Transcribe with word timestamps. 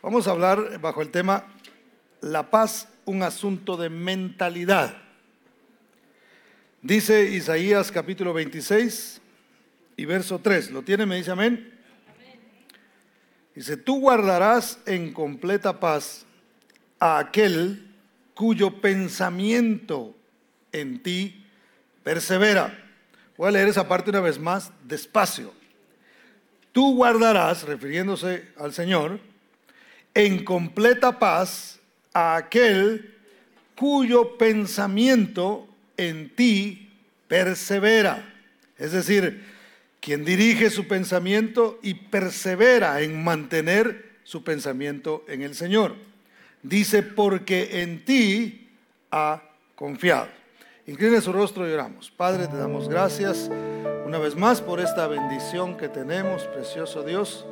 Vamos 0.00 0.28
a 0.28 0.30
hablar 0.30 0.80
bajo 0.80 1.02
el 1.02 1.10
tema 1.10 1.44
La 2.20 2.50
paz, 2.50 2.88
un 3.04 3.24
asunto 3.24 3.76
de 3.76 3.90
mentalidad. 3.90 4.96
Dice 6.82 7.24
Isaías 7.24 7.90
capítulo 7.90 8.32
26 8.32 9.20
y 9.96 10.04
verso 10.04 10.38
3. 10.38 10.70
¿Lo 10.70 10.82
tiene? 10.82 11.04
¿Me 11.04 11.16
dice 11.16 11.32
amén? 11.32 11.74
Dice, 13.56 13.76
tú 13.76 13.98
guardarás 13.98 14.78
en 14.86 15.12
completa 15.12 15.80
paz 15.80 16.24
a 17.00 17.18
aquel 17.18 17.92
cuyo 18.34 18.80
pensamiento 18.80 20.14
en 20.70 21.02
ti 21.02 21.44
persevera. 22.04 22.72
Voy 23.36 23.48
a 23.48 23.50
leer 23.50 23.66
esa 23.66 23.88
parte 23.88 24.10
una 24.10 24.20
vez 24.20 24.38
más, 24.38 24.70
despacio. 24.84 25.52
Tú 26.70 26.94
guardarás, 26.94 27.64
refiriéndose 27.64 28.48
al 28.56 28.72
Señor, 28.72 29.18
en 30.14 30.44
completa 30.44 31.18
paz 31.18 31.78
a 32.12 32.36
aquel 32.36 33.14
cuyo 33.74 34.36
pensamiento 34.36 35.68
en 35.96 36.34
ti 36.34 36.90
persevera. 37.28 38.34
Es 38.76 38.92
decir, 38.92 39.44
quien 40.00 40.24
dirige 40.24 40.70
su 40.70 40.86
pensamiento 40.88 41.78
y 41.82 41.94
persevera 41.94 43.00
en 43.02 43.22
mantener 43.22 44.16
su 44.24 44.42
pensamiento 44.42 45.24
en 45.28 45.42
el 45.42 45.54
Señor. 45.54 45.94
Dice, 46.62 47.02
porque 47.02 47.82
en 47.82 48.04
ti 48.04 48.68
ha 49.10 49.42
confiado. 49.74 50.28
Incline 50.86 51.20
su 51.20 51.32
rostro 51.32 51.68
y 51.68 51.72
oramos. 51.72 52.10
Padre, 52.10 52.46
te 52.46 52.56
damos 52.56 52.88
gracias 52.88 53.50
una 54.06 54.18
vez 54.18 54.36
más 54.36 54.62
por 54.62 54.80
esta 54.80 55.06
bendición 55.06 55.76
que 55.76 55.88
tenemos, 55.88 56.44
precioso 56.44 57.02
Dios, 57.02 57.44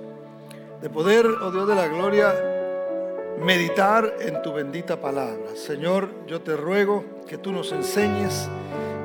de 0.80 0.88
poder, 0.88 1.26
oh 1.26 1.50
Dios 1.50 1.68
de 1.68 1.74
la 1.74 1.86
gloria, 1.86 2.55
meditar 3.40 4.16
en 4.20 4.42
tu 4.42 4.52
bendita 4.52 5.00
palabra. 5.00 5.54
Señor, 5.54 6.10
yo 6.26 6.40
te 6.40 6.56
ruego 6.56 7.04
que 7.26 7.38
tú 7.38 7.52
nos 7.52 7.72
enseñes, 7.72 8.48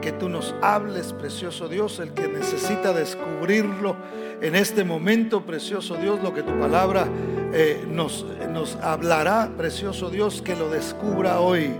que 0.02 0.11
tú 0.11 0.30
nos 0.30 0.55
hables, 0.61 1.14
precioso 1.14 1.67
Dios, 1.67 2.00
el 2.00 2.14
que 2.14 2.28
necesita 2.28 2.94
descubrirlo 2.94 3.95
en 4.42 4.55
este 4.55 4.83
momento, 4.83 5.45
precioso 5.45 5.95
Dios, 5.95 6.22
lo 6.23 6.33
que 6.33 6.44
tu 6.44 6.58
palabra 6.59 7.08
eh, 7.53 7.83
nos, 7.88 8.25
nos 8.50 8.75
hablará, 8.78 9.52
precioso 9.58 10.09
Dios, 10.09 10.42
que 10.42 10.55
lo 10.55 10.70
descubra 10.70 11.39
hoy. 11.39 11.72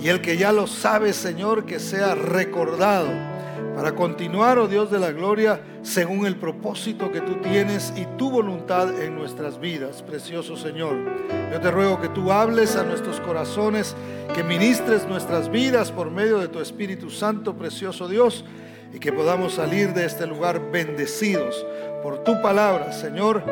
Y 0.00 0.08
el 0.08 0.20
que 0.20 0.36
ya 0.36 0.52
lo 0.52 0.66
sabe, 0.66 1.12
Señor, 1.12 1.64
que 1.64 1.80
sea 1.80 2.14
recordado 2.14 3.33
para 3.74 3.94
continuar, 3.94 4.58
oh 4.58 4.68
Dios 4.68 4.90
de 4.90 4.98
la 4.98 5.10
gloria, 5.10 5.60
según 5.82 6.26
el 6.26 6.36
propósito 6.36 7.10
que 7.10 7.20
tú 7.20 7.36
tienes 7.42 7.92
y 7.96 8.06
tu 8.16 8.30
voluntad 8.30 9.02
en 9.02 9.16
nuestras 9.16 9.58
vidas, 9.58 10.02
precioso 10.02 10.56
Señor. 10.56 10.96
Yo 11.52 11.60
te 11.60 11.70
ruego 11.70 12.00
que 12.00 12.08
tú 12.08 12.30
hables 12.30 12.76
a 12.76 12.84
nuestros 12.84 13.20
corazones, 13.20 13.96
que 14.34 14.44
ministres 14.44 15.06
nuestras 15.06 15.50
vidas 15.50 15.90
por 15.90 16.10
medio 16.10 16.38
de 16.38 16.48
tu 16.48 16.60
Espíritu 16.60 17.10
Santo, 17.10 17.54
precioso 17.54 18.08
Dios, 18.08 18.44
y 18.92 19.00
que 19.00 19.12
podamos 19.12 19.54
salir 19.54 19.92
de 19.92 20.04
este 20.04 20.26
lugar 20.26 20.70
bendecidos 20.70 21.66
por 22.02 22.22
tu 22.22 22.40
palabra, 22.40 22.92
Señor, 22.92 23.42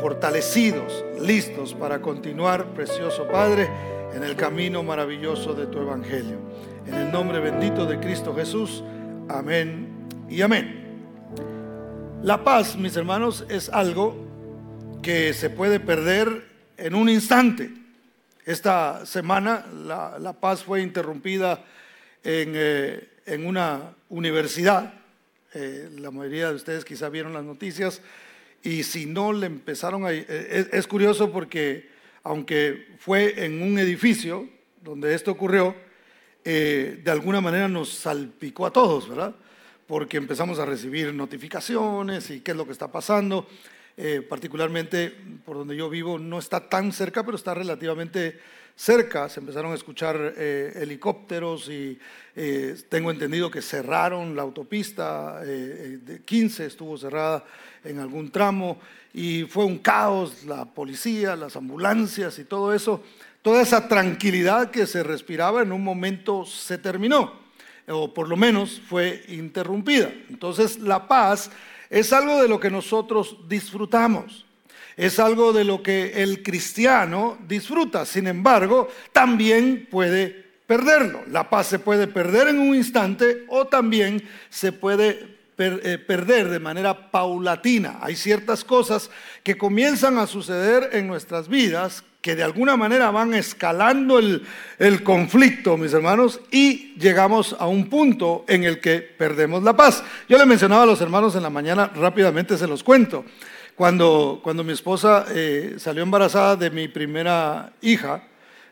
fortalecidos, 0.00 1.04
listos 1.20 1.74
para 1.74 2.00
continuar, 2.00 2.66
precioso 2.66 3.26
Padre 3.26 3.68
en 4.14 4.22
el 4.22 4.36
camino 4.36 4.82
maravilloso 4.82 5.54
de 5.54 5.66
tu 5.66 5.80
Evangelio. 5.80 6.38
En 6.86 6.94
el 6.94 7.10
nombre 7.10 7.40
bendito 7.40 7.84
de 7.84 7.98
Cristo 7.98 8.34
Jesús. 8.34 8.84
Amén 9.28 9.88
y 10.30 10.40
amén. 10.40 10.84
La 12.22 12.44
paz, 12.44 12.76
mis 12.76 12.96
hermanos, 12.96 13.44
es 13.48 13.68
algo 13.68 14.16
que 15.02 15.34
se 15.34 15.50
puede 15.50 15.80
perder 15.80 16.44
en 16.76 16.94
un 16.94 17.08
instante. 17.08 17.70
Esta 18.44 19.04
semana 19.04 19.66
la, 19.74 20.32
paz 20.34 20.62
fue 20.62 20.80
interrumpida 20.80 21.64
en, 22.22 22.52
eh, 22.54 23.08
una 23.44 23.96
universidad. 24.10 24.94
Eh, 25.54 25.90
la 25.98 26.12
mayoría 26.12 26.50
de 26.50 26.54
ustedes 26.54 26.84
quizá 26.84 27.08
vieron 27.08 27.32
las 27.32 27.44
noticias 27.44 28.02
y 28.62 28.84
si 28.84 29.06
no 29.06 29.32
le 29.32 29.46
empezaron 29.46 30.04
a... 30.06 30.12
Eh, 30.12 30.68
es 30.70 30.86
curioso 30.86 31.32
porque 31.32 31.88
aunque 32.22 32.94
fue 32.98 33.44
en 33.44 33.60
un 33.60 33.76
edificio 33.80 34.48
donde 34.82 35.14
esto 35.14 35.32
ocurrió, 35.32 35.74
eh, 36.48 37.00
de 37.02 37.10
alguna 37.10 37.40
manera 37.40 37.66
nos 37.66 37.88
salpicó 37.92 38.66
a 38.66 38.72
todos, 38.72 39.08
¿verdad? 39.08 39.34
Porque 39.88 40.16
empezamos 40.16 40.60
a 40.60 40.64
recibir 40.64 41.12
notificaciones 41.12 42.30
y 42.30 42.38
qué 42.38 42.52
es 42.52 42.56
lo 42.56 42.64
que 42.64 42.70
está 42.70 42.86
pasando. 42.86 43.48
Eh, 43.96 44.20
particularmente 44.20 45.12
por 45.44 45.56
donde 45.56 45.74
yo 45.74 45.90
vivo 45.90 46.20
no 46.20 46.38
está 46.38 46.68
tan 46.68 46.92
cerca, 46.92 47.24
pero 47.24 47.36
está 47.36 47.52
relativamente 47.52 48.38
cerca. 48.76 49.28
Se 49.28 49.40
empezaron 49.40 49.72
a 49.72 49.74
escuchar 49.74 50.34
eh, 50.36 50.72
helicópteros 50.76 51.68
y 51.68 51.98
tengo 52.88 53.10
entendido 53.10 53.50
que 53.50 53.62
cerraron 53.62 54.36
la 54.36 54.42
autopista, 54.42 55.40
de 55.40 56.20
15 56.24 56.66
estuvo 56.66 56.96
cerrada 56.96 57.42
en 57.82 57.98
algún 57.98 58.30
tramo 58.30 58.78
y 59.14 59.44
fue 59.44 59.64
un 59.64 59.78
caos, 59.78 60.44
la 60.44 60.66
policía, 60.66 61.34
las 61.34 61.56
ambulancias 61.56 62.38
y 62.38 62.44
todo 62.44 62.74
eso, 62.74 63.02
toda 63.46 63.62
esa 63.62 63.86
tranquilidad 63.86 64.72
que 64.72 64.88
se 64.88 65.04
respiraba 65.04 65.62
en 65.62 65.70
un 65.70 65.84
momento 65.84 66.44
se 66.44 66.78
terminó, 66.78 67.32
o 67.86 68.12
por 68.12 68.26
lo 68.26 68.36
menos 68.36 68.82
fue 68.88 69.22
interrumpida. 69.28 70.10
Entonces 70.28 70.80
la 70.80 71.06
paz 71.06 71.52
es 71.88 72.12
algo 72.12 72.42
de 72.42 72.48
lo 72.48 72.58
que 72.58 72.70
nosotros 72.72 73.36
disfrutamos. 73.48 74.44
Es 74.96 75.20
algo 75.20 75.52
de 75.52 75.62
lo 75.62 75.80
que 75.80 76.24
el 76.24 76.42
cristiano 76.42 77.38
disfruta. 77.46 78.04
Sin 78.04 78.26
embargo, 78.26 78.88
también 79.12 79.86
puede 79.92 80.44
perderlo. 80.66 81.22
La 81.30 81.48
paz 81.48 81.68
se 81.68 81.78
puede 81.78 82.08
perder 82.08 82.48
en 82.48 82.58
un 82.58 82.74
instante 82.74 83.44
o 83.46 83.68
también 83.68 84.28
se 84.50 84.72
puede 84.72 85.36
eh, 85.56 85.98
perder 86.04 86.48
de 86.48 86.58
manera 86.58 87.12
paulatina. 87.12 88.00
Hay 88.02 88.16
ciertas 88.16 88.64
cosas 88.64 89.08
que 89.44 89.56
comienzan 89.56 90.18
a 90.18 90.26
suceder 90.26 90.90
en 90.94 91.06
nuestras 91.06 91.46
vidas 91.46 92.02
que 92.26 92.34
de 92.34 92.42
alguna 92.42 92.76
manera 92.76 93.12
van 93.12 93.34
escalando 93.34 94.18
el, 94.18 94.42
el, 94.80 95.04
conflicto, 95.04 95.76
mis 95.76 95.92
hermanos, 95.92 96.40
y 96.50 96.92
llegamos 96.98 97.54
a 97.56 97.68
un 97.68 97.88
punto 97.88 98.44
en 98.48 98.64
el 98.64 98.80
que 98.80 98.98
perdemos 98.98 99.62
la 99.62 99.76
paz. 99.76 100.02
Yo 100.28 100.36
le 100.36 100.44
mencionaba 100.44 100.82
a 100.82 100.86
los 100.86 101.00
hermanos 101.00 101.36
en 101.36 101.44
la 101.44 101.50
mañana, 101.50 101.88
rápidamente 101.94 102.58
se 102.58 102.66
los 102.66 102.82
cuento. 102.82 103.24
Cuando, 103.76 104.40
cuando 104.42 104.64
mi 104.64 104.72
esposa 104.72 105.24
eh, 105.30 105.76
salió 105.78 106.02
embarazada 106.02 106.56
de 106.56 106.68
mi 106.68 106.88
primera 106.88 107.72
hija, 107.80 108.24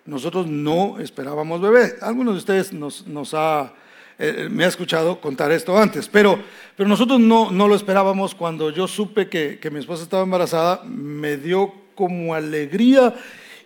nosotros 0.05 0.49
no 0.49 0.99
esperábamos 0.99 1.61
bebé. 1.61 1.95
Algunos 2.03 2.35
de 2.35 2.39
ustedes 2.39 2.73
nos, 2.73 3.35
ha 3.35 3.73
eh, 4.19 4.49
me 4.51 4.65
ha 4.65 4.69
escuchado 4.69 5.21
contar 5.21 5.53
esto 5.53 5.79
antes, 5.79 6.09
pero, 6.09 6.41
pero 6.77 6.89
nosotros 6.89 7.21
no, 7.21 7.53
no 7.53 7.69
lo 7.69 7.77
esperábamos. 7.77 8.35
Cuando 8.35 8.71
yo 8.71 8.89
supe 8.89 9.29
que, 9.29 9.61
que 9.61 9.71
mi 9.71 9.79
esposa 9.79 10.03
estaba 10.03 10.25
embarazada, 10.25 10.83
me 10.85 11.37
dio 11.37 11.85
como 11.95 12.35
alegría 12.35 13.15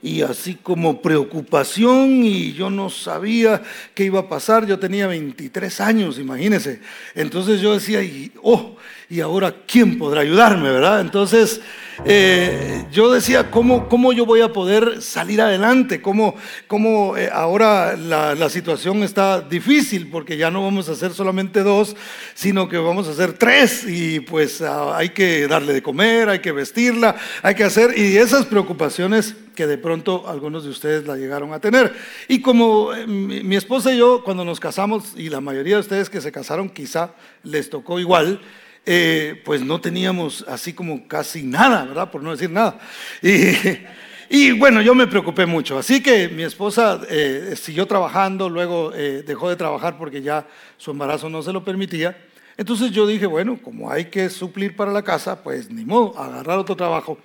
y 0.03 0.22
así 0.22 0.54
como 0.54 1.03
preocupación 1.03 2.25
y 2.25 2.53
yo 2.53 2.70
no 2.70 2.88
sabía 2.91 3.62
qué 3.94 4.04
iba 4.04 4.20
a 4.20 4.28
pasar. 4.28 4.66
Yo 4.66 4.78
tenía 4.78 5.06
23 5.06 5.81
años, 5.81 6.19
imagínense. 6.19 6.81
Entonces 7.14 7.60
yo 7.60 7.75
decía, 7.75 8.00
oh, 8.42 8.76
y 9.10 9.20
ahora 9.20 9.54
quién 9.66 9.98
podrá 9.98 10.20
ayudarme, 10.20 10.70
¿verdad? 10.70 11.00
Entonces 11.00 11.60
eh, 12.04 12.86
yo 12.92 13.12
decía, 13.12 13.50
¿cómo, 13.50 13.88
¿cómo 13.88 14.12
yo 14.12 14.25
voy 14.25 14.41
a 14.41 14.53
poder 14.53 15.03
salir 15.03 15.41
adelante? 15.41 16.00
¿Cómo, 16.00 16.34
cómo 16.66 17.16
eh, 17.16 17.28
ahora 17.32 17.97
la, 17.97 18.48
situación 18.48 19.03
está 19.03 19.41
difícil? 19.41 20.09
Porque 20.10 20.36
ya 20.36 20.50
no 20.50 20.62
vamos 20.62 20.88
a 20.88 20.92
hacer 20.92 21.12
solamente 21.12 21.62
dos, 21.62 21.97
sino 22.34 22.69
que 22.69 22.78
vamos 22.78 23.09
a 23.09 23.10
hacer 23.10 23.32
tres 23.34 23.84
y 23.86 24.20
pues 24.20 24.62
hay 24.62 25.10
que 25.10 25.48
darle 25.48 25.72
de 25.72 25.82
comer, 25.82 26.28
hay 26.28 26.38
que 26.38 26.53
vestirla, 26.53 27.16
hay 27.42 27.54
que 27.54 27.64
hacer, 27.64 27.98
y 27.98 28.16
esas 28.16 28.47
preocupaciones 28.47 29.34
que 29.54 29.66
de 29.66 29.76
pronto 29.76 30.28
algunos 30.28 30.65
de 30.65 30.71
ustedes 30.71 31.06
la 31.06 31.16
llegaron 31.16 31.53
a 31.53 31.60
tener. 31.60 31.92
Y 32.28 32.41
como 32.41 32.95
eh, 32.95 33.06
mi 33.06 33.56
esposa 33.56 33.92
y 33.92 33.98
yo, 33.98 34.22
cuando 34.22 34.45
nos 34.45 34.60
casamos, 34.60 35.15
y 35.16 35.30
la 35.30 35.41
mayoría 35.41 35.74
de 35.74 35.80
ustedes 35.80 36.09
que 36.09 36.21
se 36.21 36.30
casaron 36.30 36.68
quizá 36.68 37.10
les 37.42 37.68
tocó 37.68 37.98
igual, 37.98 38.41
eh, 38.90 39.42
pues 39.44 39.60
no 39.60 39.82
teníamos 39.82 40.46
así 40.48 40.72
como 40.72 41.06
casi 41.06 41.42
nada, 41.42 41.84
¿verdad? 41.84 42.10
Por 42.10 42.22
no 42.22 42.30
decir 42.30 42.50
nada. 42.50 42.78
Y, 44.30 44.52
bueno, 44.52 44.82
yo 44.82 44.94
me 44.94 45.06
preocupé 45.06 45.46
mucho. 45.46 45.78
Así 45.78 46.02
que 46.02 46.28
mi 46.28 46.42
esposa 46.42 47.00
eh, 47.08 47.54
siguió 47.56 47.86
trabajando, 47.86 48.50
luego 48.50 48.92
eh, 48.94 49.22
dejó 49.26 49.48
de 49.48 49.56
trabajar 49.56 49.96
porque 49.96 50.20
ya 50.20 50.46
su 50.76 50.90
embarazo 50.90 51.30
no 51.30 51.40
se 51.40 51.50
lo 51.50 51.64
permitía. 51.64 52.14
Entonces 52.58 52.90
yo 52.90 53.06
dije, 53.06 53.24
bueno, 53.24 53.58
como 53.62 53.90
hay 53.90 54.04
que 54.06 54.28
suplir 54.28 54.76
para 54.76 54.92
la 54.92 55.02
casa, 55.02 55.42
pues 55.42 55.70
ni 55.70 55.86
modo, 55.86 56.18
agarrar 56.18 56.58
otro 56.58 56.76
trabajo. 56.76 57.18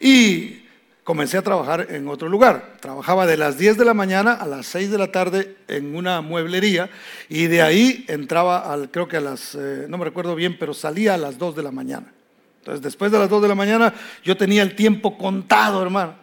Y 0.00 0.62
comencé 1.06 1.38
a 1.38 1.42
trabajar 1.42 1.86
en 1.90 2.08
otro 2.08 2.28
lugar. 2.28 2.78
Trabajaba 2.80 3.26
de 3.26 3.36
las 3.36 3.56
10 3.56 3.78
de 3.78 3.84
la 3.84 3.94
mañana 3.94 4.32
a 4.32 4.44
las 4.44 4.66
6 4.66 4.90
de 4.90 4.98
la 4.98 5.12
tarde 5.12 5.56
en 5.68 5.94
una 5.94 6.20
mueblería 6.20 6.90
y 7.28 7.46
de 7.46 7.62
ahí 7.62 8.04
entraba 8.08 8.72
al, 8.72 8.90
creo 8.90 9.06
que 9.06 9.18
a 9.18 9.20
las, 9.20 9.54
eh, 9.54 9.86
no 9.88 9.98
me 9.98 10.04
recuerdo 10.04 10.34
bien, 10.34 10.58
pero 10.58 10.74
salía 10.74 11.14
a 11.14 11.16
las 11.16 11.38
2 11.38 11.54
de 11.54 11.62
la 11.62 11.70
mañana. 11.70 12.12
Entonces, 12.58 12.82
después 12.82 13.12
de 13.12 13.20
las 13.20 13.30
2 13.30 13.40
de 13.40 13.46
la 13.46 13.54
mañana 13.54 13.94
yo 14.24 14.36
tenía 14.36 14.62
el 14.62 14.74
tiempo 14.74 15.16
contado, 15.16 15.80
hermano. 15.80 16.14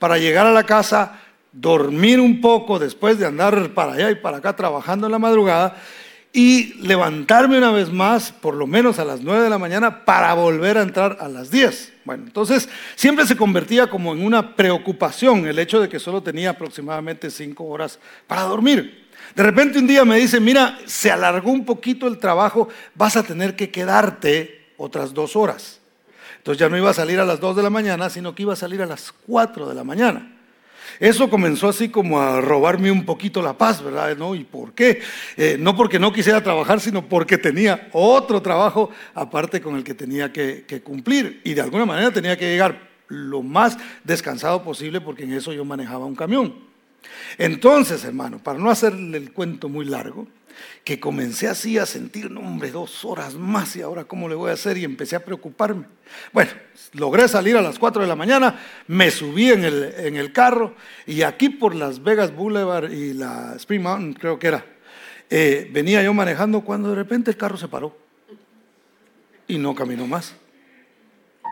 para 0.00 0.18
llegar 0.18 0.44
a 0.44 0.50
la 0.50 0.64
casa, 0.64 1.20
dormir 1.52 2.18
un 2.18 2.40
poco 2.40 2.80
después 2.80 3.20
de 3.20 3.26
andar 3.26 3.72
para 3.74 3.92
allá 3.92 4.10
y 4.10 4.16
para 4.16 4.38
acá 4.38 4.56
trabajando 4.56 5.06
en 5.06 5.12
la 5.12 5.20
madrugada 5.20 5.76
y 6.32 6.74
levantarme 6.74 7.58
una 7.58 7.70
vez 7.70 7.92
más, 7.92 8.32
por 8.32 8.54
lo 8.54 8.66
menos 8.66 8.98
a 8.98 9.04
las 9.04 9.20
9 9.20 9.42
de 9.42 9.50
la 9.50 9.58
mañana, 9.58 10.04
para 10.04 10.32
volver 10.34 10.78
a 10.78 10.82
entrar 10.82 11.18
a 11.20 11.28
las 11.28 11.50
10. 11.50 11.92
Bueno, 12.04 12.24
entonces 12.26 12.68
siempre 12.94 13.26
se 13.26 13.36
convertía 13.36 13.90
como 13.90 14.12
en 14.12 14.24
una 14.24 14.56
preocupación 14.56 15.46
el 15.46 15.58
hecho 15.58 15.80
de 15.80 15.88
que 15.88 15.98
solo 15.98 16.22
tenía 16.22 16.50
aproximadamente 16.50 17.30
5 17.30 17.64
horas 17.64 17.98
para 18.26 18.42
dormir. 18.42 19.08
De 19.34 19.42
repente 19.42 19.78
un 19.78 19.86
día 19.86 20.04
me 20.04 20.16
dice, 20.16 20.40
mira, 20.40 20.78
se 20.86 21.10
alargó 21.10 21.50
un 21.50 21.64
poquito 21.64 22.06
el 22.06 22.18
trabajo, 22.18 22.68
vas 22.94 23.16
a 23.16 23.22
tener 23.22 23.54
que 23.54 23.70
quedarte 23.70 24.72
otras 24.78 25.12
dos 25.12 25.36
horas. 25.36 25.80
Entonces 26.38 26.58
ya 26.58 26.68
no 26.68 26.76
iba 26.76 26.90
a 26.90 26.94
salir 26.94 27.20
a 27.20 27.24
las 27.24 27.40
2 27.40 27.56
de 27.56 27.62
la 27.62 27.70
mañana, 27.70 28.10
sino 28.10 28.34
que 28.34 28.42
iba 28.42 28.54
a 28.54 28.56
salir 28.56 28.82
a 28.82 28.86
las 28.86 29.12
4 29.26 29.68
de 29.68 29.74
la 29.74 29.84
mañana. 29.84 30.31
Eso 31.00 31.28
comenzó 31.28 31.68
así 31.68 31.88
como 31.88 32.20
a 32.20 32.40
robarme 32.40 32.90
un 32.90 33.04
poquito 33.04 33.42
la 33.42 33.56
paz, 33.56 33.82
¿verdad? 33.82 34.16
¿No? 34.16 34.34
¿Y 34.34 34.44
por 34.44 34.72
qué? 34.72 35.00
Eh, 35.36 35.56
no 35.58 35.76
porque 35.76 35.98
no 35.98 36.12
quisiera 36.12 36.42
trabajar, 36.42 36.80
sino 36.80 37.08
porque 37.08 37.38
tenía 37.38 37.88
otro 37.92 38.42
trabajo 38.42 38.90
aparte 39.14 39.60
con 39.60 39.76
el 39.76 39.84
que 39.84 39.94
tenía 39.94 40.32
que, 40.32 40.64
que 40.66 40.82
cumplir. 40.82 41.40
Y 41.44 41.54
de 41.54 41.60
alguna 41.60 41.86
manera 41.86 42.10
tenía 42.10 42.36
que 42.36 42.50
llegar 42.50 42.90
lo 43.08 43.42
más 43.42 43.76
descansado 44.04 44.62
posible 44.62 45.00
porque 45.00 45.24
en 45.24 45.32
eso 45.32 45.52
yo 45.52 45.64
manejaba 45.64 46.06
un 46.06 46.14
camión. 46.14 46.54
Entonces, 47.38 48.04
hermano, 48.04 48.38
para 48.38 48.58
no 48.58 48.70
hacerle 48.70 49.18
el 49.18 49.32
cuento 49.32 49.68
muy 49.68 49.84
largo, 49.84 50.28
que 50.84 51.00
comencé 51.00 51.48
así 51.48 51.78
a 51.78 51.86
sentir, 51.86 52.30
no 52.30 52.40
hombre, 52.40 52.70
dos 52.70 53.04
horas 53.04 53.34
más 53.34 53.76
y 53.76 53.82
ahora 53.82 54.04
cómo 54.04 54.28
le 54.28 54.34
voy 54.34 54.50
a 54.50 54.54
hacer 54.54 54.76
y 54.78 54.84
empecé 54.84 55.16
a 55.16 55.24
preocuparme. 55.24 55.86
Bueno, 56.32 56.50
logré 56.92 57.28
salir 57.28 57.56
a 57.56 57.62
las 57.62 57.78
4 57.78 58.02
de 58.02 58.08
la 58.08 58.16
mañana, 58.16 58.60
me 58.86 59.10
subí 59.10 59.50
en 59.50 59.64
el, 59.64 59.94
en 59.96 60.16
el 60.16 60.32
carro 60.32 60.74
y 61.06 61.22
aquí 61.22 61.48
por 61.48 61.74
Las 61.74 62.02
Vegas 62.02 62.34
Boulevard 62.34 62.92
y 62.92 63.14
la 63.14 63.54
Spring 63.56 63.82
Mountain 63.82 64.14
creo 64.14 64.38
que 64.38 64.48
era, 64.48 64.66
eh, 65.30 65.68
venía 65.72 66.02
yo 66.02 66.12
manejando 66.12 66.60
cuando 66.60 66.90
de 66.90 66.96
repente 66.96 67.30
el 67.30 67.36
carro 67.36 67.56
se 67.56 67.68
paró 67.68 67.96
y 69.46 69.58
no 69.58 69.74
caminó 69.74 70.06
más. 70.06 70.34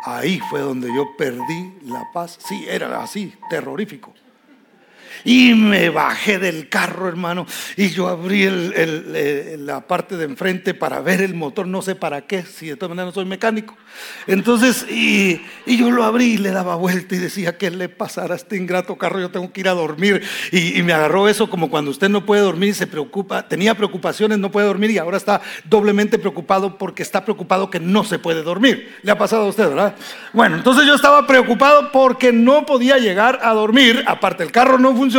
Ahí 0.04 0.40
fue 0.48 0.60
donde 0.60 0.88
yo 0.94 1.14
perdí 1.18 1.74
la 1.84 2.02
paz. 2.12 2.38
Sí, 2.46 2.64
era 2.66 3.02
así, 3.02 3.34
terrorífico. 3.50 4.14
Y 5.24 5.54
me 5.54 5.90
bajé 5.90 6.38
del 6.38 6.68
carro, 6.68 7.08
hermano, 7.08 7.46
y 7.76 7.90
yo 7.90 8.08
abrí 8.08 8.48
la 9.58 9.86
parte 9.86 10.16
de 10.16 10.24
enfrente 10.24 10.74
para 10.74 11.00
ver 11.00 11.20
el 11.20 11.34
motor, 11.34 11.66
no 11.66 11.82
sé 11.82 11.94
para 11.94 12.22
qué, 12.22 12.42
si 12.42 12.68
de 12.68 12.76
todas 12.76 12.90
maneras 12.90 13.14
no 13.14 13.20
soy 13.20 13.24
mecánico. 13.24 13.76
Entonces, 14.26 14.86
y, 14.88 15.40
yo 15.66 15.90
lo 15.90 16.04
abrí 16.04 16.34
y 16.34 16.38
le 16.38 16.50
daba 16.50 16.74
vuelta 16.76 17.14
y 17.14 17.18
decía, 17.18 17.58
¿qué 17.58 17.70
le 17.70 17.88
pasará 17.88 18.34
a 18.34 18.36
este 18.36 18.56
ingrato 18.56 18.96
carro? 18.96 19.20
Yo 19.20 19.30
tengo 19.30 19.52
que 19.52 19.60
ir 19.60 19.68
a 19.68 19.74
dormir. 19.74 20.22
Y, 20.52 20.82
me 20.82 20.92
agarró 20.92 21.28
eso 21.28 21.50
como 21.50 21.70
cuando 21.70 21.90
usted 21.90 22.08
no 22.08 22.24
puede 22.24 22.42
dormir, 22.42 22.74
se 22.74 22.86
preocupa, 22.86 23.46
tenía 23.46 23.74
preocupaciones, 23.74 24.38
no 24.38 24.50
puede 24.50 24.66
dormir 24.66 24.90
y 24.90 24.98
ahora 24.98 25.16
está 25.16 25.40
doblemente 25.64 26.18
preocupado 26.18 26.78
porque 26.78 27.02
está 27.02 27.24
preocupado 27.24 27.70
que 27.70 27.80
no 27.80 28.04
se 28.04 28.18
puede 28.18 28.42
dormir. 28.42 28.96
Le 29.02 29.12
ha 29.12 29.18
pasado 29.18 29.42
a 29.42 29.48
usted, 29.48 29.68
¿verdad? 29.68 29.94
Bueno, 30.32 30.56
entonces 30.56 30.86
yo 30.86 30.94
estaba 30.94 31.26
preocupado 31.26 31.92
porque 31.92 32.32
no 32.32 32.64
podía 32.64 32.98
llegar 32.98 33.40
a 33.42 33.52
dormir, 33.52 34.04
aparte 34.06 34.42
el 34.42 34.52
carro 34.52 34.78
no 34.78 34.94
funcionaba 34.94 35.09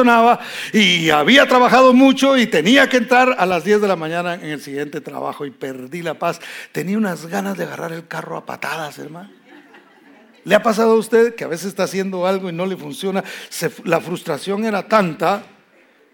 y 0.74 1.10
había 1.10 1.48
trabajado 1.48 1.94
mucho 1.94 2.38
y 2.38 2.48
tenía 2.48 2.88
que 2.90 2.98
entrar 2.98 3.36
a 3.38 3.46
las 3.46 3.64
10 3.64 3.82
de 3.82 3.88
la 3.88 3.96
mañana 3.96 4.36
en 4.36 4.46
el 4.46 4.62
siguiente 4.62 5.02
trabajo 5.02 5.46
y 5.46 5.52
perdí 5.52 6.02
la 6.02 6.16
paz. 6.16 6.40
Tenía 6.72 6.98
unas 6.98 7.26
ganas 7.26 7.58
de 7.58 7.64
agarrar 7.66 7.92
el 7.92 8.08
carro 8.08 8.38
a 8.38 8.46
patadas, 8.46 9.00
hermano. 9.00 9.30
¿Le 10.44 10.56
ha 10.56 10.64
pasado 10.64 10.94
a 10.94 10.96
usted 10.96 11.36
que 11.36 11.44
a 11.44 11.48
veces 11.48 11.68
está 11.68 11.84
haciendo 11.84 12.26
algo 12.26 12.50
y 12.50 12.54
no 12.54 12.66
le 12.66 12.76
funciona? 12.76 13.24
la 13.84 14.02
frustración 14.02 14.66
era 14.66 14.88
tanta 14.88 15.44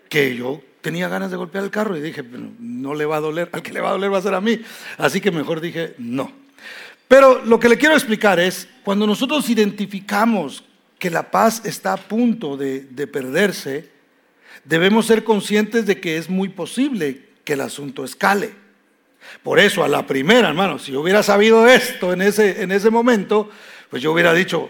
que 0.09 0.35
yo 0.35 0.62
tenía 0.81 1.07
ganas 1.07 1.31
de 1.31 1.38
golpear 1.38 1.63
el 1.63 1.71
carro 1.71 1.97
y 1.97 2.01
dije, 2.01 2.24
no 2.59 2.94
le 2.94 3.06
va 3.06 3.18
a 3.18 3.21
doler, 3.21 3.50
al 3.51 3.62
que 3.62 3.74
le 3.74 3.81
va 3.81 3.89
a 3.89 3.94
doler 3.94 4.12
va 4.12 4.18
a 4.18 4.21
ser 4.21 4.33
a 4.33 4.41
mí. 4.41 4.59
Así 4.97 5.21
que 5.21 5.31
mejor 5.31 5.62
dije, 5.62 5.95
no. 5.97 6.31
Pero 7.07 7.44
lo 7.45 7.59
que 7.59 7.69
le 7.69 7.77
quiero 7.77 7.95
explicar 7.95 8.39
es, 8.39 8.68
cuando 8.83 9.07
nosotros 9.07 9.50
identificamos 9.50 10.63
que 10.99 11.09
la 11.09 11.29
paz 11.31 11.61
está 11.65 11.94
a 11.94 11.97
punto 11.97 12.57
de, 12.57 13.07
perderse, 13.11 13.89
debemos 14.63 15.05
ser 15.05 15.23
conscientes 15.23 15.85
de 15.85 15.99
que 15.99 16.17
es 16.17 16.29
muy 16.29 16.49
posible 16.49 17.27
que 17.44 17.53
el 17.53 17.61
asunto 17.61 18.03
escale. 18.03 18.51
Por 19.44 19.59
eso, 19.59 19.83
a 19.83 19.88
la 19.88 20.07
primera, 20.07 20.49
hermano, 20.49 20.79
si 20.79 20.94
yo 20.94 21.01
hubiera 21.01 21.21
sabido 21.21 21.67
esto 21.67 22.13
en 22.13 22.21
ese, 22.21 22.61
en 22.61 22.71
ese 22.71 22.89
momento, 22.89 23.49
pues 23.89 24.01
yo 24.01 24.11
hubiera 24.11 24.33
dicho, 24.33 24.69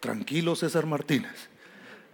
tranquilo 0.00 0.56
César 0.56 0.86
Martínez, 0.86 1.48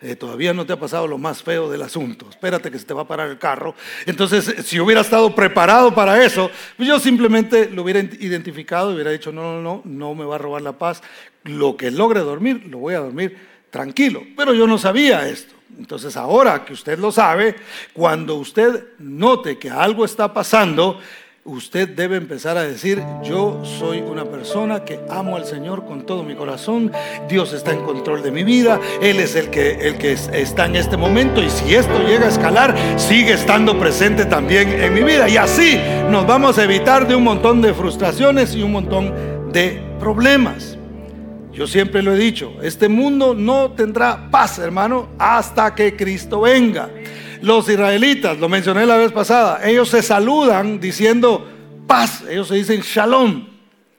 eh, 0.00 0.16
todavía 0.16 0.52
no 0.52 0.66
te 0.66 0.72
ha 0.72 0.78
pasado 0.78 1.06
lo 1.06 1.16
más 1.16 1.42
feo 1.42 1.70
del 1.70 1.80
asunto, 1.80 2.26
espérate 2.28 2.70
que 2.70 2.78
se 2.78 2.84
te 2.84 2.92
va 2.92 3.02
a 3.02 3.08
parar 3.08 3.30
el 3.30 3.38
carro. 3.38 3.74
Entonces, 4.04 4.54
si 4.66 4.78
hubiera 4.78 5.00
estado 5.00 5.34
preparado 5.34 5.94
para 5.94 6.22
eso, 6.22 6.50
pues 6.76 6.88
yo 6.88 6.98
simplemente 6.98 7.70
lo 7.70 7.82
hubiera 7.82 8.00
identificado 8.00 8.90
y 8.90 8.94
hubiera 8.94 9.12
dicho, 9.12 9.32
no, 9.32 9.54
no, 9.54 9.62
no, 9.62 9.82
no 9.84 10.14
me 10.14 10.24
va 10.24 10.34
a 10.34 10.38
robar 10.38 10.62
la 10.62 10.76
paz. 10.76 11.00
Lo 11.44 11.76
que 11.76 11.90
logre 11.90 12.20
dormir, 12.20 12.66
lo 12.66 12.78
voy 12.78 12.94
a 12.94 12.98
dormir 12.98 13.53
tranquilo. 13.74 14.22
Pero 14.36 14.54
yo 14.54 14.68
no 14.68 14.78
sabía 14.78 15.28
esto. 15.28 15.52
Entonces 15.76 16.16
ahora 16.16 16.64
que 16.64 16.72
usted 16.72 16.96
lo 16.96 17.10
sabe, 17.10 17.56
cuando 17.92 18.36
usted 18.36 18.84
note 19.00 19.58
que 19.58 19.68
algo 19.68 20.04
está 20.04 20.32
pasando, 20.32 21.00
usted 21.42 21.88
debe 21.88 22.16
empezar 22.16 22.56
a 22.56 22.62
decir, 22.62 23.02
yo 23.24 23.64
soy 23.64 23.98
una 23.98 24.26
persona 24.26 24.84
que 24.84 25.00
amo 25.10 25.34
al 25.34 25.44
Señor 25.44 25.84
con 25.84 26.06
todo 26.06 26.22
mi 26.22 26.36
corazón, 26.36 26.92
Dios 27.28 27.52
está 27.52 27.72
en 27.72 27.82
control 27.84 28.22
de 28.22 28.30
mi 28.30 28.44
vida, 28.44 28.80
Él 29.02 29.18
es 29.18 29.34
el 29.34 29.50
que, 29.50 29.72
el 29.72 29.98
que 29.98 30.12
está 30.12 30.66
en 30.66 30.76
este 30.76 30.96
momento 30.96 31.42
y 31.42 31.50
si 31.50 31.74
esto 31.74 31.98
llega 32.06 32.26
a 32.26 32.28
escalar, 32.28 32.76
sigue 32.96 33.32
estando 33.32 33.76
presente 33.76 34.24
también 34.24 34.68
en 34.68 34.94
mi 34.94 35.02
vida. 35.02 35.28
Y 35.28 35.36
así 35.36 35.80
nos 36.10 36.24
vamos 36.28 36.58
a 36.58 36.62
evitar 36.62 37.08
de 37.08 37.16
un 37.16 37.24
montón 37.24 37.60
de 37.60 37.74
frustraciones 37.74 38.54
y 38.54 38.62
un 38.62 38.70
montón 38.70 39.12
de 39.52 39.82
problemas. 39.98 40.73
Yo 41.54 41.68
siempre 41.68 42.02
lo 42.02 42.12
he 42.12 42.18
dicho, 42.18 42.56
este 42.62 42.88
mundo 42.88 43.32
no 43.32 43.70
tendrá 43.70 44.28
paz, 44.28 44.58
hermano, 44.58 45.10
hasta 45.18 45.72
que 45.72 45.94
Cristo 45.94 46.40
venga. 46.40 46.90
Los 47.42 47.68
israelitas, 47.68 48.38
lo 48.38 48.48
mencioné 48.48 48.84
la 48.84 48.96
vez 48.96 49.12
pasada, 49.12 49.60
ellos 49.64 49.88
se 49.88 50.02
saludan 50.02 50.80
diciendo 50.80 51.48
paz, 51.86 52.24
ellos 52.28 52.48
se 52.48 52.56
dicen 52.56 52.80
shalom, 52.80 53.46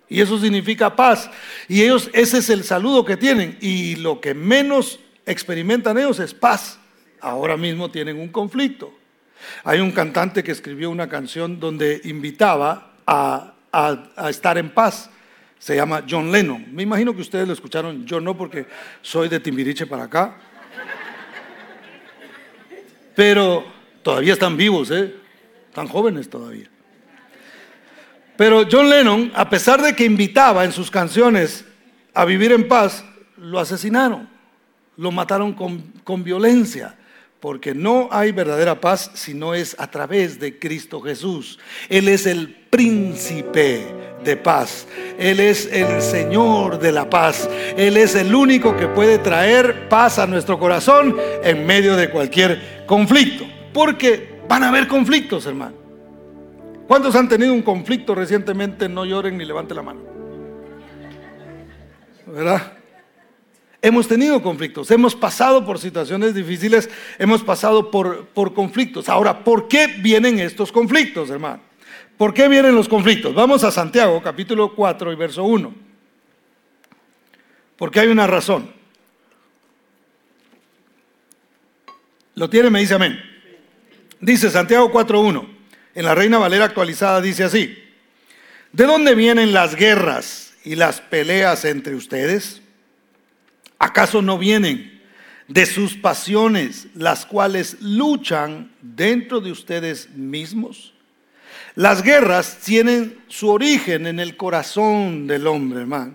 y 0.09 0.19
eso 0.19 0.37
significa 0.37 0.97
paz. 0.97 1.29
Y 1.69 1.81
ellos, 1.81 2.09
ese 2.11 2.39
es 2.39 2.49
el 2.49 2.65
saludo 2.65 3.05
que 3.05 3.15
tienen, 3.15 3.57
y 3.61 3.95
lo 3.95 4.19
que 4.19 4.33
menos 4.33 4.99
experimentan 5.25 5.97
ellos 5.97 6.19
es 6.19 6.33
paz. 6.33 6.77
Ahora 7.21 7.55
mismo 7.55 7.89
tienen 7.89 8.19
un 8.19 8.29
conflicto. 8.29 8.93
Hay 9.63 9.79
un 9.79 9.91
cantante 9.91 10.43
que 10.43 10.51
escribió 10.51 10.89
una 10.89 11.07
canción 11.07 11.59
donde 11.61 12.01
invitaba 12.03 12.95
a, 13.07 13.53
a 13.71 14.29
estar 14.29 14.57
en 14.57 14.71
paz 14.71 15.09
se 15.59 15.75
llama 15.75 16.03
John 16.09 16.31
Lennon. 16.31 16.65
Me 16.73 16.83
imagino 16.83 17.15
que 17.15 17.21
ustedes 17.21 17.47
lo 17.47 17.53
escucharon, 17.53 18.05
yo 18.05 18.19
no 18.19 18.37
porque 18.37 18.65
soy 19.01 19.29
de 19.29 19.39
Timbiriche 19.39 19.87
para 19.87 20.03
acá. 20.03 20.35
Pero 23.15 23.65
todavía 24.03 24.33
están 24.33 24.57
vivos, 24.57 24.91
¿eh? 24.91 25.15
Están 25.69 25.87
jóvenes 25.87 26.29
todavía. 26.29 26.69
Pero 28.37 28.65
John 28.69 28.89
Lennon, 28.89 29.31
a 29.33 29.49
pesar 29.49 29.81
de 29.81 29.95
que 29.95 30.03
invitaba 30.03 30.65
en 30.65 30.71
sus 30.73 30.91
canciones 30.91 31.65
a 32.13 32.25
vivir 32.25 32.51
en 32.51 32.67
paz, 32.67 33.05
lo 33.37 33.59
asesinaron, 33.59 34.29
lo 34.97 35.11
mataron 35.11 35.53
con, 35.53 35.81
con 36.03 36.23
violencia 36.23 36.95
porque 37.45 37.75
no 37.75 38.09
hay 38.11 38.31
verdadera 38.31 38.81
paz 38.81 39.11
si 39.13 39.35
no 39.35 39.53
es 39.53 39.75
a 39.77 39.91
través 39.91 40.39
de 40.39 40.57
Cristo 40.57 40.99
Jesús. 40.99 41.59
Él 41.89 42.07
es 42.07 42.25
el 42.25 42.49
príncipe 42.49 43.85
de 44.25 44.35
paz. 44.35 44.87
Él 45.17 45.39
es 45.39 45.69
el 45.71 46.01
Señor 46.01 46.79
de 46.79 46.91
la 46.91 47.09
paz. 47.09 47.49
Él 47.77 47.95
es 47.95 48.15
el 48.15 48.35
único 48.35 48.75
que 48.75 48.87
puede 48.87 49.19
traer 49.19 49.87
paz 49.87 50.19
a 50.19 50.27
nuestro 50.27 50.59
corazón 50.59 51.15
en 51.43 51.65
medio 51.65 51.95
de 51.95 52.09
cualquier 52.09 52.83
conflicto. 52.85 53.45
Porque 53.73 54.41
van 54.49 54.63
a 54.63 54.69
haber 54.69 54.87
conflictos, 54.87 55.45
hermano. 55.45 55.75
¿Cuántos 56.87 57.15
han 57.15 57.29
tenido 57.29 57.53
un 57.53 57.61
conflicto 57.61 58.13
recientemente? 58.13 58.89
No 58.89 59.05
lloren 59.05 59.37
ni 59.37 59.45
levanten 59.45 59.77
la 59.77 59.83
mano. 59.83 60.01
¿Verdad? 62.27 62.73
Hemos 63.81 64.07
tenido 64.07 64.41
conflictos, 64.41 64.89
hemos 64.89 65.15
pasado 65.15 65.63
por 65.63 65.77
situaciones 65.77 66.33
difíciles, 66.33 66.89
hemos 67.19 67.43
pasado 67.43 67.91
por, 67.91 68.25
por 68.29 68.55
conflictos. 68.55 69.09
Ahora, 69.09 69.43
¿por 69.43 69.67
qué 69.67 69.85
vienen 70.01 70.39
estos 70.39 70.71
conflictos, 70.71 71.29
hermano? 71.29 71.61
¿Por 72.17 72.33
qué 72.33 72.47
vienen 72.47 72.75
los 72.75 72.87
conflictos? 72.87 73.33
Vamos 73.33 73.63
a 73.63 73.71
Santiago, 73.71 74.21
capítulo 74.21 74.73
4 74.73 75.11
y 75.11 75.15
verso 75.15 75.43
1. 75.43 75.73
Porque 77.77 77.99
hay 77.99 78.07
una 78.07 78.25
razón. 78.25 78.71
¿Lo 82.35 82.49
tiene? 82.49 82.69
Me 82.69 82.79
dice 82.79 82.93
amén. 82.93 83.19
Dice 84.19 84.49
Santiago 84.49 84.91
4.1. 84.91 85.47
En 85.93 86.05
la 86.05 86.15
Reina 86.15 86.37
Valera 86.37 86.65
actualizada 86.65 87.21
dice 87.21 87.43
así. 87.43 87.77
¿De 88.71 88.85
dónde 88.85 89.15
vienen 89.15 89.53
las 89.53 89.75
guerras 89.75 90.53
y 90.63 90.75
las 90.75 91.01
peleas 91.01 91.65
entre 91.65 91.95
ustedes? 91.95 92.61
¿Acaso 93.77 94.21
no 94.21 94.37
vienen 94.37 94.95
de 95.47 95.65
sus 95.65 95.95
pasiones, 95.95 96.87
las 96.95 97.25
cuales 97.25 97.77
luchan 97.81 98.71
dentro 98.81 99.41
de 99.41 99.51
ustedes 99.51 100.09
mismos. 100.09 100.94
Las 101.75 102.03
guerras 102.03 102.59
tienen 102.63 103.17
su 103.27 103.49
origen 103.49 104.07
en 104.07 104.19
el 104.21 104.37
corazón 104.37 105.27
del 105.27 105.45
hombre, 105.45 105.81
hermano. 105.81 106.13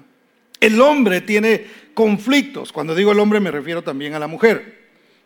El 0.59 0.81
hombre 0.81 1.21
tiene 1.21 1.67
conflictos. 1.95 2.73
Cuando 2.73 2.95
digo 2.95 3.13
el 3.13 3.21
hombre 3.21 3.41
me 3.41 3.51
refiero 3.51 3.83
también 3.83 4.15
a 4.15 4.19
la 4.19 4.27
mujer. 4.27 4.80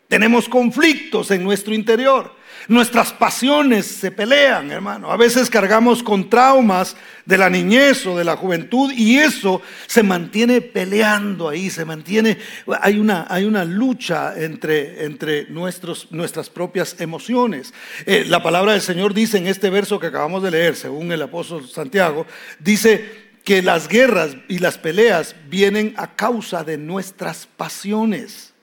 Tenemos 0.07 0.47
conflictos 0.47 1.31
en 1.31 1.43
nuestro 1.43 1.73
interior. 1.73 2.35
Nuestras 2.67 3.11
pasiones 3.11 3.85
se 3.87 4.11
pelean, 4.11 4.71
hermano. 4.71 5.11
A 5.11 5.17
veces 5.17 5.49
cargamos 5.49 6.03
con 6.03 6.29
traumas 6.29 6.95
de 7.25 7.37
la 7.37 7.49
niñez 7.49 8.05
o 8.05 8.17
de 8.17 8.23
la 8.23 8.35
juventud 8.35 8.91
y 8.91 9.17
eso 9.17 9.61
se 9.87 10.03
mantiene 10.03 10.61
peleando 10.61 11.49
ahí, 11.49 11.69
se 11.69 11.85
mantiene, 11.85 12.37
hay 12.81 12.99
una, 12.99 13.25
hay 13.29 13.45
una 13.45 13.65
lucha 13.65 14.33
entre, 14.37 15.05
entre 15.05 15.45
nuestros, 15.49 16.11
nuestras 16.11 16.49
propias 16.49 16.99
emociones. 16.99 17.73
Eh, 18.05 18.25
la 18.27 18.41
palabra 18.41 18.73
del 18.73 18.81
Señor 18.81 19.13
dice 19.13 19.37
en 19.37 19.47
este 19.47 19.69
verso 19.69 19.99
que 19.99 20.07
acabamos 20.07 20.41
de 20.41 20.51
leer, 20.51 20.75
según 20.75 21.11
el 21.11 21.21
apóstol 21.21 21.67
Santiago, 21.67 22.25
dice 22.59 23.25
que 23.43 23.61
las 23.61 23.87
guerras 23.87 24.37
y 24.47 24.59
las 24.59 24.77
peleas 24.77 25.35
vienen 25.49 25.93
a 25.97 26.15
causa 26.15 26.63
de 26.63 26.77
nuestras 26.77 27.47
pasiones 27.47 28.54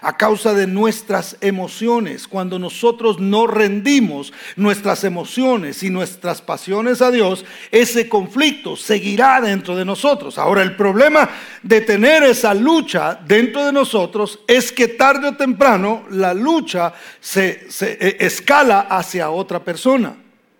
a 0.00 0.16
causa 0.16 0.54
de 0.54 0.66
nuestras 0.66 1.36
emociones. 1.40 2.28
Cuando 2.28 2.58
nosotros 2.58 3.20
no 3.20 3.46
rendimos 3.46 4.32
nuestras 4.56 5.04
emociones 5.04 5.82
y 5.82 5.90
nuestras 5.90 6.42
pasiones 6.42 7.02
a 7.02 7.10
Dios, 7.10 7.44
ese 7.70 8.08
conflicto 8.08 8.76
seguirá 8.76 9.40
dentro 9.40 9.76
de 9.76 9.84
nosotros. 9.84 10.38
Ahora, 10.38 10.62
el 10.62 10.76
problema 10.76 11.28
de 11.62 11.80
tener 11.80 12.22
esa 12.22 12.54
lucha 12.54 13.18
dentro 13.26 13.64
de 13.64 13.72
nosotros 13.72 14.40
es 14.46 14.72
que 14.72 14.88
tarde 14.88 15.28
o 15.28 15.36
temprano 15.36 16.04
la 16.10 16.34
lucha 16.34 16.92
se, 17.20 17.66
eh, 17.80 18.16
escala 18.20 18.80
hacia 18.80 19.30
otra 19.30 19.64
persona. 19.64 20.16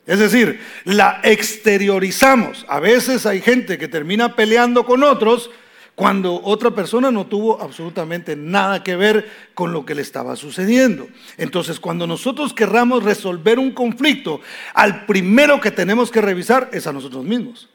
Es 0.06 0.18
decir, 0.18 0.60
la 0.84 1.20
exteriorizamos. 1.22 2.66
A 2.68 2.80
veces 2.80 3.24
hay 3.24 3.40
gente 3.40 3.78
que 3.78 3.86
termina 3.86 4.34
peleando 4.34 4.84
con 4.84 5.04
otros 5.04 5.50
cuando 5.94 6.40
otra 6.42 6.70
persona 6.70 7.10
no 7.10 7.26
tuvo 7.26 7.60
absolutamente 7.60 8.34
nada 8.34 8.82
que 8.82 8.96
ver 8.96 9.30
con 9.54 9.72
lo 9.72 9.84
que 9.84 9.94
le 9.94 10.02
estaba 10.02 10.36
sucediendo. 10.36 11.06
Entonces, 11.36 11.78
cuando 11.78 12.06
nosotros 12.06 12.54
querramos 12.54 13.02
resolver 13.02 13.58
un 13.58 13.72
conflicto, 13.72 14.40
al 14.74 15.04
primero 15.04 15.60
que 15.60 15.70
tenemos 15.70 16.10
que 16.10 16.22
revisar 16.22 16.70
es 16.72 16.86
a 16.86 16.92
nosotros 16.92 17.24
mismos. 17.24 17.68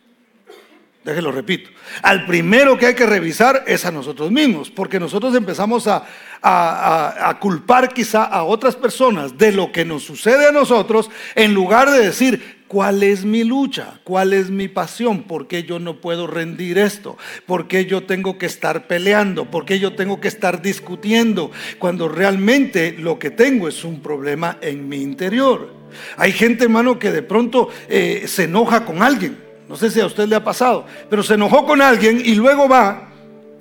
Déjelo 1.08 1.32
repito. 1.32 1.70
Al 2.02 2.26
primero 2.26 2.78
que 2.78 2.88
hay 2.88 2.94
que 2.94 3.06
revisar 3.06 3.64
es 3.66 3.86
a 3.86 3.92
nosotros 3.92 4.30
mismos, 4.30 4.70
porque 4.70 5.00
nosotros 5.00 5.34
empezamos 5.36 5.88
a, 5.88 6.06
a, 6.42 7.38
culpar 7.40 7.94
quizá 7.94 8.26
a 8.26 8.44
otras 8.44 8.76
personas 8.76 9.38
de 9.38 9.54
lo 9.54 9.72
que 9.72 9.86
nos 9.86 10.04
sucede 10.04 10.50
a 10.50 10.52
nosotros, 10.52 11.10
en 11.36 11.54
lugar 11.54 11.90
de 11.90 12.00
decir, 12.00 12.57
¿cuál 12.68 13.04
es 13.04 13.26
mi 13.26 13.44
lucha? 13.44 14.00
¿Cuál 14.04 14.34
es 14.34 14.50
mi 14.50 14.68
pasión? 14.68 15.24
¿Por 15.24 15.48
qué 15.48 15.64
yo 15.64 15.80
no 15.80 16.02
puedo 16.02 16.28
rendir 16.28 16.78
esto? 16.78 17.18
¿Por 17.46 17.68
qué 17.68 17.86
yo 17.86 18.04
tengo 18.04 18.38
que 18.38 18.46
estar 18.46 18.88
peleando? 18.88 19.46
¿Por 19.46 19.66
qué 19.66 19.80
yo 19.80 19.96
tengo 19.96 20.20
que 20.20 20.28
estar 20.28 20.62
discutiendo? 20.62 21.52
Cuando 21.80 22.08
realmente 22.10 22.96
lo 22.98 23.20
que 23.20 23.32
tengo 23.32 23.68
es 23.68 23.84
un 23.84 24.02
problema 24.02 24.58
en 24.62 24.88
mi 24.88 24.98
interior. 24.98 25.74
Hay 26.18 26.32
gente, 26.32 26.66
hermano, 26.66 27.00
que 27.00 27.12
de 27.12 27.24
pronto 27.24 27.70
eh, 27.88 28.26
se 28.28 28.44
enoja 28.44 28.86
con 28.86 29.02
alguien. 29.02 29.38
No 29.70 29.76
sé 29.76 29.90
si 29.90 30.00
a 30.00 30.06
usted 30.06 30.28
le 30.28 30.36
ha 30.36 30.44
pasado, 30.44 30.86
pero 31.10 31.24
se 31.24 31.34
enojó 31.34 31.66
con 31.66 31.82
alguien 31.82 32.22
y 32.24 32.36
luego 32.36 32.70
va 32.70 33.10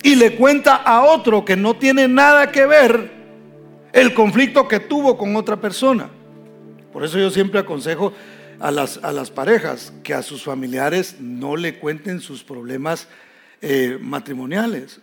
y 0.03 0.15
le 0.15 0.35
cuenta 0.35 0.75
a 0.75 1.03
otro 1.03 1.43
que 1.43 1.55
no 1.55 1.75
tiene 1.75 2.07
nada 2.07 2.51
que 2.51 2.65
ver 2.65 3.11
el 3.91 4.13
conflicto 4.13 4.67
que 4.67 4.79
tuvo 4.79 5.17
con 5.17 5.35
otra 5.35 5.57
persona. 5.57 6.09
Por 6.93 7.03
eso 7.03 7.19
yo 7.19 7.29
siempre 7.29 7.59
aconsejo 7.59 8.13
a 8.59 8.71
las, 8.71 8.99
a 9.03 9.11
las 9.11 9.31
parejas 9.31 9.93
que 10.03 10.13
a 10.13 10.21
sus 10.21 10.43
familiares 10.43 11.17
no 11.19 11.55
le 11.55 11.79
cuenten 11.79 12.21
sus 12.21 12.43
problemas 12.43 13.07
eh, 13.61 13.97
matrimoniales. 14.01 14.99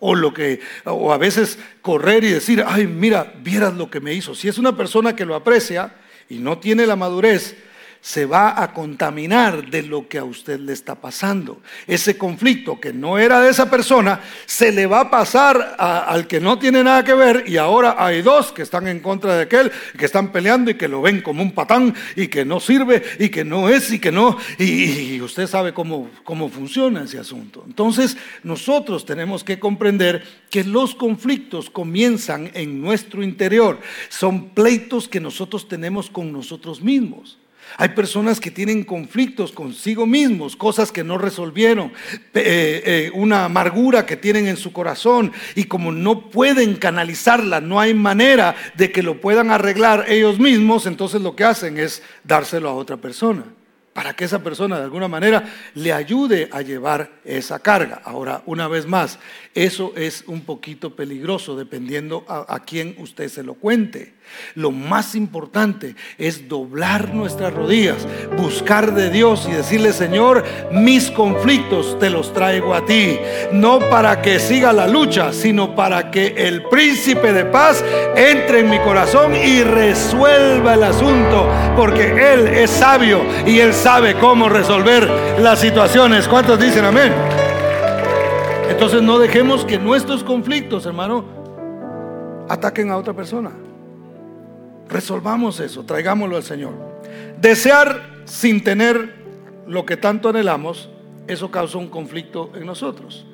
O 0.00 0.14
lo 0.14 0.32
que, 0.32 0.60
o 0.84 1.12
a 1.12 1.18
veces 1.18 1.58
correr 1.82 2.22
y 2.22 2.30
decir, 2.30 2.62
ay, 2.64 2.86
mira, 2.86 3.34
vieras 3.42 3.74
lo 3.74 3.90
que 3.90 4.00
me 4.00 4.14
hizo. 4.14 4.34
Si 4.34 4.46
es 4.46 4.56
una 4.56 4.76
persona 4.76 5.16
que 5.16 5.24
lo 5.24 5.34
aprecia 5.34 5.96
y 6.28 6.38
no 6.38 6.58
tiene 6.58 6.86
la 6.86 6.94
madurez, 6.94 7.56
se 8.00 8.26
va 8.26 8.62
a 8.62 8.72
contaminar 8.72 9.70
de 9.70 9.82
lo 9.82 10.08
que 10.08 10.18
a 10.18 10.24
usted 10.24 10.60
le 10.60 10.72
está 10.72 10.94
pasando. 10.94 11.60
Ese 11.86 12.16
conflicto 12.16 12.80
que 12.80 12.92
no 12.92 13.18
era 13.18 13.40
de 13.40 13.50
esa 13.50 13.68
persona 13.68 14.20
se 14.46 14.72
le 14.72 14.86
va 14.86 15.00
a 15.00 15.10
pasar 15.10 15.76
al 15.78 16.26
que 16.26 16.40
no 16.40 16.58
tiene 16.58 16.84
nada 16.84 17.04
que 17.04 17.14
ver 17.14 17.44
y 17.46 17.56
ahora 17.56 17.96
hay 17.98 18.22
dos 18.22 18.52
que 18.52 18.62
están 18.62 18.86
en 18.86 19.00
contra 19.00 19.36
de 19.36 19.42
aquel, 19.42 19.72
que 19.98 20.04
están 20.04 20.32
peleando 20.32 20.70
y 20.70 20.74
que 20.74 20.88
lo 20.88 21.02
ven 21.02 21.20
como 21.20 21.42
un 21.42 21.52
patán 21.52 21.94
y 22.16 22.28
que 22.28 22.44
no 22.44 22.60
sirve 22.60 23.02
y 23.18 23.28
que 23.28 23.44
no 23.44 23.68
es 23.68 23.90
y 23.90 23.98
que 23.98 24.12
no. 24.12 24.36
Y, 24.58 25.20
usted 25.20 25.46
sabe 25.46 25.74
cómo, 25.74 26.08
cómo 26.24 26.48
funciona 26.48 27.02
ese 27.02 27.18
asunto. 27.18 27.64
Entonces 27.66 28.16
nosotros 28.42 29.04
tenemos 29.04 29.42
que 29.42 29.58
comprender 29.58 30.24
que 30.50 30.64
los 30.64 30.94
conflictos 30.94 31.70
comienzan 31.70 32.50
en 32.54 32.80
nuestro 32.80 33.22
interior. 33.22 33.80
Son 34.08 34.50
pleitos 34.50 35.08
que 35.08 35.20
nosotros 35.20 35.68
tenemos 35.68 36.08
con 36.08 36.32
nosotros 36.32 36.80
mismos. 36.80 37.38
Hay 37.76 37.90
personas 37.90 38.40
que 38.40 38.50
tienen 38.50 38.84
conflictos 38.84 39.52
consigo 39.52 40.06
mismos, 40.06 40.56
cosas 40.56 40.90
que 40.90 41.04
no 41.04 41.18
resolvieron, 41.18 41.92
eh, 42.34 42.82
eh, 42.84 43.10
una 43.14 43.44
amargura 43.44 44.06
que 44.06 44.16
tienen 44.16 44.46
en 44.46 44.56
su 44.56 44.72
corazón 44.72 45.32
y 45.54 45.64
como 45.64 45.92
no 45.92 46.30
pueden 46.30 46.76
canalizarla, 46.76 47.60
no 47.60 47.80
hay 47.80 47.94
manera 47.94 48.54
de 48.74 48.90
que 48.90 49.02
lo 49.02 49.20
puedan 49.20 49.50
arreglar 49.50 50.06
ellos 50.08 50.38
mismos, 50.38 50.86
entonces 50.86 51.20
lo 51.20 51.36
que 51.36 51.44
hacen 51.44 51.78
es 51.78 52.02
dárselo 52.24 52.68
a 52.68 52.74
otra 52.74 52.96
persona 52.96 53.44
para 53.98 54.14
que 54.14 54.26
esa 54.26 54.44
persona 54.44 54.78
de 54.78 54.84
alguna 54.84 55.08
manera 55.08 55.52
le 55.74 55.92
ayude 55.92 56.48
a 56.52 56.62
llevar 56.62 57.10
esa 57.24 57.58
carga. 57.58 58.00
Ahora, 58.04 58.44
una 58.46 58.68
vez 58.68 58.86
más, 58.86 59.18
eso 59.56 59.92
es 59.96 60.22
un 60.28 60.42
poquito 60.42 60.94
peligroso 60.94 61.56
dependiendo 61.56 62.24
a, 62.28 62.54
a 62.54 62.60
quién 62.60 62.94
usted 62.98 63.28
se 63.28 63.42
lo 63.42 63.54
cuente. 63.54 64.14
Lo 64.54 64.70
más 64.70 65.14
importante 65.14 65.94
es 66.16 66.48
doblar 66.48 67.14
nuestras 67.14 67.52
rodillas, 67.52 68.06
buscar 68.36 68.94
de 68.94 69.10
Dios 69.10 69.46
y 69.48 69.52
decirle, 69.52 69.92
Señor, 69.92 70.44
mis 70.72 71.10
conflictos 71.10 71.98
te 71.98 72.10
los 72.10 72.32
traigo 72.32 72.74
a 72.74 72.84
ti. 72.84 73.18
No 73.52 73.78
para 73.78 74.22
que 74.22 74.38
siga 74.38 74.72
la 74.72 74.86
lucha, 74.86 75.32
sino 75.32 75.74
para 75.74 76.10
que 76.10 76.34
el 76.36 76.64
príncipe 76.64 77.32
de 77.32 77.44
paz 77.44 77.84
entre 78.16 78.60
en 78.60 78.70
mi 78.70 78.78
corazón 78.80 79.34
y 79.36 79.62
resuelva 79.62 80.74
el 80.74 80.82
asunto. 80.82 81.48
Porque 81.76 82.32
Él 82.32 82.48
es 82.48 82.70
sabio 82.70 83.20
y 83.46 83.58
Él 83.60 83.72
sabe 83.72 84.14
cómo 84.14 84.48
resolver 84.48 85.08
las 85.40 85.60
situaciones. 85.60 86.26
¿Cuántos 86.26 86.58
dicen 86.58 86.84
amén? 86.84 87.12
Entonces 88.68 89.02
no 89.02 89.18
dejemos 89.18 89.64
que 89.64 89.78
nuestros 89.78 90.22
conflictos, 90.22 90.86
hermano, 90.86 91.24
ataquen 92.48 92.90
a 92.90 92.96
otra 92.96 93.12
persona. 93.12 93.50
Resolvamos 94.88 95.60
eso, 95.60 95.84
traigámoslo 95.84 96.36
al 96.36 96.42
Señor. 96.42 96.74
Desear 97.40 98.22
sin 98.24 98.64
tener 98.64 99.16
lo 99.66 99.84
que 99.84 99.96
tanto 99.96 100.30
anhelamos, 100.30 100.88
eso 101.26 101.50
causa 101.50 101.78
un 101.78 101.88
conflicto 101.88 102.50
en 102.54 102.64
nosotros. 102.66 103.26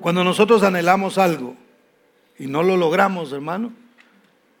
Cuando 0.00 0.24
nosotros 0.24 0.62
anhelamos 0.62 1.18
algo 1.18 1.56
y 2.38 2.46
no 2.46 2.62
lo 2.62 2.76
logramos, 2.76 3.32
hermano, 3.32 3.72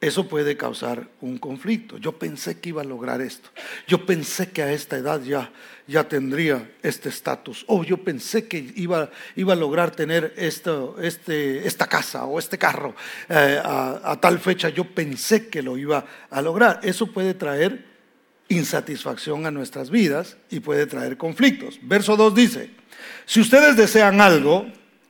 eso 0.00 0.28
puede 0.28 0.56
causar 0.56 1.08
un 1.20 1.38
conflicto. 1.38 1.96
Yo 1.96 2.18
pensé 2.18 2.60
que 2.60 2.68
iba 2.68 2.82
a 2.82 2.84
lograr 2.84 3.20
esto. 3.22 3.48
Yo 3.86 4.04
pensé 4.04 4.50
que 4.50 4.62
a 4.62 4.70
esta 4.70 4.98
edad 4.98 5.22
ya, 5.22 5.50
ya 5.86 6.06
tendría 6.06 6.70
este 6.82 7.08
estatus. 7.08 7.64
O 7.68 7.84
yo 7.84 7.96
pensé 7.96 8.46
que 8.46 8.72
iba, 8.76 9.10
iba 9.34 9.54
a 9.54 9.56
lograr 9.56 9.92
tener 9.92 10.34
este, 10.36 11.66
esta 11.66 11.86
casa 11.86 12.24
o 12.24 12.38
este 12.38 12.58
carro 12.58 12.94
eh, 13.30 13.58
a, 13.64 14.12
a 14.12 14.20
tal 14.20 14.38
fecha. 14.38 14.68
Yo 14.68 14.84
pensé 14.84 15.48
que 15.48 15.62
lo 15.62 15.78
iba 15.78 16.04
a 16.28 16.42
lograr. 16.42 16.80
Eso 16.82 17.06
puede 17.06 17.32
traer 17.32 17.86
insatisfacción 18.48 19.46
a 19.46 19.50
nuestras 19.50 19.88
vidas 19.88 20.36
y 20.50 20.60
puede 20.60 20.86
traer 20.86 21.16
conflictos. 21.16 21.78
Verso 21.82 22.16
2 22.16 22.34
dice, 22.34 22.70
si 23.24 23.40
ustedes 23.40 23.76
desean 23.76 24.20
algo 24.20 24.66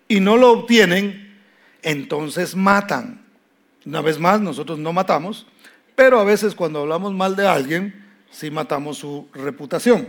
y 0.07 0.21
no 0.21 0.37
lo 0.37 0.53
obtienen, 0.53 1.41
entonces 1.83 2.55
matan 2.55 3.24
una 3.87 4.01
vez 4.01 4.19
más, 4.19 4.41
nosotros 4.41 4.79
no 4.79 4.93
matamos, 4.93 5.47
pero 5.95 6.19
a 6.19 6.25
veces 6.25 6.55
cuando 6.55 6.81
hablamos 6.81 7.13
mal 7.13 7.37
de 7.37 7.47
alguien, 7.47 8.05
sí 8.31 8.51
matamos 8.51 8.99
su 8.99 9.29
reputación. 9.33 10.09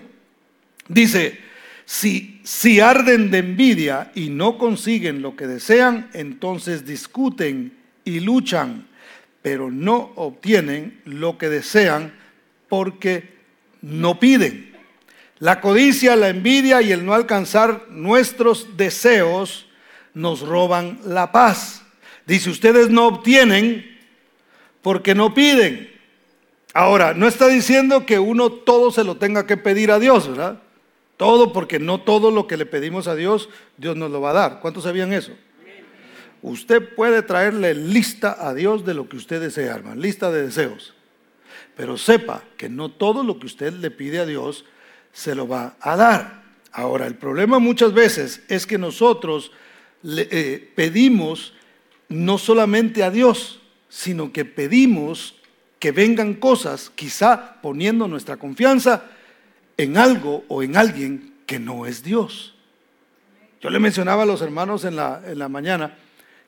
Dice, 0.87 1.39
si, 1.85 2.41
si 2.43 2.79
arden 2.79 3.29
de 3.31 3.39
envidia 3.39 4.11
y 4.15 4.29
no 4.29 4.57
consiguen 4.57 5.21
lo 5.21 5.35
que 5.35 5.47
desean, 5.47 6.09
entonces 6.13 6.85
discuten 6.85 7.77
y 8.03 8.19
luchan, 8.21 8.87
pero 9.41 9.69
no 9.69 10.13
obtienen 10.15 11.01
lo 11.05 11.37
que 11.37 11.49
desean 11.49 12.13
porque 12.69 13.35
no 13.81 14.19
piden. 14.19 14.73
La 15.39 15.59
codicia, 15.59 16.15
la 16.15 16.29
envidia 16.29 16.81
y 16.81 16.91
el 16.91 17.05
no 17.05 17.13
alcanzar 17.13 17.87
nuestros 17.89 18.77
deseos 18.77 19.67
nos 20.13 20.41
roban 20.41 20.99
la 21.05 21.31
paz 21.31 21.84
Dice, 22.25 22.49
ustedes 22.49 22.89
no 22.89 23.07
obtienen 23.07 23.97
porque 24.81 25.15
no 25.15 25.33
piden. 25.33 25.91
Ahora, 26.73 27.13
no 27.13 27.27
está 27.27 27.47
diciendo 27.47 28.05
que 28.05 28.19
uno 28.19 28.51
todo 28.51 28.91
se 28.91 29.03
lo 29.03 29.17
tenga 29.17 29.47
que 29.47 29.57
pedir 29.57 29.91
a 29.91 29.99
Dios, 29.99 30.27
¿verdad? 30.27 30.61
Todo 31.17 31.53
porque 31.53 31.79
no 31.79 32.01
todo 32.01 32.31
lo 32.31 32.47
que 32.47 32.57
le 32.57 32.65
pedimos 32.65 33.07
a 33.07 33.15
Dios, 33.15 33.49
Dios 33.77 33.95
nos 33.95 34.11
lo 34.11 34.21
va 34.21 34.31
a 34.31 34.33
dar. 34.33 34.59
¿Cuántos 34.59 34.83
sabían 34.83 35.13
eso? 35.13 35.31
Usted 36.41 36.93
puede 36.93 37.21
traerle 37.21 37.73
lista 37.73 38.37
a 38.39 38.53
Dios 38.53 38.85
de 38.85 38.93
lo 38.93 39.07
que 39.07 39.17
usted 39.17 39.41
desea, 39.41 39.73
hermano, 39.73 40.01
lista 40.01 40.31
de 40.31 40.43
deseos. 40.43 40.93
Pero 41.75 41.97
sepa 41.97 42.43
que 42.57 42.69
no 42.69 42.91
todo 42.91 43.23
lo 43.23 43.39
que 43.39 43.47
usted 43.47 43.73
le 43.73 43.89
pide 43.89 44.19
a 44.19 44.25
Dios 44.25 44.65
se 45.11 45.33
lo 45.33 45.47
va 45.47 45.75
a 45.79 45.95
dar. 45.95 46.43
Ahora, 46.71 47.07
el 47.07 47.15
problema 47.15 47.57
muchas 47.57 47.93
veces 47.93 48.43
es 48.49 48.67
que 48.67 48.77
nosotros 48.77 49.51
le, 50.03 50.27
eh, 50.29 50.71
pedimos 50.75 51.53
no 52.09 52.37
solamente 52.37 53.03
a 53.03 53.11
Dios, 53.11 53.61
sino 53.89 54.31
que 54.31 54.45
pedimos 54.45 55.35
que 55.79 55.91
vengan 55.91 56.33
cosas, 56.35 56.91
quizá 56.95 57.61
poniendo 57.61 58.07
nuestra 58.07 58.37
confianza 58.37 59.03
en 59.77 59.97
algo 59.97 60.43
o 60.47 60.63
en 60.63 60.77
alguien 60.77 61.33
que 61.45 61.59
no 61.59 61.85
es 61.85 62.03
Dios. 62.03 62.55
Yo 63.61 63.69
le 63.69 63.79
mencionaba 63.79 64.23
a 64.23 64.25
los 64.25 64.41
hermanos 64.41 64.85
en 64.85 64.95
la, 64.95 65.21
en 65.25 65.39
la 65.39 65.49
mañana 65.49 65.95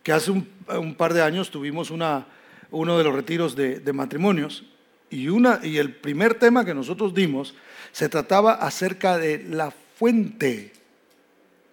que 0.04 0.12
hace 0.12 0.32
un, 0.32 0.96
par 0.96 1.14
de 1.14 1.22
años 1.22 1.52
tuvimos 1.52 1.92
una, 1.92 2.28
uno 2.72 2.98
de 2.98 3.04
los 3.04 3.14
retiros 3.14 3.56
de, 3.56 3.92
matrimonios 3.94 4.64
y, 5.10 5.28
una, 5.28 5.60
y 5.64 5.78
el 5.80 5.94
primer 5.94 6.36
tema 6.36 6.64
que 6.64 6.74
nosotros 6.74 7.14
dimos 7.14 7.56
se 7.92 8.08
trataba 8.08 8.54
acerca 8.54 9.18
de 9.18 9.44
la 9.50 9.72
fuente 9.72 10.72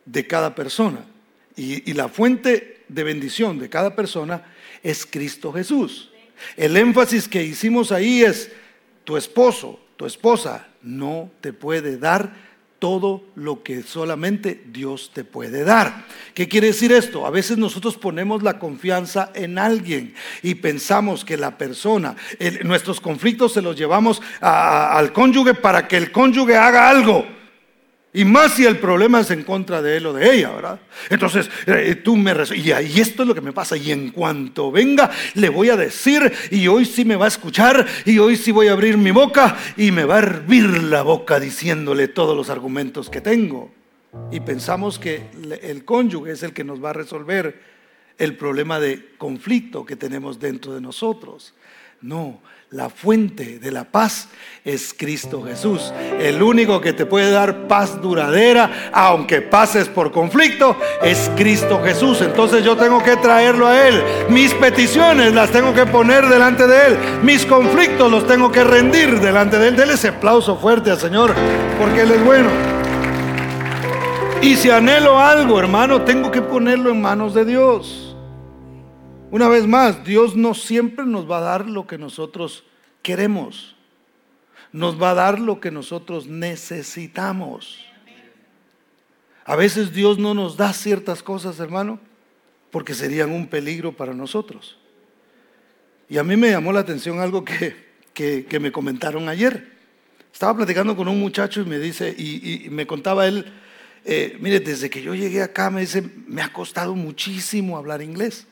de 0.05 0.27
cada 0.27 0.55
persona. 0.55 1.05
Y, 1.57 1.89
y 1.89 1.95
la 1.95 2.09
fuente 2.09 2.74
de 2.89 3.05
bendición 3.05 3.59
de 3.59 3.69
cada 3.69 3.95
persona 3.95 4.45
es 4.83 5.07
Cristo 5.07 5.53
Jesús. 5.53 6.11
El 6.57 6.77
énfasis 6.77 7.29
que 7.29 7.43
hicimos 7.43 7.93
ahí 7.93 8.23
es, 8.23 8.51
tu 9.05 9.17
esposo, 9.17 9.81
tu 9.97 10.07
esposa 10.07 10.67
no 10.83 11.31
te 11.41 11.53
puede 11.53 11.99
dar 11.99 12.33
todo 12.79 13.25
lo 13.35 13.63
que 13.63 13.83
solamente 13.83 14.63
Dios 14.67 15.11
te 15.15 15.25
puede 15.25 15.65
dar. 15.65 16.05
¿Qué 16.35 16.49
quiere 16.49 16.67
decir 16.67 16.93
esto? 16.93 17.25
A 17.25 17.31
veces 17.31 17.57
nosotros 17.57 17.97
ponemos 17.97 18.43
la 18.43 18.59
confianza 18.59 19.31
en 19.35 19.59
alguien 19.59 20.15
y 20.43 20.57
pensamos 20.57 21.25
que 21.25 21.39
la 21.39 21.57
persona, 21.57 22.15
nuestros 22.63 23.01
conflictos 23.01 23.55
se 23.55 23.63
los 23.63 23.77
llevamos 23.77 24.21
al 24.41 25.15
cónyuge 25.15 25.55
para 25.55 25.89
que 25.89 25.97
el 25.97 26.13
cónyuge 26.13 26.57
haga 26.57 26.91
algo. 26.91 27.25
Y 28.17 28.25
más 28.25 28.55
si 28.55 28.65
el 28.65 28.79
problema 28.79 29.21
es 29.21 29.31
en 29.33 29.43
contra 29.43 29.83
de 29.83 29.97
él 29.97 30.07
o 30.07 30.13
de 30.13 30.33
ella, 30.33 30.53
¿verdad? 30.53 30.81
Entonces, 31.11 31.51
eh, 31.67 31.97
tú 31.97 32.17
me... 32.17 32.33
Y, 32.55 32.71
y 32.71 33.01
esto 33.01 33.23
es 33.23 33.29
lo 33.29 33.35
que 33.35 33.41
me 33.41 33.53
pasa. 33.53 33.77
Y 33.77 33.91
en 33.91 34.11
cuanto 34.11 34.71
venga, 34.71 35.11
le 35.35 35.49
voy 35.49 35.69
a 35.69 35.77
decir, 35.77 36.33
y 36.53 36.69
hoy 36.69 36.85
sí 36.85 37.05
me 37.05 37.17
va 37.17 37.25
a 37.25 37.29
escuchar, 37.29 37.85
y 38.05 38.21
hoy 38.21 38.37
sí 38.37 38.53
voy 38.53 38.69
a 38.69 38.73
abrir 38.73 38.97
mi 38.97 39.11
boca, 39.11 39.59
y 39.77 39.91
me 39.91 40.05
va 40.05 40.15
a 40.15 40.19
hervir 40.19 40.85
la 40.85 41.03
boca 41.03 41.41
diciéndole 41.41 42.07
todos 42.07 42.37
los 42.37 42.51
argumentos 42.51 43.11
que 43.11 43.21
tengo. 43.21 43.73
Y 44.31 44.39
pensamos 44.39 45.01
que 45.01 45.25
el 45.63 45.85
cónyuge 45.85 46.33
es 46.33 46.45
el 46.45 46.53
que 46.53 46.63
nos 46.63 46.83
va 46.83 46.91
a 46.91 46.93
resolver 46.95 47.61
el 48.17 48.37
problema 48.37 48.79
de 48.79 49.15
conflicto 49.19 49.85
que 49.85 49.97
tenemos 49.97 50.39
dentro 50.39 50.73
de 50.73 50.81
nosotros. 50.81 51.53
No, 52.01 52.41
la 52.75 52.91
fuente 52.91 53.61
de 53.61 53.71
la 53.71 53.85
paz 53.85 54.27
es 54.65 54.93
Cristo 54.99 55.45
Jesús. 55.45 55.93
El 56.19 56.43
único 56.43 56.81
que 56.81 56.93
te 56.93 57.07
puede 57.07 57.31
dar 57.31 57.69
paz 57.69 58.03
duradera, 58.03 58.91
aunque 58.93 59.43
pases 59.43 59.89
por 59.89 60.11
conflicto, 60.11 60.77
es 61.01 61.31
Cristo 61.37 61.81
Jesús. 61.85 62.21
Entonces 62.21 62.65
yo 62.65 62.77
tengo 62.77 63.01
que 63.01 63.17
traerlo 63.17 63.69
a 63.69 63.87
Él. 63.87 64.03
Mis 64.29 64.53
peticiones 64.55 65.33
las 65.33 65.51
tengo 65.51 65.73
que 65.73 65.87
poner 65.87 66.27
delante 66.27 66.67
de 66.67 66.87
Él. 66.89 66.99
Mis 67.23 67.47
conflictos 67.47 68.11
los 68.11 68.27
tengo 68.27 68.51
que 68.51 68.65
rendir 68.65 69.21
delante 69.21 69.57
de 69.57 69.69
Él. 69.69 69.77
Dele 69.77 69.95
ese 69.95 70.09
aplauso 70.09 70.57
fuerte 70.57 70.91
al 70.91 70.99
Señor, 70.99 71.33
porque 71.79 72.01
Él 72.01 72.11
es 72.11 72.25
bueno. 72.25 72.49
Y 74.43 74.57
si 74.57 74.71
anhelo 74.71 75.21
algo, 75.21 75.61
hermano, 75.61 76.03
tengo 76.03 76.33
que 76.33 76.43
ponerlo 76.43 76.91
en 76.91 77.01
manos 77.01 77.35
de 77.35 77.45
Dios. 77.45 78.04
Una 79.35 79.49
vez 79.49 79.67
más, 79.67 80.05
Dios 80.05 80.37
no 80.37 80.55
siempre 80.55 81.05
nos 81.05 81.29
va 81.29 81.39
a 81.39 81.41
dar 81.41 81.69
lo 81.69 81.89
que 81.89 81.99
nosotros 81.99 82.63
queremos. 83.03 83.75
Nos 84.71 85.03
va 85.03 85.11
a 85.11 85.15
dar 85.15 85.41
lo 85.41 85.59
que 85.59 85.73
nosotros 85.73 86.29
necesitamos. 86.29 87.85
A 89.45 89.57
veces 89.57 89.93
Dios 89.93 90.19
no 90.21 90.35
nos 90.35 90.57
da 90.57 90.73
ciertas 90.73 91.21
cosas, 91.21 91.59
hermano, 91.59 91.99
porque 92.71 92.95
serían 92.95 93.33
un 93.33 93.49
peligro 93.49 93.91
para 93.91 94.15
nosotros. 94.15 94.79
Y 96.09 96.19
a 96.19 96.23
mí 96.23 96.37
me 96.37 96.53
llamó 96.53 96.73
la 96.73 96.79
atención 96.79 97.19
algo 97.19 97.45
que, 97.45 97.75
que, 98.15 98.61
me 98.61 98.71
comentaron 98.71 99.29
ayer. 99.29 99.69
Estaba 100.33 100.59
platicando 100.59 100.95
con 100.95 101.09
un 101.09 101.19
muchacho 101.19 101.61
y 101.61 101.65
me 101.65 101.81
dice, 101.81 102.15
y, 102.17 102.69
me 102.71 102.87
contaba 102.87 103.27
él, 103.27 103.53
eh, 104.05 104.39
mire, 104.39 104.61
desde 104.61 104.89
que 104.89 105.03
yo 105.03 105.13
llegué 105.13 105.43
acá, 105.43 105.71
me 105.71 105.81
dice, 105.81 106.09
me 106.29 106.41
ha 106.41 106.53
costado 106.53 106.95
muchísimo 106.95 107.77
hablar 107.77 108.01
inglés. 108.01 108.47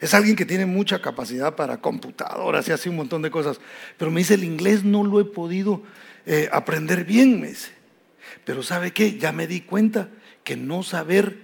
Es 0.00 0.12
alguien 0.14 0.36
que 0.36 0.44
tiene 0.44 0.66
mucha 0.66 1.00
capacidad 1.00 1.54
para 1.54 1.80
computadoras 1.80 2.68
y 2.68 2.72
hace 2.72 2.90
un 2.90 2.96
montón 2.96 3.22
de 3.22 3.30
cosas. 3.30 3.60
Pero 3.96 4.10
me 4.10 4.20
dice, 4.20 4.34
el 4.34 4.44
inglés 4.44 4.84
no 4.84 5.04
lo 5.04 5.20
he 5.20 5.24
podido 5.24 5.82
eh, 6.26 6.48
aprender 6.52 7.04
bien, 7.04 7.40
me 7.40 7.48
dice. 7.48 7.70
Pero 8.44 8.62
¿sabe 8.62 8.92
qué? 8.92 9.18
Ya 9.18 9.32
me 9.32 9.46
di 9.46 9.60
cuenta 9.60 10.08
que 10.42 10.56
no 10.56 10.82
saber 10.82 11.38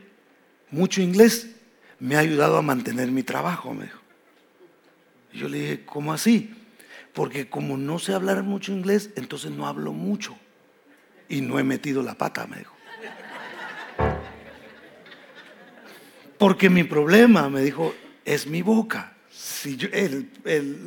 mucho 0.71 1.01
inglés 1.01 1.51
me 1.99 2.17
ha 2.17 2.21
ayudado 2.21 2.57
a 2.57 2.63
mantener 2.63 3.11
mi 3.11 3.23
trabajo, 3.23 3.73
me 3.73 3.85
dijo. 3.85 4.01
Y 5.33 5.39
yo 5.39 5.49
le 5.49 5.59
dije, 5.59 5.85
¿cómo 5.85 6.13
así? 6.13 6.55
Porque 7.13 7.49
como 7.49 7.77
no 7.77 7.99
sé 7.99 8.15
hablar 8.15 8.43
mucho 8.43 8.73
inglés, 8.73 9.11
entonces 9.17 9.51
no 9.51 9.67
hablo 9.67 9.93
mucho. 9.93 10.37
Y 11.29 11.41
no 11.41 11.59
he 11.59 11.65
metido 11.65 12.03
la 12.03 12.15
pata, 12.15 12.47
me 12.47 12.59
dijo. 12.59 12.75
Porque 16.39 16.71
mi 16.71 16.85
problema, 16.85 17.49
me 17.51 17.61
dijo, 17.61 17.95
es 18.25 18.47
mi 18.47 18.63
boca. 18.63 19.13
Si 19.31 19.79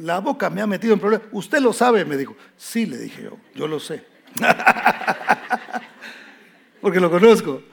la 0.01 0.19
boca 0.19 0.49
me 0.49 0.61
ha 0.61 0.67
metido 0.67 0.93
en 0.93 0.99
problemas, 0.99 1.27
usted 1.31 1.59
lo 1.59 1.73
sabe, 1.73 2.05
me 2.05 2.17
dijo. 2.17 2.35
Sí, 2.57 2.85
le 2.85 2.97
dije 2.97 3.23
yo, 3.23 3.37
yo 3.55 3.67
lo 3.67 3.79
sé. 3.79 4.05
Porque 6.81 6.99
lo 6.99 7.09
conozco. 7.09 7.63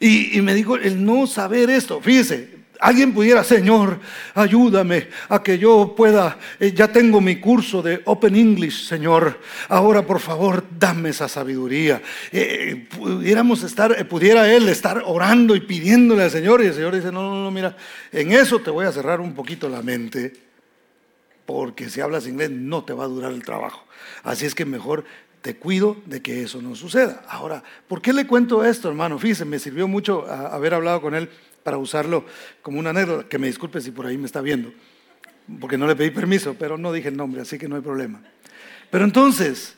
Y, 0.00 0.38
y, 0.38 0.42
me 0.42 0.54
dijo, 0.54 0.76
el 0.76 1.04
no 1.04 1.26
saber 1.26 1.70
esto, 1.70 2.00
fíjese, 2.00 2.57
Alguien 2.80 3.12
pudiera, 3.12 3.42
Señor, 3.42 3.98
ayúdame 4.34 5.08
a 5.28 5.42
que 5.42 5.58
yo 5.58 5.94
pueda, 5.96 6.38
eh, 6.60 6.72
ya 6.72 6.86
tengo 6.86 7.20
mi 7.20 7.40
curso 7.40 7.82
de 7.82 8.02
Open 8.04 8.36
English, 8.36 8.86
Señor. 8.86 9.40
Ahora, 9.68 10.06
por 10.06 10.20
favor, 10.20 10.64
dame 10.78 11.08
esa 11.08 11.28
sabiduría. 11.28 12.00
Eh, 12.30 12.86
pudiéramos 12.96 13.64
estar, 13.64 13.92
eh, 13.98 14.04
pudiera 14.04 14.52
Él 14.52 14.68
estar 14.68 15.02
orando 15.06 15.56
y 15.56 15.60
pidiéndole 15.60 16.22
al 16.22 16.30
Señor. 16.30 16.62
Y 16.62 16.66
el 16.66 16.74
Señor 16.74 16.94
dice, 16.94 17.10
no, 17.10 17.22
no, 17.22 17.42
no, 17.42 17.50
mira, 17.50 17.76
en 18.12 18.30
eso 18.30 18.60
te 18.60 18.70
voy 18.70 18.86
a 18.86 18.92
cerrar 18.92 19.20
un 19.20 19.34
poquito 19.34 19.68
la 19.68 19.82
mente. 19.82 20.32
Porque 21.46 21.90
si 21.90 22.00
hablas 22.00 22.28
inglés 22.28 22.50
no 22.50 22.84
te 22.84 22.92
va 22.92 23.04
a 23.04 23.08
durar 23.08 23.32
el 23.32 23.42
trabajo. 23.42 23.86
Así 24.22 24.46
es 24.46 24.54
que 24.54 24.64
mejor 24.64 25.04
te 25.42 25.56
cuido 25.56 25.96
de 26.06 26.22
que 26.22 26.42
eso 26.42 26.62
no 26.62 26.76
suceda. 26.76 27.22
Ahora, 27.28 27.64
¿por 27.88 28.02
qué 28.02 28.12
le 28.12 28.26
cuento 28.26 28.64
esto, 28.64 28.88
hermano? 28.88 29.18
Fíjese, 29.18 29.44
me 29.44 29.58
sirvió 29.58 29.88
mucho 29.88 30.30
haber 30.30 30.74
hablado 30.74 31.00
con 31.00 31.14
él 31.14 31.28
para 31.68 31.76
usarlo 31.76 32.24
como 32.62 32.78
una 32.78 32.88
anécdota, 32.88 33.28
que 33.28 33.38
me 33.38 33.46
disculpe 33.46 33.82
si 33.82 33.90
por 33.90 34.06
ahí 34.06 34.16
me 34.16 34.24
está 34.24 34.40
viendo, 34.40 34.72
porque 35.60 35.76
no 35.76 35.86
le 35.86 35.94
pedí 35.94 36.08
permiso, 36.08 36.56
pero 36.58 36.78
no 36.78 36.94
dije 36.94 37.08
el 37.08 37.16
nombre, 37.18 37.42
así 37.42 37.58
que 37.58 37.68
no 37.68 37.76
hay 37.76 37.82
problema. 37.82 38.22
Pero 38.90 39.04
entonces, 39.04 39.76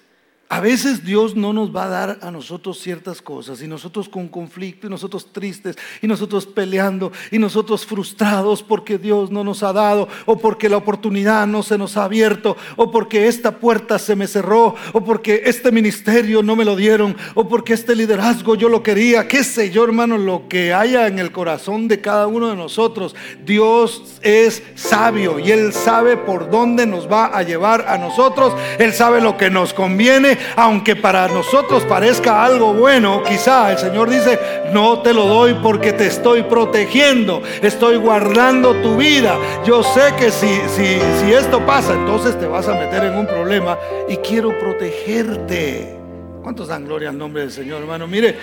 a 0.52 0.58
veces 0.58 1.04
Dios 1.04 1.36
no 1.36 1.52
nos 1.52 1.74
va 1.74 1.84
a 1.84 1.88
dar 1.88 2.18
a 2.22 2.32
nosotros 2.32 2.80
ciertas 2.80 3.22
cosas 3.22 3.62
y 3.62 3.68
nosotros 3.68 4.08
con 4.08 4.26
conflicto 4.26 4.88
y 4.88 4.90
nosotros 4.90 5.32
tristes 5.32 5.76
y 6.02 6.08
nosotros 6.08 6.44
peleando 6.44 7.12
y 7.30 7.38
nosotros 7.38 7.86
frustrados 7.86 8.60
porque 8.60 8.98
Dios 8.98 9.30
no 9.30 9.44
nos 9.44 9.62
ha 9.62 9.72
dado 9.72 10.08
o 10.26 10.38
porque 10.38 10.68
la 10.68 10.76
oportunidad 10.76 11.46
no 11.46 11.62
se 11.62 11.78
nos 11.78 11.96
ha 11.96 12.02
abierto 12.02 12.56
o 12.74 12.90
porque 12.90 13.28
esta 13.28 13.58
puerta 13.58 13.96
se 14.00 14.16
me 14.16 14.26
cerró 14.26 14.74
o 14.92 15.04
porque 15.04 15.42
este 15.44 15.70
ministerio 15.70 16.42
no 16.42 16.56
me 16.56 16.64
lo 16.64 16.74
dieron 16.74 17.16
o 17.34 17.48
porque 17.48 17.74
este 17.74 17.94
liderazgo 17.94 18.56
yo 18.56 18.68
lo 18.68 18.82
quería, 18.82 19.28
qué 19.28 19.44
sé 19.44 19.70
yo 19.70 19.84
hermano, 19.84 20.18
lo 20.18 20.48
que 20.48 20.74
haya 20.74 21.06
en 21.06 21.20
el 21.20 21.30
corazón 21.30 21.86
de 21.86 22.00
cada 22.00 22.26
uno 22.26 22.48
de 22.48 22.56
nosotros. 22.56 23.14
Dios 23.44 24.18
es 24.20 24.64
sabio 24.74 25.38
y 25.38 25.52
Él 25.52 25.72
sabe 25.72 26.16
por 26.16 26.50
dónde 26.50 26.86
nos 26.86 27.08
va 27.08 27.26
a 27.26 27.44
llevar 27.44 27.86
a 27.86 27.98
nosotros, 27.98 28.52
Él 28.80 28.92
sabe 28.92 29.20
lo 29.20 29.36
que 29.36 29.48
nos 29.48 29.72
conviene 29.72 30.39
aunque 30.56 30.96
para 30.96 31.28
nosotros 31.28 31.84
parezca 31.84 32.44
algo 32.44 32.74
bueno, 32.74 33.22
quizá 33.22 33.72
el 33.72 33.78
Señor 33.78 34.10
dice, 34.10 34.38
no 34.72 35.00
te 35.00 35.12
lo 35.12 35.26
doy 35.26 35.54
porque 35.62 35.92
te 35.92 36.06
estoy 36.06 36.42
protegiendo, 36.42 37.42
estoy 37.62 37.96
guardando 37.96 38.74
tu 38.76 38.96
vida. 38.96 39.36
Yo 39.64 39.82
sé 39.82 40.14
que 40.18 40.30
si, 40.30 40.48
si, 40.74 40.98
si 41.20 41.32
esto 41.32 41.64
pasa, 41.66 41.94
entonces 41.94 42.38
te 42.38 42.46
vas 42.46 42.68
a 42.68 42.74
meter 42.74 43.04
en 43.04 43.16
un 43.16 43.26
problema 43.26 43.78
y 44.08 44.16
quiero 44.16 44.58
protegerte. 44.58 45.96
¿Cuántos 46.42 46.68
dan 46.68 46.84
gloria 46.86 47.10
al 47.10 47.18
nombre 47.18 47.42
del 47.42 47.52
Señor, 47.52 47.80
hermano? 47.82 48.06
Mire, 48.06 48.36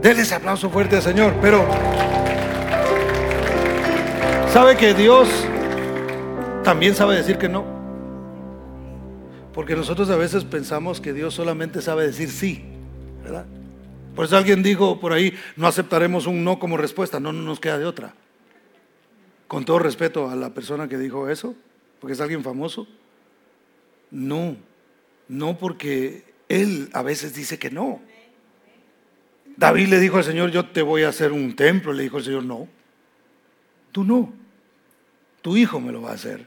denle 0.00 0.22
ese 0.22 0.34
aplauso 0.34 0.70
fuerte 0.70 0.96
al 0.96 1.02
Señor, 1.02 1.34
pero 1.40 1.64
¿Sabe 4.52 4.76
que 4.76 4.92
Dios 4.92 5.30
también 6.62 6.94
sabe 6.94 7.16
decir 7.16 7.38
que 7.38 7.48
no? 7.48 7.64
Porque 9.52 9.76
nosotros 9.76 10.08
a 10.10 10.16
veces 10.16 10.44
pensamos 10.44 11.00
que 11.00 11.12
Dios 11.12 11.34
solamente 11.34 11.82
sabe 11.82 12.06
decir 12.06 12.30
sí, 12.30 12.64
¿verdad? 13.22 13.46
Por 14.14 14.26
eso 14.26 14.36
alguien 14.36 14.62
dijo 14.62 15.00
por 15.00 15.12
ahí, 15.12 15.34
no 15.56 15.66
aceptaremos 15.66 16.26
un 16.26 16.44
no 16.44 16.58
como 16.58 16.76
respuesta, 16.76 17.20
no, 17.20 17.32
no 17.32 17.42
nos 17.42 17.60
queda 17.60 17.78
de 17.78 17.84
otra. 17.84 18.14
Con 19.46 19.64
todo 19.64 19.78
respeto 19.78 20.30
a 20.30 20.36
la 20.36 20.50
persona 20.50 20.88
que 20.88 20.98
dijo 20.98 21.28
eso, 21.28 21.54
porque 22.00 22.14
es 22.14 22.20
alguien 22.20 22.42
famoso, 22.42 22.86
no, 24.10 24.56
no 25.28 25.58
porque 25.58 26.24
él 26.48 26.90
a 26.92 27.02
veces 27.02 27.34
dice 27.34 27.58
que 27.58 27.70
no. 27.70 28.00
David 29.56 29.88
le 29.88 30.00
dijo 30.00 30.16
al 30.16 30.24
Señor, 30.24 30.50
yo 30.50 30.66
te 30.66 30.82
voy 30.82 31.02
a 31.02 31.08
hacer 31.08 31.32
un 31.32 31.54
templo, 31.54 31.92
le 31.92 32.04
dijo 32.04 32.18
el 32.18 32.24
Señor, 32.24 32.44
no, 32.44 32.68
tú 33.92 34.04
no, 34.04 34.32
tu 35.42 35.56
hijo 35.56 35.80
me 35.80 35.92
lo 35.92 36.02
va 36.02 36.10
a 36.10 36.14
hacer, 36.14 36.46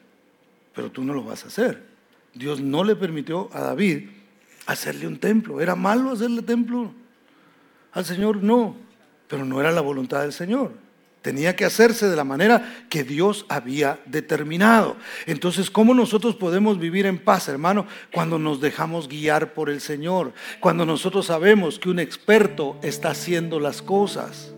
pero 0.73 0.91
tú 0.91 1.03
no 1.03 1.13
lo 1.13 1.23
vas 1.23 1.43
a 1.43 1.47
hacer. 1.47 1.94
Dios 2.36 2.60
no 2.60 2.84
le 2.84 2.95
permitió 2.95 3.50
a 3.54 3.62
David 3.62 4.10
hacerle 4.65 5.08
un 5.08 5.17
templo. 5.17 5.62
¿Era 5.62 5.76
malo 5.76 6.12
hacerle 6.12 6.41
templo? 6.41 6.91
Al 7.93 8.06
Señor 8.06 8.43
no, 8.43 8.76
pero 9.28 9.45
no 9.45 9.62
era 9.62 9.71
la 9.71 9.82
voluntad 9.82 10.21
del 10.21 10.34
Señor. 10.34 10.74
Tenía 11.21 11.56
que 11.56 11.65
hacerse 11.65 12.08
de 12.08 12.15
la 12.15 12.24
manera 12.24 12.86
que 12.88 13.04
Dios 13.04 13.48
había 13.50 14.00
determinado. 14.06 14.95
Entonces, 15.26 15.71
¿cómo 15.71 15.95
nosotros 15.95 16.36
podemos 16.36 16.78
vivir 16.78 17.08
en 17.08 17.17
paz, 17.17 17.48
hermano, 17.48 17.88
cuando 18.13 18.38
nos 18.38 18.62
dejamos 18.62 19.08
guiar 19.08 19.54
por 19.54 19.71
el 19.71 19.82
Señor? 19.82 20.34
Cuando 20.60 20.86
nosotros 20.86 21.26
sabemos 21.26 21.80
que 21.80 21.89
un 21.89 21.98
experto 21.98 22.78
está 22.84 23.10
haciendo 23.10 23.60
las 23.60 23.82
cosas. 23.82 24.54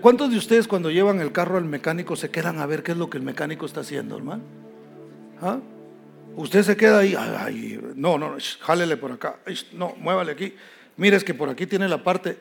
¿Cuántos 0.00 0.30
de 0.30 0.36
ustedes 0.36 0.68
cuando 0.68 0.90
llevan 0.90 1.20
el 1.20 1.32
carro 1.32 1.58
al 1.58 1.64
mecánico 1.64 2.14
se 2.14 2.30
quedan 2.30 2.60
a 2.60 2.66
ver 2.66 2.84
qué 2.84 2.92
es 2.92 2.98
lo 2.98 3.10
que 3.10 3.18
el 3.18 3.24
mecánico 3.24 3.66
está 3.66 3.80
haciendo, 3.80 4.16
hermano? 4.16 4.44
¿Ah? 5.42 5.58
Usted 6.36 6.62
se 6.62 6.76
queda 6.76 6.98
ahí, 6.98 7.14
ay, 7.16 7.80
no, 7.94 8.18
no, 8.18 8.36
jálele 8.60 8.96
por 8.96 9.12
acá, 9.12 9.36
no, 9.72 9.94
muévale 9.98 10.32
aquí. 10.32 10.54
Mire, 10.96 11.16
es 11.16 11.24
que 11.24 11.34
por 11.34 11.48
aquí 11.48 11.66
tiene 11.66 11.88
la 11.88 12.02
parte, 12.02 12.38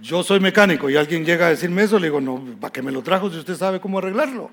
yo 0.00 0.22
soy 0.22 0.40
mecánico 0.40 0.90
y 0.90 0.96
alguien 0.96 1.24
llega 1.24 1.46
a 1.46 1.50
decirme 1.50 1.84
eso, 1.84 1.98
le 1.98 2.08
digo, 2.08 2.20
no, 2.20 2.56
¿para 2.60 2.72
qué 2.72 2.82
me 2.82 2.92
lo 2.92 3.02
trajo 3.02 3.30
si 3.30 3.38
usted 3.38 3.54
sabe 3.54 3.80
cómo 3.80 3.98
arreglarlo? 3.98 4.50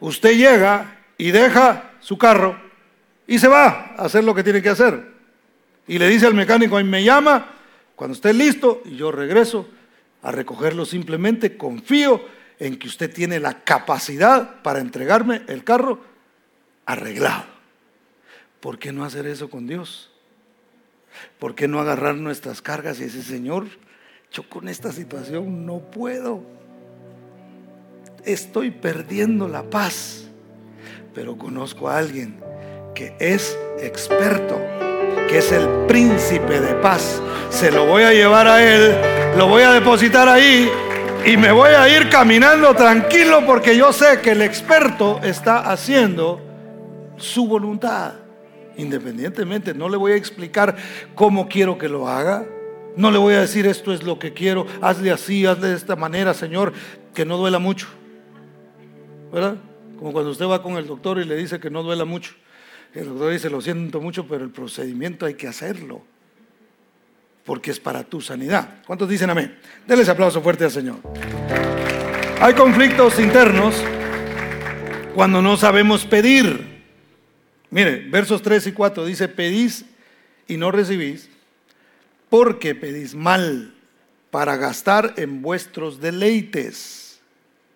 Usted 0.00 0.36
llega 0.36 0.98
y 1.16 1.30
deja 1.30 1.92
su 2.00 2.18
carro 2.18 2.58
y 3.26 3.38
se 3.38 3.48
va 3.48 3.94
a 3.96 4.04
hacer 4.04 4.24
lo 4.24 4.34
que 4.34 4.42
tiene 4.42 4.62
que 4.62 4.70
hacer. 4.70 5.12
Y 5.86 5.98
le 5.98 6.08
dice 6.08 6.26
al 6.26 6.34
mecánico, 6.34 6.76
ahí 6.76 6.84
me 6.84 7.04
llama, 7.04 7.50
cuando 7.94 8.14
esté 8.14 8.32
listo, 8.32 8.82
y 8.84 8.96
yo 8.96 9.12
regreso 9.12 9.68
a 10.22 10.32
recogerlo 10.32 10.84
simplemente, 10.84 11.56
confío 11.56 12.24
en 12.58 12.78
que 12.78 12.88
usted 12.88 13.12
tiene 13.12 13.40
la 13.40 13.62
capacidad 13.62 14.62
para 14.62 14.80
entregarme 14.80 15.42
el 15.48 15.64
carro 15.64 16.11
arreglado. 16.92 17.44
¿Por 18.60 18.78
qué 18.78 18.92
no 18.92 19.04
hacer 19.04 19.26
eso 19.26 19.50
con 19.50 19.66
Dios? 19.66 20.10
¿Por 21.38 21.54
qué 21.54 21.68
no 21.68 21.80
agarrar 21.80 22.14
nuestras 22.14 22.62
cargas 22.62 23.00
y 23.00 23.04
decir, 23.04 23.24
Señor, 23.24 23.66
yo 24.32 24.48
con 24.48 24.68
esta 24.68 24.92
situación 24.92 25.66
no 25.66 25.78
puedo? 25.78 26.42
Estoy 28.24 28.70
perdiendo 28.70 29.48
la 29.48 29.64
paz, 29.64 30.28
pero 31.14 31.36
conozco 31.36 31.88
a 31.88 31.98
alguien 31.98 32.38
que 32.94 33.16
es 33.18 33.58
experto, 33.80 34.60
que 35.28 35.38
es 35.38 35.50
el 35.50 35.68
príncipe 35.88 36.60
de 36.60 36.74
paz. 36.74 37.20
Se 37.50 37.70
lo 37.70 37.86
voy 37.86 38.04
a 38.04 38.12
llevar 38.12 38.46
a 38.46 38.62
él, 38.62 38.94
lo 39.36 39.48
voy 39.48 39.62
a 39.62 39.72
depositar 39.72 40.28
ahí 40.28 40.70
y 41.24 41.36
me 41.36 41.52
voy 41.52 41.70
a 41.70 41.88
ir 41.88 42.08
caminando 42.08 42.74
tranquilo 42.74 43.44
porque 43.46 43.76
yo 43.76 43.92
sé 43.92 44.20
que 44.20 44.32
el 44.32 44.42
experto 44.42 45.20
está 45.22 45.70
haciendo 45.70 46.40
su 47.22 47.46
voluntad. 47.46 48.14
Independientemente, 48.76 49.74
no 49.74 49.88
le 49.88 49.96
voy 49.96 50.12
a 50.12 50.16
explicar 50.16 50.76
cómo 51.14 51.48
quiero 51.48 51.78
que 51.78 51.88
lo 51.88 52.08
haga. 52.08 52.44
No 52.96 53.10
le 53.10 53.18
voy 53.18 53.34
a 53.34 53.40
decir 53.40 53.66
esto 53.66 53.92
es 53.92 54.02
lo 54.02 54.18
que 54.18 54.32
quiero, 54.34 54.66
hazle 54.82 55.10
así, 55.10 55.46
hazle 55.46 55.68
de 55.68 55.76
esta 55.76 55.96
manera, 55.96 56.34
Señor, 56.34 56.72
que 57.14 57.24
no 57.24 57.38
duela 57.38 57.58
mucho. 57.58 57.88
¿Verdad? 59.32 59.56
Como 59.98 60.12
cuando 60.12 60.30
usted 60.30 60.46
va 60.46 60.62
con 60.62 60.76
el 60.76 60.86
doctor 60.86 61.18
y 61.18 61.24
le 61.24 61.36
dice 61.36 61.58
que 61.58 61.70
no 61.70 61.82
duela 61.82 62.04
mucho. 62.04 62.34
El 62.92 63.06
doctor 63.06 63.32
dice, 63.32 63.48
lo 63.48 63.62
siento 63.62 64.00
mucho, 64.00 64.26
pero 64.26 64.44
el 64.44 64.50
procedimiento 64.50 65.24
hay 65.24 65.34
que 65.34 65.48
hacerlo. 65.48 66.02
Porque 67.44 67.70
es 67.70 67.80
para 67.80 68.04
tu 68.04 68.20
sanidad. 68.20 68.82
¿Cuántos 68.86 69.08
dicen 69.08 69.30
amén? 69.30 69.58
Denles 69.86 70.08
aplauso 70.10 70.42
fuerte 70.42 70.64
al 70.64 70.70
Señor. 70.70 70.96
Hay 72.40 72.54
conflictos 72.54 73.18
internos 73.18 73.74
cuando 75.14 75.40
no 75.40 75.56
sabemos 75.56 76.04
pedir. 76.04 76.71
Mire, 77.72 78.06
versos 78.10 78.42
3 78.42 78.66
y 78.66 78.72
4 78.72 79.06
dice, 79.06 79.28
pedís 79.28 79.86
y 80.46 80.58
no 80.58 80.70
recibís, 80.70 81.30
porque 82.28 82.74
pedís 82.74 83.14
mal 83.14 83.72
para 84.30 84.56
gastar 84.56 85.14
en 85.16 85.40
vuestros 85.40 85.98
deleites. 85.98 87.18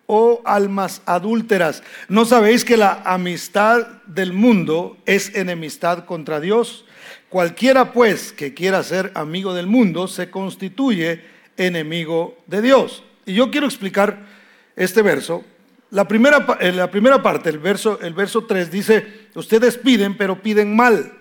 Oh 0.05 0.43
almas 0.45 1.01
adúlteras, 1.07 1.81
¿no 2.09 2.25
sabéis 2.25 2.63
que 2.63 2.77
la 2.77 3.01
amistad 3.05 3.87
del 4.05 4.33
mundo 4.33 4.97
es 5.07 5.35
enemistad 5.35 6.05
contra 6.05 6.39
Dios? 6.39 6.85
Cualquiera 7.29 7.91
pues 7.91 8.31
que 8.31 8.53
quiera 8.53 8.83
ser 8.83 9.11
amigo 9.15 9.55
del 9.55 9.65
mundo 9.65 10.07
se 10.07 10.29
constituye 10.29 11.23
enemigo 11.57 12.37
de 12.45 12.61
Dios. 12.61 13.03
Y 13.25 13.33
yo 13.33 13.49
quiero 13.49 13.65
explicar 13.65 14.27
este 14.75 15.01
verso 15.01 15.43
la 15.91 16.07
primera, 16.07 16.45
eh, 16.59 16.71
la 16.71 16.89
primera 16.91 17.21
parte, 17.21 17.49
el 17.49 17.59
verso, 17.59 17.99
el 18.01 18.13
verso 18.13 18.45
3 18.45 18.71
dice, 18.71 19.27
ustedes 19.35 19.77
piden, 19.77 20.17
pero 20.17 20.41
piden 20.41 20.75
mal, 20.75 21.13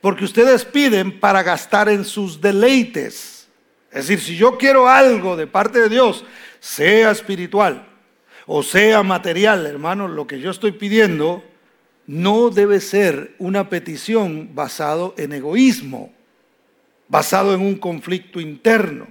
porque 0.00 0.24
ustedes 0.24 0.64
piden 0.64 1.20
para 1.20 1.42
gastar 1.42 1.88
en 1.88 2.04
sus 2.04 2.40
deleites. 2.40 3.48
Es 3.90 4.08
decir, 4.08 4.20
si 4.20 4.36
yo 4.36 4.58
quiero 4.58 4.88
algo 4.88 5.36
de 5.36 5.46
parte 5.46 5.80
de 5.80 5.88
Dios, 5.88 6.24
sea 6.60 7.10
espiritual 7.10 7.88
o 8.50 8.62
sea 8.62 9.02
material, 9.02 9.66
hermano, 9.66 10.08
lo 10.08 10.26
que 10.26 10.40
yo 10.40 10.50
estoy 10.50 10.72
pidiendo 10.72 11.44
no 12.06 12.48
debe 12.48 12.80
ser 12.80 13.34
una 13.38 13.68
petición 13.68 14.54
basado 14.54 15.14
en 15.18 15.34
egoísmo, 15.34 16.14
basado 17.08 17.52
en 17.54 17.60
un 17.60 17.76
conflicto 17.76 18.40
interno. 18.40 19.06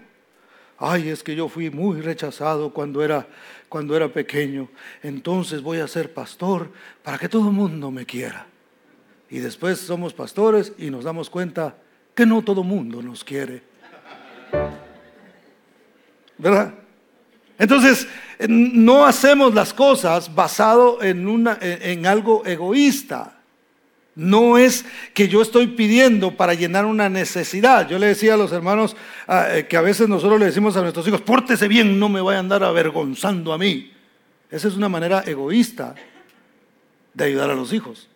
Ay, 0.80 1.10
es 1.10 1.22
que 1.22 1.36
yo 1.36 1.50
fui 1.50 1.70
muy 1.70 2.02
rechazado 2.02 2.74
cuando 2.74 3.04
era 3.04 3.28
cuando 3.70 3.96
era 3.96 4.08
pequeño, 4.08 4.70
entonces 5.04 5.62
voy 5.62 5.80
a 5.80 5.88
ser 5.88 6.14
pastor 6.14 6.72
para 7.04 7.18
que 7.18 7.30
todo 7.30 7.48
el 7.48 7.54
mundo 7.54 7.92
me 7.92 8.06
quiera. 8.06 8.48
Y 9.30 9.40
después 9.40 9.80
somos 9.80 10.14
pastores 10.14 10.74
y 10.78 10.90
nos 10.90 11.04
damos 11.04 11.30
cuenta 11.30 11.76
que 12.16 12.26
no 12.26 12.42
todo 12.42 12.62
el 12.62 12.68
mundo 12.68 13.02
nos 13.02 13.24
quiere. 13.24 13.62
¿Verdad? 16.38 16.74
Entonces, 17.60 18.08
no 18.48 19.06
hacemos 19.06 19.54
las 19.54 19.74
cosas 19.74 20.34
basado 20.34 21.02
en, 21.02 21.28
una, 21.28 21.58
en 21.62 22.06
algo 22.06 22.46
egoísta. 22.46 23.37
No 24.18 24.58
es 24.58 24.84
que 25.14 25.28
yo 25.28 25.44
estoy 25.44 25.68
pidiendo 25.68 26.36
para 26.36 26.56
llenar 26.56 26.88
una 26.88 27.08
necesidad. 27.08 27.88
Yo 27.88 28.00
le 28.00 28.08
decía 28.08 28.34
a 28.34 28.38
los 28.38 28.52
hermanos 28.52 28.96
ah, 29.28 29.46
eh, 29.52 29.68
que 29.68 29.78
a 29.78 29.82
veces 29.82 30.10
nosotros 30.10 30.40
le 30.40 30.48
decimos 30.48 30.76
a 30.76 30.82
nuestros 30.82 31.08
hijos, 31.08 31.22
pórtese 31.22 31.68
bien, 31.68 32.00
no 32.00 32.10
me 32.10 32.20
vaya 32.20 32.38
a 32.38 32.40
andar 32.40 32.64
avergonzando 32.64 33.54
a 33.54 33.60
mí. 33.60 33.94
Esa 34.50 34.70
es 34.70 34.76
una 34.76 34.90
manera 34.90 35.22
egoísta 35.24 35.94
de 37.14 37.26
ayudar 37.26 37.52
a 37.52 37.54
los 37.54 37.72
hijos. 37.74 38.10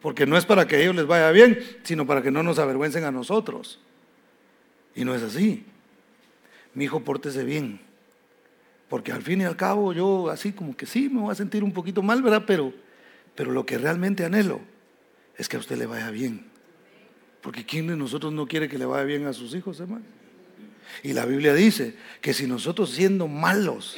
Porque 0.00 0.24
no 0.24 0.38
es 0.38 0.46
para 0.46 0.66
que 0.66 0.76
a 0.76 0.80
ellos 0.80 0.96
les 0.96 1.06
vaya 1.06 1.30
bien, 1.30 1.58
sino 1.82 2.06
para 2.06 2.22
que 2.22 2.30
no 2.30 2.42
nos 2.42 2.58
avergüencen 2.58 3.04
a 3.04 3.10
nosotros. 3.10 3.80
Y 4.94 5.04
no 5.04 5.14
es 5.14 5.22
así. 5.22 5.66
Mi 6.72 6.84
hijo, 6.84 7.00
pórtese 7.00 7.44
bien. 7.44 7.80
Porque 8.88 9.12
al 9.12 9.20
fin 9.20 9.42
y 9.42 9.44
al 9.44 9.56
cabo 9.56 9.92
yo 9.92 10.30
así 10.30 10.52
como 10.52 10.74
que 10.74 10.86
sí, 10.86 11.10
me 11.10 11.20
voy 11.20 11.32
a 11.32 11.34
sentir 11.34 11.62
un 11.62 11.72
poquito 11.72 12.02
mal, 12.02 12.22
¿verdad? 12.22 12.44
Pero, 12.46 12.72
pero 13.34 13.50
lo 13.50 13.66
que 13.66 13.76
realmente 13.76 14.24
anhelo 14.24 14.77
es 15.38 15.48
que 15.48 15.56
a 15.56 15.60
usted 15.60 15.78
le 15.78 15.86
vaya 15.86 16.10
bien. 16.10 16.44
Porque 17.40 17.64
¿quién 17.64 17.86
de 17.86 17.96
nosotros 17.96 18.32
no 18.32 18.46
quiere 18.46 18.68
que 18.68 18.76
le 18.76 18.84
vaya 18.84 19.04
bien 19.04 19.26
a 19.26 19.32
sus 19.32 19.54
hijos, 19.54 19.80
hermano? 19.80 20.04
Y 21.02 21.12
la 21.12 21.24
Biblia 21.24 21.54
dice 21.54 21.94
que 22.20 22.34
si 22.34 22.46
nosotros 22.46 22.90
siendo 22.90 23.28
malos 23.28 23.96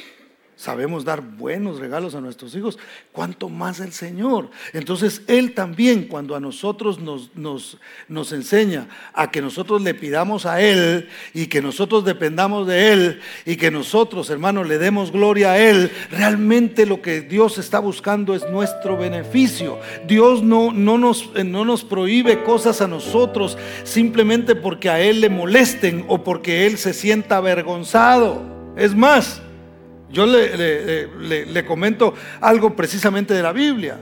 sabemos 0.61 1.03
dar 1.03 1.21
buenos 1.21 1.79
regalos 1.79 2.13
a 2.13 2.21
nuestros 2.21 2.53
hijos, 2.55 2.77
cuánto 3.11 3.49
más 3.49 3.79
el 3.79 3.93
Señor. 3.93 4.51
Entonces 4.73 5.23
Él 5.25 5.55
también 5.55 6.03
cuando 6.03 6.35
a 6.35 6.39
nosotros 6.39 6.99
nos, 6.99 7.35
nos, 7.35 7.79
nos, 8.07 8.31
enseña 8.31 8.87
a 9.13 9.31
que 9.31 9.41
nosotros 9.41 9.81
le 9.81 9.95
pidamos 9.95 10.45
a 10.45 10.61
Él 10.61 11.09
y 11.33 11.47
que 11.47 11.63
nosotros 11.63 12.05
dependamos 12.05 12.67
de 12.67 12.93
Él 12.93 13.19
y 13.43 13.55
que 13.55 13.71
nosotros, 13.71 14.29
hermanos, 14.29 14.67
le 14.67 14.77
demos 14.77 15.11
gloria 15.11 15.53
a 15.53 15.57
Él, 15.57 15.91
realmente 16.11 16.85
lo 16.85 17.01
que 17.01 17.21
Dios 17.21 17.57
está 17.57 17.79
buscando 17.79 18.35
es 18.35 18.47
nuestro 18.51 18.95
beneficio. 18.97 19.79
Dios 20.07 20.43
no, 20.43 20.71
no, 20.71 20.99
nos, 20.99 21.31
no 21.43 21.65
nos 21.65 21.83
prohíbe 21.83 22.43
cosas 22.43 22.81
a 22.81 22.87
nosotros 22.87 23.57
simplemente 23.83 24.53
porque 24.53 24.91
a 24.91 25.01
Él 25.01 25.21
le 25.21 25.29
molesten 25.29 26.05
o 26.07 26.23
porque 26.23 26.67
Él 26.67 26.77
se 26.77 26.93
sienta 26.93 27.37
avergonzado. 27.37 28.43
Es 28.77 28.93
más, 28.93 29.41
Yo 30.11 30.25
le, 30.25 31.45
le, 31.45 31.65
comento 31.65 32.13
algo 32.41 32.75
precisamente 32.75 33.33
de 33.33 33.41
la 33.41 33.53
Biblia. 33.53 33.97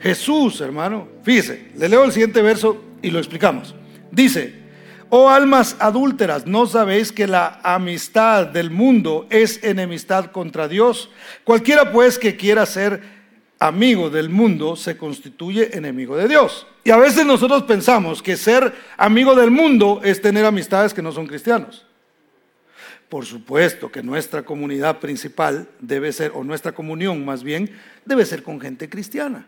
Jesús, 0.00 0.60
hermano, 0.60 1.08
fíjese, 1.22 1.72
le 1.76 1.88
leo 1.88 2.04
el 2.04 2.12
siguiente 2.12 2.42
verso 2.42 2.82
y 3.02 3.10
lo 3.10 3.18
explicamos. 3.18 3.74
Dice, 4.10 4.54
oh 5.10 5.28
almas 5.28 5.76
adúlteras, 5.78 6.46
¿no 6.46 6.66
sabéis 6.66 7.12
que 7.12 7.26
la 7.26 7.60
amistad 7.62 8.46
del 8.46 8.70
mundo 8.70 9.26
es 9.30 9.62
enemistad 9.62 10.26
contra 10.26 10.68
Dios? 10.68 11.10
Cualquiera 11.44 11.92
pues 11.92 12.18
que 12.18 12.36
quiera 12.36 12.64
ser 12.66 13.16
amigo 13.58 14.10
del 14.10 14.28
mundo 14.28 14.76
se 14.76 14.96
constituye 14.96 15.76
enemigo 15.76 16.16
de 16.16 16.28
Dios. 16.28 16.66
Y 16.84 16.90
a 16.90 16.96
veces 16.96 17.26
nosotros 17.26 17.64
pensamos 17.64 18.22
que 18.22 18.36
ser 18.36 18.72
amigo 18.96 19.34
del 19.34 19.50
mundo 19.50 20.00
es 20.04 20.20
tener 20.20 20.44
amistades 20.44 20.94
que 20.94 21.02
no 21.02 21.12
son 21.12 21.26
cristianos. 21.26 21.86
Por 23.08 23.24
supuesto 23.24 23.90
que 23.90 24.02
nuestra 24.02 24.42
comunidad 24.42 24.98
principal 24.98 25.68
debe 25.78 26.12
ser, 26.12 26.32
o 26.34 26.42
nuestra 26.42 26.72
comunión 26.72 27.24
más 27.24 27.44
bien, 27.44 27.70
debe 28.04 28.26
ser 28.26 28.42
con 28.42 28.60
gente 28.60 28.88
cristiana. 28.88 29.46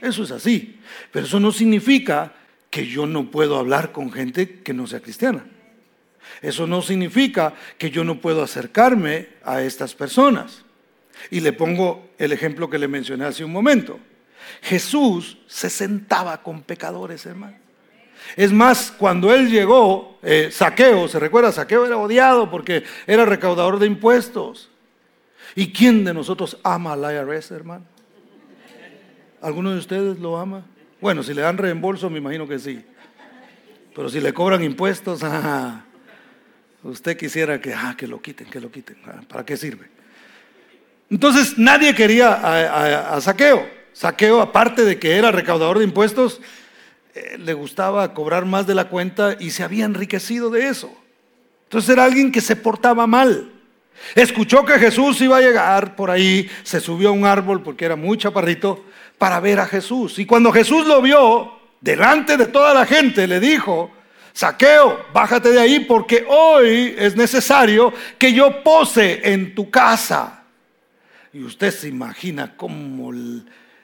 Eso 0.00 0.24
es 0.24 0.30
así. 0.30 0.78
Pero 1.12 1.26
eso 1.26 1.38
no 1.40 1.52
significa 1.52 2.32
que 2.70 2.86
yo 2.86 3.06
no 3.06 3.30
puedo 3.30 3.58
hablar 3.58 3.92
con 3.92 4.10
gente 4.12 4.60
que 4.60 4.72
no 4.72 4.86
sea 4.86 5.00
cristiana. 5.00 5.44
Eso 6.42 6.66
no 6.66 6.82
significa 6.82 7.54
que 7.78 7.90
yo 7.90 8.04
no 8.04 8.20
puedo 8.20 8.42
acercarme 8.42 9.28
a 9.44 9.62
estas 9.62 9.94
personas. 9.94 10.64
Y 11.30 11.40
le 11.40 11.52
pongo 11.52 12.10
el 12.18 12.32
ejemplo 12.32 12.68
que 12.68 12.78
le 12.78 12.88
mencioné 12.88 13.24
hace 13.24 13.44
un 13.44 13.52
momento. 13.52 13.98
Jesús 14.62 15.38
se 15.46 15.70
sentaba 15.70 16.42
con 16.42 16.62
pecadores, 16.62 17.26
hermano. 17.26 17.65
Es 18.34 18.52
más, 18.52 18.90
cuando 18.90 19.32
él 19.32 19.50
llegó, 19.50 20.18
eh, 20.22 20.48
Saqueo, 20.50 21.06
¿se 21.08 21.20
recuerda? 21.20 21.52
Saqueo 21.52 21.86
era 21.86 21.96
odiado 21.96 22.50
porque 22.50 22.82
era 23.06 23.24
recaudador 23.24 23.78
de 23.78 23.86
impuestos. 23.86 24.70
¿Y 25.54 25.72
quién 25.72 26.04
de 26.04 26.12
nosotros 26.12 26.58
ama 26.62 26.94
al 26.94 27.02
IRS, 27.14 27.50
hermano? 27.52 27.84
¿Alguno 29.40 29.72
de 29.72 29.78
ustedes 29.78 30.18
lo 30.18 30.36
ama? 30.36 30.64
Bueno, 31.00 31.22
si 31.22 31.32
le 31.32 31.42
dan 31.42 31.56
reembolso, 31.56 32.10
me 32.10 32.18
imagino 32.18 32.48
que 32.48 32.58
sí. 32.58 32.84
Pero 33.94 34.08
si 34.08 34.20
le 34.20 34.34
cobran 34.34 34.62
impuestos, 34.64 35.20
ah, 35.22 35.84
usted 36.82 37.16
quisiera 37.16 37.60
que, 37.60 37.72
ah, 37.72 37.94
que 37.96 38.06
lo 38.06 38.20
quiten, 38.20 38.48
que 38.48 38.60
lo 38.60 38.70
quiten. 38.70 38.96
Ah, 39.06 39.20
¿Para 39.26 39.44
qué 39.44 39.56
sirve? 39.56 39.88
Entonces 41.08 41.56
nadie 41.56 41.94
quería 41.94 42.32
a, 42.32 43.16
a 43.16 43.20
Saqueo. 43.20 43.66
Saqueo, 43.92 44.42
aparte 44.42 44.84
de 44.84 44.98
que 44.98 45.16
era 45.16 45.30
recaudador 45.30 45.78
de 45.78 45.84
impuestos, 45.84 46.42
eh, 47.16 47.38
le 47.38 47.54
gustaba 47.54 48.12
cobrar 48.12 48.44
más 48.44 48.66
de 48.66 48.74
la 48.74 48.90
cuenta 48.90 49.36
y 49.40 49.50
se 49.50 49.62
había 49.62 49.86
enriquecido 49.86 50.50
de 50.50 50.68
eso. 50.68 50.94
Entonces 51.64 51.88
era 51.88 52.04
alguien 52.04 52.30
que 52.30 52.42
se 52.42 52.56
portaba 52.56 53.06
mal. 53.06 53.50
Escuchó 54.14 54.66
que 54.66 54.78
Jesús 54.78 55.18
iba 55.22 55.38
a 55.38 55.40
llegar 55.40 55.96
por 55.96 56.10
ahí, 56.10 56.50
se 56.62 56.78
subió 56.78 57.08
a 57.08 57.12
un 57.12 57.24
árbol 57.24 57.62
porque 57.62 57.86
era 57.86 57.96
muy 57.96 58.18
chaparrito 58.18 58.84
para 59.16 59.40
ver 59.40 59.60
a 59.60 59.66
Jesús. 59.66 60.18
Y 60.18 60.26
cuando 60.26 60.52
Jesús 60.52 60.86
lo 60.86 61.00
vio, 61.00 61.52
delante 61.80 62.36
de 62.36 62.48
toda 62.48 62.74
la 62.74 62.84
gente, 62.84 63.26
le 63.26 63.40
dijo, 63.40 63.90
Saqueo, 64.34 65.06
bájate 65.14 65.52
de 65.52 65.60
ahí 65.60 65.80
porque 65.80 66.26
hoy 66.28 66.94
es 66.98 67.16
necesario 67.16 67.94
que 68.18 68.34
yo 68.34 68.62
pose 68.62 69.22
en 69.24 69.54
tu 69.54 69.70
casa. 69.70 70.42
Y 71.32 71.42
usted 71.42 71.70
se 71.70 71.88
imagina 71.88 72.54
cómo 72.58 73.10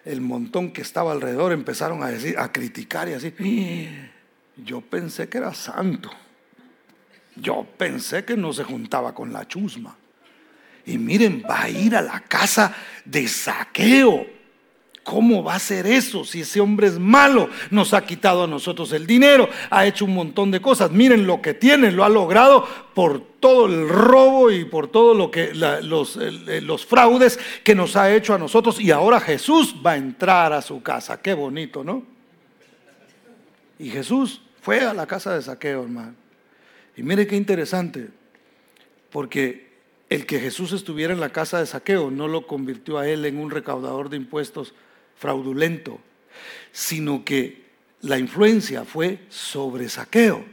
el 0.04 0.20
montón 0.20 0.72
que 0.72 0.82
estaba 0.82 1.12
alrededor 1.12 1.52
empezaron 1.52 2.02
a 2.02 2.08
decir, 2.08 2.36
a 2.38 2.52
criticar 2.52 3.08
y 3.08 3.14
así. 3.14 3.32
Yo 4.56 4.80
pensé 4.80 5.28
que 5.28 5.38
era 5.38 5.54
santo. 5.54 6.10
Yo 7.36 7.66
pensé 7.78 8.24
que 8.24 8.36
no 8.36 8.52
se 8.52 8.64
juntaba 8.64 9.14
con 9.14 9.32
la 9.32 9.46
chusma. 9.46 9.96
Y 10.84 10.98
miren, 10.98 11.42
va 11.48 11.62
a 11.62 11.70
ir 11.70 11.94
a 11.94 12.02
la 12.02 12.20
casa 12.20 12.74
de 13.04 13.28
saqueo. 13.28 14.26
¿Cómo 15.04 15.42
va 15.42 15.56
a 15.56 15.58
ser 15.58 15.86
eso 15.86 16.24
si 16.24 16.42
ese 16.42 16.60
hombre 16.60 16.86
es 16.86 16.98
malo? 16.98 17.48
Nos 17.70 17.92
ha 17.92 18.04
quitado 18.04 18.44
a 18.44 18.46
nosotros 18.46 18.92
el 18.92 19.06
dinero, 19.06 19.48
ha 19.68 19.84
hecho 19.84 20.04
un 20.04 20.14
montón 20.14 20.52
de 20.52 20.60
cosas. 20.60 20.92
Miren 20.92 21.26
lo 21.26 21.42
que 21.42 21.54
tiene, 21.54 21.90
lo 21.90 22.04
ha 22.04 22.08
logrado 22.08 22.66
por 22.94 23.20
todo 23.40 23.66
el 23.66 23.88
robo 23.88 24.52
y 24.52 24.64
por 24.64 24.86
todo 24.88 25.14
lo 25.14 25.30
que 25.30 25.54
los, 25.54 26.16
los 26.16 26.86
fraudes 26.86 27.40
que 27.64 27.74
nos 27.74 27.96
ha 27.96 28.14
hecho 28.14 28.34
a 28.34 28.38
nosotros. 28.38 28.80
Y 28.80 28.92
ahora 28.92 29.18
Jesús 29.18 29.74
va 29.84 29.92
a 29.92 29.96
entrar 29.96 30.52
a 30.52 30.62
su 30.62 30.82
casa. 30.82 31.20
Qué 31.20 31.34
bonito, 31.34 31.82
¿no? 31.82 32.04
Y 33.80 33.90
Jesús 33.90 34.40
fue 34.60 34.80
a 34.80 34.94
la 34.94 35.06
casa 35.06 35.34
de 35.34 35.42
saqueo, 35.42 35.82
hermano. 35.82 36.14
Y 36.96 37.02
mire 37.02 37.26
qué 37.26 37.34
interesante, 37.34 38.08
porque 39.10 39.72
el 40.08 40.26
que 40.26 40.38
Jesús 40.38 40.72
estuviera 40.72 41.12
en 41.12 41.18
la 41.18 41.30
casa 41.30 41.58
de 41.58 41.66
saqueo 41.66 42.10
no 42.12 42.28
lo 42.28 42.46
convirtió 42.46 42.98
a 42.98 43.08
él 43.08 43.24
en 43.24 43.38
un 43.38 43.50
recaudador 43.50 44.10
de 44.10 44.18
impuestos 44.18 44.74
fraudulento, 45.16 45.98
sino 46.72 47.24
que 47.24 47.62
la 48.02 48.18
influencia 48.18 48.84
fue 48.84 49.20
sobre 49.28 49.88
saqueo. 49.88 50.44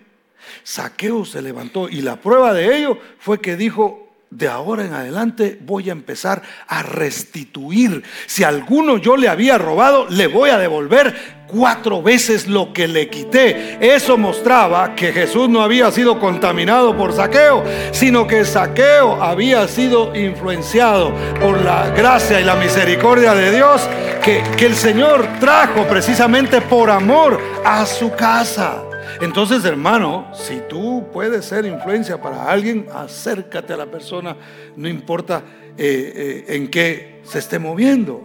Saqueo 0.63 1.25
se 1.25 1.41
levantó 1.41 1.89
y 1.89 2.01
la 2.01 2.21
prueba 2.21 2.53
de 2.53 2.77
ello 2.77 2.99
fue 3.19 3.39
que 3.39 3.55
dijo, 3.55 4.08
de 4.31 4.47
ahora 4.47 4.85
en 4.85 4.93
adelante 4.93 5.57
voy 5.61 5.89
a 5.89 5.93
empezar 5.93 6.41
a 6.67 6.83
restituir. 6.83 8.03
Si 8.27 8.43
alguno 8.43 8.97
yo 8.97 9.17
le 9.17 9.27
había 9.27 9.57
robado, 9.57 10.07
le 10.09 10.27
voy 10.27 10.51
a 10.51 10.57
devolver 10.57 11.39
cuatro 11.47 12.03
veces 12.03 12.47
lo 12.47 12.71
que 12.71 12.87
le 12.87 13.09
quité. 13.09 13.77
Eso 13.81 14.17
mostraba 14.17 14.93
que 14.95 15.11
Jesús 15.11 15.49
no 15.49 15.61
había 15.61 15.91
sido 15.91 16.19
contaminado 16.19 16.95
por 16.95 17.13
saqueo, 17.13 17.63
sino 17.91 18.27
que 18.27 18.45
saqueo 18.45 19.21
había 19.21 19.67
sido 19.67 20.15
influenciado 20.15 21.11
por 21.41 21.61
la 21.63 21.89
gracia 21.89 22.39
y 22.39 22.43
la 22.43 22.55
misericordia 22.55 23.33
de 23.33 23.51
Dios 23.51 23.81
que, 24.23 24.43
que 24.57 24.67
el 24.67 24.75
Señor 24.75 25.27
trajo 25.39 25.87
precisamente 25.87 26.61
por 26.61 26.91
amor 26.91 27.39
a 27.65 27.85
su 27.85 28.11
casa. 28.11 28.83
Entonces, 29.21 29.65
hermano, 29.65 30.29
si 30.33 30.61
tú 30.69 31.07
puedes 31.11 31.45
ser 31.45 31.65
influencia 31.65 32.21
para 32.21 32.49
alguien, 32.49 32.87
acércate 32.93 33.73
a 33.73 33.77
la 33.77 33.85
persona, 33.85 34.35
no 34.75 34.87
importa 34.87 35.43
eh, 35.77 36.45
eh, 36.47 36.55
en 36.55 36.69
qué 36.69 37.21
se 37.23 37.39
esté 37.39 37.59
moviendo. 37.59 38.21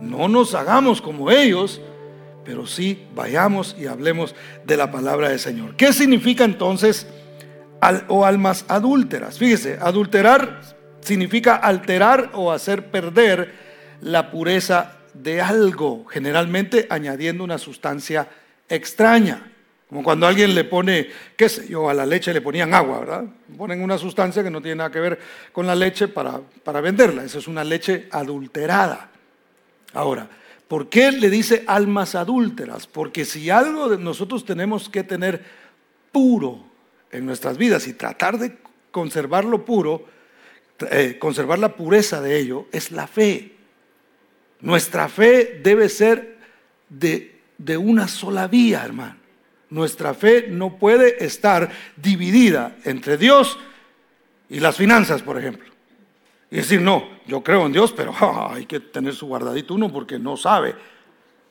No 0.00 0.28
nos 0.28 0.54
hagamos 0.54 1.00
como 1.00 1.30
ellos, 1.30 1.80
pero 2.44 2.66
sí 2.66 3.06
vayamos 3.14 3.74
y 3.78 3.86
hablemos 3.86 4.34
de 4.64 4.76
la 4.76 4.90
palabra 4.90 5.30
del 5.30 5.40
Señor. 5.40 5.76
¿Qué 5.76 5.92
significa 5.92 6.44
entonces 6.44 7.06
o 8.08 8.24
almas 8.24 8.64
adúlteras? 8.68 9.38
Fíjese, 9.38 9.78
adulterar 9.80 10.60
significa 11.00 11.56
alterar 11.56 12.30
o 12.34 12.50
hacer 12.50 12.90
perder 12.90 13.52
la 14.00 14.30
pureza 14.30 14.98
de 15.14 15.40
algo, 15.40 16.04
generalmente 16.06 16.86
añadiendo 16.90 17.44
una 17.44 17.58
sustancia 17.58 18.28
extraña. 18.68 19.53
Como 19.94 20.02
cuando 20.02 20.26
alguien 20.26 20.56
le 20.56 20.64
pone, 20.64 21.08
qué 21.36 21.48
sé 21.48 21.68
yo, 21.68 21.88
a 21.88 21.94
la 21.94 22.04
leche 22.04 22.34
le 22.34 22.40
ponían 22.40 22.74
agua, 22.74 22.98
¿verdad? 22.98 23.24
Ponen 23.56 23.80
una 23.80 23.96
sustancia 23.96 24.42
que 24.42 24.50
no 24.50 24.60
tiene 24.60 24.74
nada 24.74 24.90
que 24.90 24.98
ver 24.98 25.20
con 25.52 25.68
la 25.68 25.76
leche 25.76 26.08
para, 26.08 26.40
para 26.64 26.80
venderla. 26.80 27.22
Esa 27.22 27.38
es 27.38 27.46
una 27.46 27.62
leche 27.62 28.08
adulterada. 28.10 29.08
Ahora, 29.92 30.28
¿por 30.66 30.88
qué 30.88 31.12
le 31.12 31.30
dice 31.30 31.62
almas 31.68 32.16
adúlteras? 32.16 32.88
Porque 32.88 33.24
si 33.24 33.50
algo 33.50 33.96
nosotros 33.96 34.44
tenemos 34.44 34.88
que 34.88 35.04
tener 35.04 35.44
puro 36.10 36.64
en 37.12 37.24
nuestras 37.24 37.56
vidas 37.56 37.86
y 37.86 37.92
tratar 37.92 38.36
de 38.36 38.56
conservarlo 38.90 39.64
puro, 39.64 40.06
eh, 40.90 41.18
conservar 41.20 41.60
la 41.60 41.76
pureza 41.76 42.20
de 42.20 42.36
ello, 42.36 42.66
es 42.72 42.90
la 42.90 43.06
fe. 43.06 43.54
Nuestra 44.60 45.08
fe 45.08 45.60
debe 45.62 45.88
ser 45.88 46.38
de, 46.88 47.42
de 47.58 47.76
una 47.76 48.08
sola 48.08 48.48
vía, 48.48 48.82
hermano. 48.84 49.22
Nuestra 49.70 50.14
fe 50.14 50.46
no 50.48 50.78
puede 50.78 51.24
estar 51.24 51.70
dividida 51.96 52.76
entre 52.84 53.16
Dios 53.16 53.58
y 54.48 54.60
las 54.60 54.76
finanzas, 54.76 55.22
por 55.22 55.38
ejemplo. 55.38 55.72
Y 56.50 56.56
decir, 56.56 56.80
no, 56.80 57.08
yo 57.26 57.42
creo 57.42 57.66
en 57.66 57.72
Dios, 57.72 57.92
pero 57.92 58.14
hay 58.50 58.66
que 58.66 58.80
tener 58.80 59.14
su 59.14 59.26
guardadito 59.26 59.74
uno 59.74 59.92
porque 59.92 60.18
no 60.18 60.36
sabe. 60.36 60.74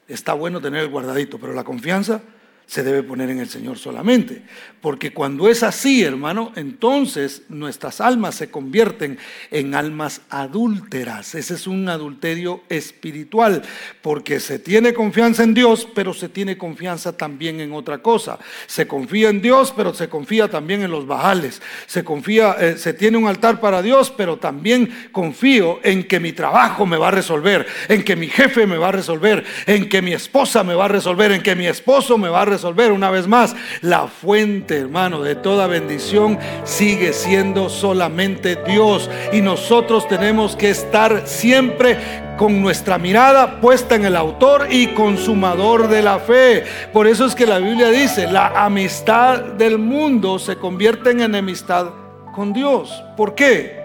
Está 0.07 0.33
bueno 0.33 0.61
tener 0.61 0.83
el 0.83 0.89
guardadito, 0.89 1.37
pero 1.37 1.53
la 1.53 1.63
confianza 1.63 2.21
se 2.65 2.83
debe 2.83 3.03
poner 3.03 3.29
en 3.29 3.39
el 3.39 3.49
Señor 3.49 3.77
solamente. 3.77 4.43
Porque 4.81 5.13
cuando 5.13 5.47
es 5.47 5.63
así, 5.63 6.03
hermano, 6.03 6.51
entonces 6.55 7.43
nuestras 7.49 8.01
almas 8.01 8.35
se 8.35 8.49
convierten 8.49 9.17
en 9.51 9.75
almas 9.75 10.21
adúlteras. 10.29 11.35
Ese 11.35 11.53
es 11.53 11.67
un 11.67 11.87
adulterio 11.87 12.63
espiritual, 12.69 13.61
porque 14.01 14.39
se 14.39 14.59
tiene 14.59 14.93
confianza 14.93 15.43
en 15.43 15.53
Dios, 15.53 15.87
pero 15.93 16.13
se 16.13 16.29
tiene 16.29 16.57
confianza 16.57 17.15
también 17.15 17.59
en 17.59 17.73
otra 17.73 17.99
cosa. 17.99 18.39
Se 18.65 18.87
confía 18.87 19.29
en 19.29 19.41
Dios, 19.41 19.73
pero 19.75 19.93
se 19.93 20.09
confía 20.09 20.49
también 20.49 20.83
en 20.83 20.91
los 20.91 21.05
bajales. 21.05 21.61
Se 21.85 22.03
confía, 22.03 22.55
eh, 22.59 22.77
se 22.77 22.93
tiene 22.93 23.17
un 23.17 23.27
altar 23.27 23.61
para 23.61 23.81
Dios, 23.81 24.11
pero 24.15 24.37
también 24.37 25.09
confío 25.11 25.79
en 25.83 26.03
que 26.05 26.19
mi 26.19 26.33
trabajo 26.33 26.85
me 26.85 26.97
va 26.97 27.09
a 27.09 27.11
resolver, 27.11 27.65
en 27.87 28.03
que 28.03 28.15
mi 28.15 28.27
jefe 28.27 28.67
me 28.67 28.77
va 28.77 28.89
a 28.89 28.93
resolver, 28.93 29.45
en 29.65 29.87
que 29.87 30.01
mi 30.01 30.13
esposa 30.13 30.63
me 30.63 30.73
va 30.73 30.85
a 30.85 30.89
resolver, 30.89 31.31
en 31.31 31.43
que 31.43 31.55
mi 31.55 31.67
esposo 31.67 32.17
me 32.17 32.29
va 32.29 32.41
a 32.41 32.45
resolver 32.45 32.52
resolver. 32.53 32.91
Una 32.91 33.09
vez 33.09 33.27
más, 33.27 33.55
la 33.81 34.07
fuente, 34.07 34.77
hermano, 34.77 35.21
de 35.21 35.35
toda 35.35 35.67
bendición 35.67 36.39
sigue 36.63 37.13
siendo 37.13 37.69
solamente 37.69 38.57
Dios. 38.67 39.09
Y 39.31 39.41
nosotros 39.41 40.07
tenemos 40.07 40.55
que 40.55 40.69
estar 40.69 41.27
siempre 41.27 41.97
con 42.37 42.61
nuestra 42.61 42.97
mirada 42.97 43.61
puesta 43.61 43.95
en 43.95 44.05
el 44.05 44.15
autor 44.15 44.67
y 44.69 44.87
consumador 44.87 45.87
de 45.87 46.01
la 46.01 46.19
fe. 46.19 46.63
Por 46.91 47.07
eso 47.07 47.25
es 47.25 47.35
que 47.35 47.45
la 47.45 47.59
Biblia 47.59 47.89
dice, 47.89 48.31
la 48.31 48.65
amistad 48.65 49.39
del 49.39 49.77
mundo 49.77 50.39
se 50.39 50.55
convierte 50.55 51.11
en 51.11 51.21
enemistad 51.21 51.87
con 52.33 52.53
Dios. 52.53 53.03
¿Por 53.15 53.35
qué? 53.35 53.83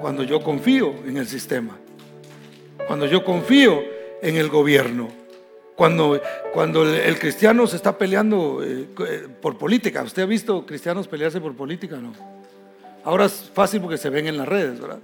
Cuando 0.00 0.22
yo 0.22 0.42
confío 0.42 0.94
en 1.06 1.16
el 1.16 1.26
sistema. 1.26 1.76
Cuando 2.86 3.06
yo 3.06 3.24
confío 3.24 3.82
en 4.22 4.36
el 4.36 4.48
gobierno. 4.48 5.25
Cuando, 5.76 6.20
cuando 6.52 6.84
el, 6.84 7.18
cristiano 7.18 7.66
se 7.66 7.76
está 7.76 7.98
peleando 7.98 8.64
eh, 8.64 8.88
eh, 9.06 9.28
por 9.40 9.58
política. 9.58 10.02
¿Usted 10.02 10.22
ha 10.22 10.26
visto 10.26 10.64
cristianos 10.64 11.06
pelearse 11.06 11.40
por 11.40 11.54
política? 11.54 11.98
No. 11.98 12.14
Ahora 13.04 13.26
es 13.26 13.50
fácil 13.52 13.80
porque 13.82 13.98
se 13.98 14.08
ven 14.10 14.26
en 14.26 14.38
las 14.38 14.48
redes, 14.48 14.80
¿verdad? 14.80 14.98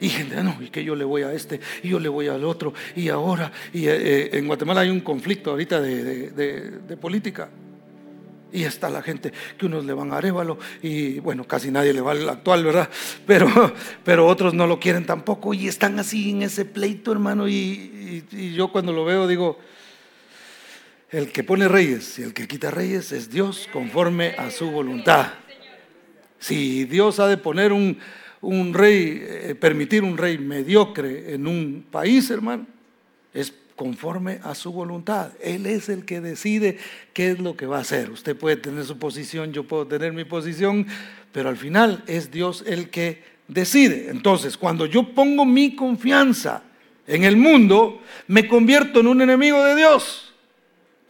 Y 0.00 0.08
gente, 0.08 0.42
no, 0.42 0.56
y 0.60 0.70
que 0.70 0.82
yo 0.82 0.96
le 0.96 1.04
voy 1.04 1.22
a 1.22 1.32
este, 1.32 1.60
y 1.82 1.90
yo 1.90 2.00
le 2.00 2.08
voy 2.08 2.28
al 2.28 2.42
otro, 2.44 2.72
y 2.96 3.10
ahora, 3.10 3.52
y 3.70 3.86
eh, 3.86 4.30
en 4.38 4.46
Guatemala 4.46 4.80
hay 4.80 4.88
un 4.88 5.00
conflicto 5.00 5.50
ahorita 5.50 5.82
de 5.82 6.98
política. 6.98 7.50
Y 8.52 8.64
está 8.64 8.90
la 8.90 9.02
gente 9.02 9.32
que 9.56 9.66
unos 9.66 9.84
le 9.84 9.92
van 9.92 10.12
a 10.12 10.16
Arevalo 10.16 10.58
y 10.82 11.20
bueno, 11.20 11.44
casi 11.44 11.70
nadie 11.70 11.92
le 11.92 12.00
va 12.00 12.12
al 12.12 12.28
actual, 12.28 12.64
¿verdad? 12.64 12.88
Pero, 13.26 13.48
pero 14.04 14.26
otros 14.26 14.54
no 14.54 14.66
lo 14.66 14.80
quieren 14.80 15.06
tampoco 15.06 15.54
y 15.54 15.68
están 15.68 15.98
así 15.98 16.30
en 16.30 16.42
ese 16.42 16.64
pleito, 16.64 17.12
hermano. 17.12 17.48
Y, 17.48 18.24
yo 18.54 18.72
cuando 18.72 18.92
lo 18.92 19.04
veo 19.04 19.28
digo, 19.28 19.58
el 21.10 21.32
que 21.32 21.42
pone 21.42 21.68
reyes 21.68 22.18
y 22.18 22.22
el 22.22 22.32
que 22.32 22.46
quita 22.46 22.70
reyes 22.70 23.12
es 23.12 23.30
Dios 23.30 23.68
conforme 23.72 24.34
a 24.38 24.50
su 24.50 24.70
voluntad. 24.70 25.32
Si 26.38 26.84
Dios 26.84 27.18
ha 27.18 27.26
de 27.26 27.36
poner 27.36 27.72
un, 27.72 27.98
rey, 28.72 29.22
eh, 29.22 29.54
permitir 29.58 30.04
un 30.04 30.16
rey 30.16 30.38
mediocre 30.38 31.34
en 31.34 31.46
un 31.46 31.84
país, 31.90 32.30
hermano, 32.30 32.66
es 33.34 33.52
conforme 33.74 34.40
a 34.42 34.54
su 34.54 34.72
voluntad. 34.72 35.32
Él 35.42 35.66
es 35.66 35.88
el 35.88 36.04
que 36.04 36.20
decide 36.20 36.78
qué 37.12 37.32
es 37.32 37.40
lo 37.40 37.56
que 37.56 37.66
va 37.66 37.78
a 37.78 37.80
hacer. 37.80 38.10
Usted 38.10 38.36
puede 38.36 38.56
tener 38.56 38.84
su 38.84 38.98
posición, 38.98 39.52
yo 39.52 39.64
puedo 39.64 39.86
tener 39.86 40.12
mi 40.12 40.24
posición, 40.24 40.86
pero 41.32 41.48
al 41.48 41.56
final 41.56 42.04
es 42.06 42.30
Dios 42.30 42.62
el 42.66 42.88
que 42.88 43.22
decide. 43.48 44.10
Entonces, 44.10 44.56
cuando 44.56 44.86
yo 44.86 45.12
pongo 45.12 45.44
mi 45.44 45.74
confianza 45.74 46.62
en 47.06 47.24
el 47.24 47.36
mundo, 47.36 48.00
me 48.28 48.46
convierto 48.46 49.00
en 49.00 49.08
un 49.08 49.22
enemigo 49.22 49.62
de 49.64 49.76
Dios. 49.76 50.29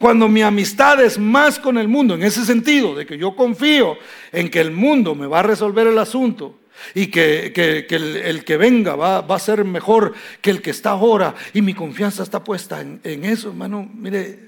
Cuando 0.01 0.27
mi 0.27 0.41
amistad 0.41 0.99
es 0.99 1.19
más 1.19 1.59
con 1.59 1.77
el 1.77 1.87
mundo, 1.87 2.15
en 2.15 2.23
ese 2.23 2.43
sentido, 2.43 2.95
de 2.95 3.05
que 3.05 3.19
yo 3.19 3.35
confío 3.35 3.97
en 4.31 4.49
que 4.49 4.59
el 4.59 4.71
mundo 4.71 5.13
me 5.13 5.27
va 5.27 5.41
a 5.41 5.43
resolver 5.43 5.85
el 5.85 5.99
asunto, 5.99 6.57
y 6.95 7.07
que, 7.07 7.53
el, 7.87 8.43
que 8.43 8.57
venga 8.57 8.95
va, 8.95 9.19
a 9.19 9.39
ser 9.39 9.63
mejor 9.63 10.15
que 10.41 10.49
el 10.49 10.63
que 10.63 10.71
está 10.71 10.89
ahora 10.89 11.35
y 11.53 11.61
mi 11.61 11.75
confianza 11.75 12.23
está 12.23 12.43
puesta 12.43 12.81
en, 12.81 13.25
eso, 13.25 13.49
hermano. 13.49 13.87
Mire, 13.93 14.39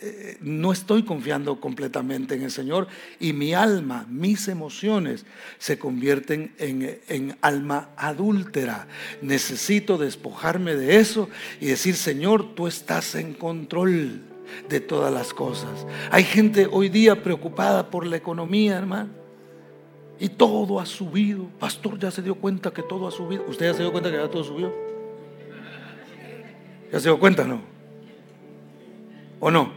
eh, 0.00 0.38
no 0.40 0.72
estoy 0.72 1.02
confiando 1.02 1.60
completamente 1.60 2.34
en 2.34 2.42
el 2.44 2.50
Señor 2.50 2.88
y 3.20 3.34
mi 3.34 3.52
alma, 3.52 4.06
mis 4.08 4.48
emociones 4.48 5.26
se 5.58 5.78
convierten 5.78 6.54
en, 6.56 6.98
en 7.08 7.36
alma 7.42 7.90
adúltera. 7.98 8.88
Necesito 9.20 9.98
despojarme 9.98 10.76
de 10.76 10.96
eso 10.96 11.28
y 11.60 11.66
decir, 11.66 11.94
Señor, 11.94 12.54
tú 12.54 12.66
estás 12.66 13.14
en 13.16 13.34
control 13.34 14.22
de 14.68 14.80
todas 14.80 15.12
las 15.12 15.34
cosas. 15.34 15.86
Hay 16.10 16.24
gente 16.24 16.68
hoy 16.70 16.88
día 16.88 17.22
preocupada 17.22 17.90
por 17.90 18.06
la 18.06 18.16
economía, 18.16 18.76
hermano 18.76 19.24
y 20.18 20.28
todo 20.28 20.80
ha 20.80 20.86
subido. 20.86 21.46
Pastor, 21.58 21.98
ya 21.98 22.10
se 22.10 22.22
dio 22.22 22.34
cuenta 22.36 22.70
que 22.70 22.82
todo 22.82 23.08
ha 23.08 23.10
subido. 23.10 23.44
¿Usted 23.48 23.66
ya 23.66 23.74
se 23.74 23.82
dio 23.82 23.92
cuenta 23.92 24.10
que 24.10 24.16
ya 24.16 24.28
todo 24.28 24.44
subió? 24.44 24.72
¿Ya 26.92 27.00
se 27.00 27.08
dio 27.08 27.18
cuenta, 27.18 27.44
no? 27.44 27.60
¿O 29.40 29.50
no? 29.50 29.72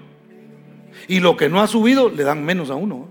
Y 1.08 1.20
lo 1.20 1.36
que 1.38 1.50
no 1.50 1.62
ha 1.62 1.68
subido 1.68 2.10
le 2.10 2.24
dan 2.24 2.44
menos 2.44 2.70
a 2.70 2.76
uno. 2.76 3.10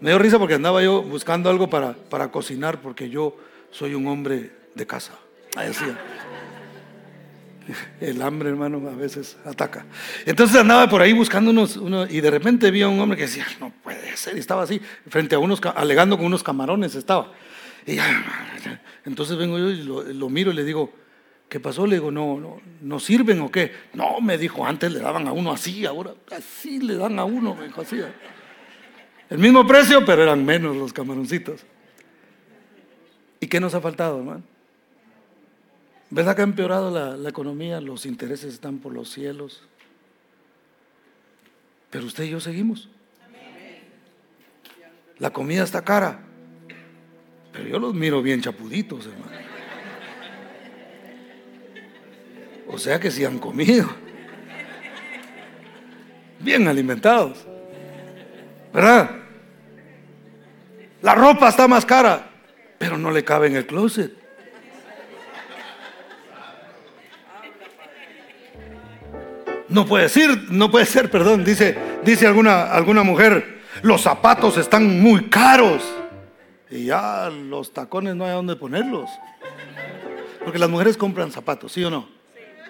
Me 0.00 0.10
dio 0.10 0.18
risa 0.18 0.38
porque 0.38 0.54
andaba 0.54 0.82
yo 0.82 1.02
buscando 1.02 1.50
algo 1.50 1.68
para, 1.70 1.94
para 1.94 2.30
cocinar 2.30 2.80
porque 2.80 3.08
yo 3.08 3.36
soy 3.70 3.94
un 3.94 4.06
hombre 4.06 4.50
de 4.74 4.86
casa. 4.86 5.12
Ahí 5.56 5.68
decía. 5.68 5.98
El 8.00 8.22
hambre, 8.22 8.48
hermano, 8.48 8.88
a 8.88 8.94
veces 8.94 9.36
ataca. 9.44 9.84
Entonces 10.24 10.56
andaba 10.60 10.88
por 10.88 11.02
ahí 11.02 11.12
buscando 11.12 11.50
unos, 11.50 11.78
y 12.10 12.20
de 12.20 12.30
repente 12.30 12.70
vi 12.70 12.82
a 12.82 12.88
un 12.88 13.00
hombre 13.00 13.16
que 13.16 13.24
decía, 13.24 13.46
no 13.60 13.72
puede 13.82 14.16
ser, 14.16 14.36
y 14.36 14.40
estaba 14.40 14.62
así, 14.62 14.80
frente 15.08 15.34
a 15.34 15.38
unos, 15.38 15.60
alegando 15.74 16.16
con 16.16 16.26
unos 16.26 16.42
camarones 16.42 16.94
estaba. 16.94 17.32
Y 17.86 17.98
entonces 19.04 19.36
vengo 19.36 19.58
yo 19.58 19.70
y 19.70 19.82
lo, 19.82 20.28
miro 20.28 20.50
y 20.50 20.54
le 20.54 20.64
digo, 20.64 20.92
¿qué 21.48 21.60
pasó? 21.60 21.86
Le 21.86 21.96
digo, 21.96 22.10
no, 22.10 22.38
no, 22.38 22.60
¿no 22.80 23.00
sirven 23.00 23.40
o 23.40 23.50
qué? 23.50 23.72
No, 23.94 24.20
me 24.20 24.36
dijo, 24.36 24.66
antes 24.66 24.92
le 24.92 25.00
daban 25.00 25.26
a 25.26 25.32
uno 25.32 25.52
así, 25.52 25.86
ahora 25.86 26.14
así 26.30 26.80
le 26.80 26.96
dan 26.96 27.18
a 27.18 27.24
uno, 27.24 27.54
me 27.54 27.66
dijo 27.66 27.80
así. 27.80 28.00
El 29.30 29.38
mismo 29.38 29.66
precio, 29.66 30.04
pero 30.04 30.22
eran 30.22 30.44
menos 30.44 30.76
los 30.76 30.92
camaroncitos. 30.92 31.60
¿Y 33.40 33.46
qué 33.46 33.60
nos 33.60 33.74
ha 33.74 33.80
faltado, 33.80 34.18
hermano? 34.18 34.42
¿Verdad 36.10 36.34
que 36.34 36.40
ha 36.40 36.44
empeorado 36.44 37.16
la, 37.16 37.28
economía? 37.28 37.80
Los 37.80 38.06
intereses 38.06 38.54
están 38.54 38.78
por 38.78 38.94
los 38.94 39.10
cielos. 39.10 39.62
Pero 41.90 42.06
usted 42.06 42.24
y 42.24 42.30
yo 42.30 42.40
seguimos. 42.40 42.88
La 45.18 45.30
comida 45.30 45.64
está 45.64 45.84
cara. 45.84 46.20
Pero 47.52 47.68
yo 47.68 47.78
los 47.78 47.94
miro 47.94 48.22
bien 48.22 48.40
chapuditos, 48.40 49.06
hermano. 49.06 49.32
O 52.68 52.78
sea 52.78 53.00
que 53.00 53.10
si 53.10 53.24
han 53.24 53.38
comido. 53.38 53.88
Bien 56.40 56.68
alimentados. 56.68 57.46
¿Verdad? 58.72 59.10
La 61.02 61.14
ropa 61.14 61.48
está 61.48 61.68
más 61.68 61.84
cara, 61.86 62.30
pero 62.78 62.98
no 62.98 63.10
le 63.10 63.24
cabe 63.24 63.46
en 63.46 63.56
el 63.56 63.66
closet. 63.66 64.17
No 69.68 69.84
puede 69.86 70.08
ser, 70.08 70.50
no 70.50 70.70
puede 70.70 70.86
ser, 70.86 71.10
perdón, 71.10 71.44
dice, 71.44 71.76
dice 72.02 72.26
alguna, 72.26 72.72
alguna 72.72 73.02
mujer, 73.02 73.60
los 73.82 74.00
zapatos 74.00 74.56
están 74.56 75.00
muy 75.00 75.28
caros. 75.28 75.82
Y 76.70 76.86
ya 76.86 77.28
los 77.30 77.72
tacones 77.72 78.14
no 78.14 78.24
hay 78.24 78.32
dónde 78.32 78.56
ponerlos. 78.56 79.10
Porque 80.42 80.58
las 80.58 80.70
mujeres 80.70 80.96
compran 80.96 81.30
zapatos, 81.30 81.72
¿sí 81.72 81.84
o 81.84 81.90
no? 81.90 82.08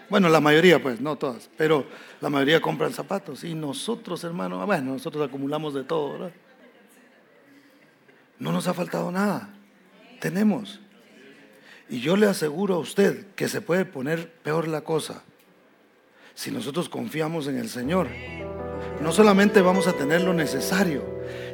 Bueno, 0.08 0.28
la 0.28 0.40
mayoría, 0.40 0.82
pues, 0.82 1.00
no 1.00 1.16
todas, 1.16 1.50
pero 1.56 1.86
la 2.20 2.30
mayoría 2.30 2.60
compran 2.60 2.92
zapatos. 2.92 3.44
Y 3.44 3.54
nosotros, 3.54 4.24
hermano, 4.24 4.64
bueno, 4.66 4.92
nosotros 4.92 5.28
acumulamos 5.28 5.74
de 5.74 5.84
todo, 5.84 6.12
¿verdad? 6.14 6.32
No 8.38 8.50
nos 8.50 8.66
ha 8.66 8.74
faltado 8.74 9.12
nada. 9.12 9.50
Tenemos. 10.20 10.80
Y 11.88 12.00
yo 12.00 12.16
le 12.16 12.26
aseguro 12.26 12.76
a 12.76 12.78
usted 12.78 13.26
que 13.34 13.48
se 13.48 13.60
puede 13.60 13.84
poner 13.84 14.32
peor 14.42 14.66
la 14.66 14.80
cosa 14.80 15.22
si 16.38 16.52
nosotros 16.52 16.88
confiamos 16.88 17.48
en 17.48 17.58
el 17.58 17.68
Señor, 17.68 18.06
no 19.02 19.10
solamente 19.10 19.60
vamos 19.60 19.88
a 19.88 19.94
tener 19.94 20.20
lo 20.20 20.32
necesario, 20.32 21.02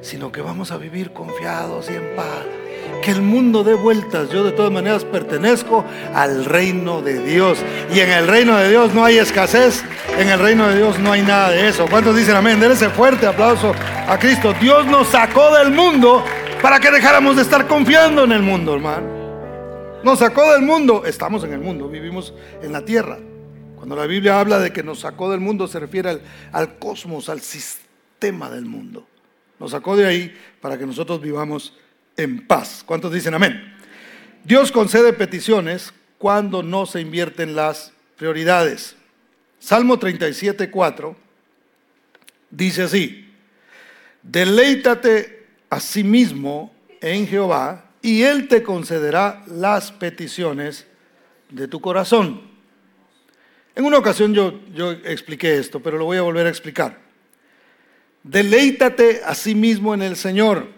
sino 0.02 0.30
que 0.30 0.42
vamos 0.42 0.72
a 0.72 0.76
vivir 0.76 1.10
confiados 1.14 1.88
y 1.90 1.94
en 1.94 2.14
paz. 2.14 2.44
Que 3.02 3.12
el 3.12 3.22
mundo 3.22 3.64
dé 3.64 3.72
vueltas. 3.72 4.28
Yo 4.28 4.44
de 4.44 4.52
todas 4.52 4.70
maneras 4.70 5.06
pertenezco 5.06 5.86
al 6.14 6.44
reino 6.44 7.00
de 7.00 7.18
Dios. 7.18 7.64
Y 7.94 8.00
en 8.00 8.10
el 8.10 8.28
reino 8.28 8.58
de 8.58 8.68
Dios 8.68 8.92
no 8.92 9.06
hay 9.06 9.16
escasez. 9.16 9.82
En 10.18 10.28
el 10.28 10.38
reino 10.38 10.68
de 10.68 10.76
Dios 10.76 10.98
no 10.98 11.12
hay 11.12 11.22
nada 11.22 11.52
de 11.52 11.66
eso. 11.66 11.86
¿Cuántos 11.88 12.14
dicen 12.14 12.36
amén? 12.36 12.60
Denle 12.60 12.74
ese 12.74 12.90
fuerte 12.90 13.26
aplauso 13.26 13.72
a 14.06 14.18
Cristo. 14.18 14.52
Dios 14.60 14.84
nos 14.84 15.08
sacó 15.08 15.50
del 15.54 15.70
mundo 15.70 16.22
para 16.60 16.78
que 16.78 16.90
dejáramos 16.90 17.36
de 17.36 17.42
estar 17.42 17.66
confiando 17.66 18.24
en 18.24 18.32
el 18.32 18.42
mundo, 18.42 18.74
hermano. 18.74 19.06
Nos 20.04 20.18
sacó 20.18 20.52
del 20.52 20.60
mundo. 20.60 21.04
Estamos 21.06 21.42
en 21.42 21.54
el 21.54 21.60
mundo, 21.60 21.88
vivimos 21.88 22.34
en 22.62 22.70
la 22.70 22.84
tierra. 22.84 23.16
Cuando 23.76 23.96
la 23.96 24.06
Biblia 24.06 24.40
habla 24.40 24.58
de 24.58 24.72
que 24.72 24.82
nos 24.82 25.00
sacó 25.00 25.30
del 25.30 25.40
mundo, 25.40 25.66
se 25.66 25.80
refiere 25.80 26.20
al, 26.52 26.78
cosmos, 26.78 27.28
al 27.28 27.40
sistema 27.40 28.50
del 28.50 28.64
mundo. 28.64 29.06
Nos 29.58 29.72
sacó 29.72 29.96
de 29.96 30.06
ahí 30.06 30.34
para 30.60 30.78
que 30.78 30.86
nosotros 30.86 31.20
vivamos 31.20 31.76
en 32.16 32.46
paz. 32.46 32.82
¿Cuántos 32.84 33.12
dicen 33.12 33.34
amén? 33.34 33.74
Dios 34.44 34.72
concede 34.72 35.12
peticiones 35.12 35.92
cuando 36.18 36.62
no 36.62 36.86
se 36.86 37.00
invierten 37.00 37.54
las 37.54 37.92
prioridades. 38.16 38.96
Salmo 39.58 39.98
37, 39.98 40.70
4 40.70 41.16
dice 42.50 42.82
así, 42.82 43.32
deleítate 44.22 45.46
a 45.70 45.80
sí 45.80 46.04
mismo 46.04 46.72
en 47.00 47.26
Jehová 47.26 47.90
y 48.00 48.22
Él 48.22 48.48
te 48.48 48.62
concederá 48.62 49.42
las 49.46 49.90
peticiones 49.92 50.86
de 51.50 51.68
tu 51.68 51.80
corazón. 51.80 52.53
En 53.76 53.84
una 53.84 53.98
ocasión 53.98 54.32
yo, 54.32 54.60
yo 54.72 54.92
expliqué 54.92 55.58
esto, 55.58 55.80
pero 55.80 55.98
lo 55.98 56.04
voy 56.04 56.16
a 56.16 56.22
volver 56.22 56.46
a 56.46 56.50
explicar. 56.50 56.98
Deleítate 58.22 59.22
a 59.24 59.34
sí 59.34 59.54
mismo 59.54 59.92
en 59.94 60.02
el 60.02 60.16
Señor, 60.16 60.68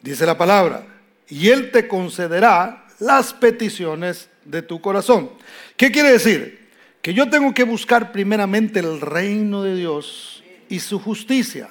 dice 0.00 0.24
la 0.24 0.38
palabra, 0.38 0.86
y 1.28 1.48
Él 1.48 1.70
te 1.70 1.88
concederá 1.88 2.86
las 3.00 3.32
peticiones 3.32 4.30
de 4.44 4.62
tu 4.62 4.80
corazón. 4.80 5.30
¿Qué 5.76 5.90
quiere 5.90 6.12
decir? 6.12 6.68
Que 7.02 7.12
yo 7.12 7.28
tengo 7.28 7.52
que 7.52 7.64
buscar 7.64 8.12
primeramente 8.12 8.80
el 8.80 9.00
reino 9.00 9.62
de 9.62 9.76
Dios 9.76 10.42
y 10.68 10.80
su 10.80 10.98
justicia. 10.98 11.68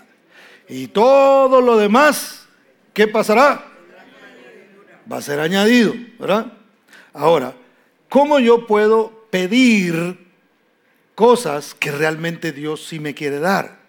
Y 0.69 0.87
todo 0.87 1.61
lo 1.61 1.77
demás, 1.77 2.47
¿qué 2.93 3.07
pasará? 3.07 3.65
Va 5.11 5.17
a 5.17 5.21
ser 5.21 5.39
añadido, 5.39 5.93
¿verdad? 6.19 6.53
Ahora, 7.13 7.55
¿cómo 8.09 8.39
yo 8.39 8.67
puedo 8.67 9.27
pedir 9.31 10.26
cosas 11.17 11.73
que 11.73 11.91
realmente 11.91 12.51
Dios 12.51 12.85
sí 12.85 12.99
me 12.99 13.15
quiere 13.15 13.39
dar? 13.39 13.79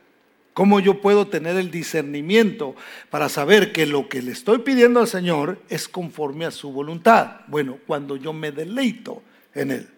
¿Cómo 0.55 0.81
yo 0.81 1.03
puedo 1.03 1.27
tener 1.27 1.57
el 1.57 1.71
discernimiento 1.71 2.75
para 3.11 3.29
saber 3.29 3.71
que 3.71 3.85
lo 3.85 4.09
que 4.09 4.23
le 4.23 4.33
estoy 4.33 4.61
pidiendo 4.61 5.01
al 5.01 5.09
Señor 5.09 5.61
es 5.69 5.89
conforme 5.89 6.47
a 6.47 6.51
su 6.51 6.73
voluntad? 6.73 7.43
Bueno, 7.47 7.77
cuando 7.87 8.17
yo 8.17 8.33
me 8.33 8.51
deleito 8.51 9.23
en 9.55 9.73
Él. 9.73 9.89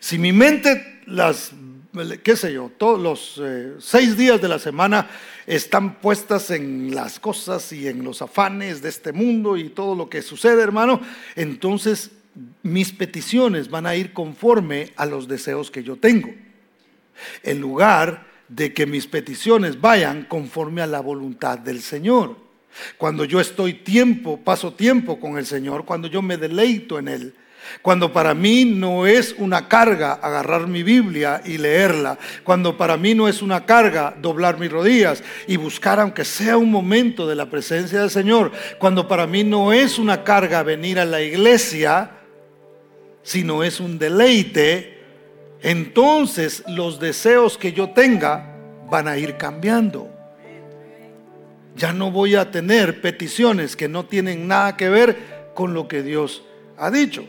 Si 0.00 0.18
mi 0.18 0.32
mente, 0.32 1.02
las, 1.06 1.52
qué 2.24 2.34
sé 2.34 2.52
yo, 2.52 2.72
todos 2.76 3.00
los 3.00 3.40
eh, 3.40 3.74
seis 3.78 4.16
días 4.16 4.42
de 4.42 4.48
la 4.48 4.58
semana 4.58 5.08
están 5.46 6.00
puestas 6.00 6.50
en 6.50 6.92
las 6.92 7.20
cosas 7.20 7.72
y 7.72 7.86
en 7.86 8.02
los 8.02 8.20
afanes 8.20 8.82
de 8.82 8.88
este 8.88 9.12
mundo 9.12 9.56
y 9.56 9.68
todo 9.68 9.94
lo 9.94 10.10
que 10.10 10.22
sucede, 10.22 10.60
hermano, 10.60 11.00
entonces 11.36 12.10
mis 12.62 12.92
peticiones 12.92 13.68
van 13.70 13.86
a 13.86 13.96
ir 13.96 14.12
conforme 14.12 14.92
a 14.96 15.06
los 15.06 15.28
deseos 15.28 15.70
que 15.70 15.82
yo 15.82 15.96
tengo. 15.96 16.30
En 17.42 17.60
lugar 17.60 18.26
de 18.48 18.72
que 18.72 18.86
mis 18.86 19.06
peticiones 19.06 19.80
vayan 19.80 20.24
conforme 20.24 20.82
a 20.82 20.86
la 20.86 21.00
voluntad 21.00 21.58
del 21.58 21.80
Señor. 21.80 22.36
Cuando 22.96 23.24
yo 23.24 23.40
estoy 23.40 23.74
tiempo, 23.74 24.38
paso 24.38 24.72
tiempo 24.72 25.20
con 25.20 25.38
el 25.38 25.46
Señor, 25.46 25.84
cuando 25.84 26.08
yo 26.08 26.22
me 26.22 26.36
deleito 26.36 26.98
en 26.98 27.08
Él, 27.08 27.34
cuando 27.80 28.12
para 28.12 28.34
mí 28.34 28.64
no 28.64 29.06
es 29.06 29.34
una 29.38 29.68
carga 29.68 30.14
agarrar 30.14 30.66
mi 30.66 30.82
Biblia 30.82 31.42
y 31.44 31.58
leerla, 31.58 32.18
cuando 32.44 32.76
para 32.76 32.96
mí 32.96 33.14
no 33.14 33.28
es 33.28 33.40
una 33.40 33.64
carga 33.64 34.14
doblar 34.20 34.58
mis 34.58 34.70
rodillas 34.70 35.22
y 35.46 35.56
buscar 35.56 36.00
aunque 36.00 36.24
sea 36.24 36.56
un 36.56 36.70
momento 36.70 37.26
de 37.26 37.36
la 37.36 37.46
presencia 37.46 38.00
del 38.00 38.10
Señor, 38.10 38.52
cuando 38.78 39.06
para 39.06 39.26
mí 39.26 39.44
no 39.44 39.72
es 39.72 39.98
una 39.98 40.24
carga 40.24 40.62
venir 40.62 40.98
a 40.98 41.04
la 41.04 41.22
iglesia, 41.22 42.10
sino 43.22 43.62
es 43.62 43.80
un 43.80 43.98
deleite, 43.98 44.98
entonces 45.62 46.64
los 46.68 46.98
deseos 46.98 47.56
que 47.56 47.72
yo 47.72 47.90
tenga 47.90 48.56
van 48.90 49.08
a 49.08 49.16
ir 49.16 49.36
cambiando. 49.36 50.10
Ya 51.76 51.92
no 51.92 52.10
voy 52.10 52.34
a 52.34 52.50
tener 52.50 53.00
peticiones 53.00 53.76
que 53.76 53.88
no 53.88 54.04
tienen 54.04 54.46
nada 54.46 54.76
que 54.76 54.88
ver 54.88 55.50
con 55.54 55.72
lo 55.72 55.88
que 55.88 56.02
Dios 56.02 56.42
ha 56.76 56.90
dicho. 56.90 57.24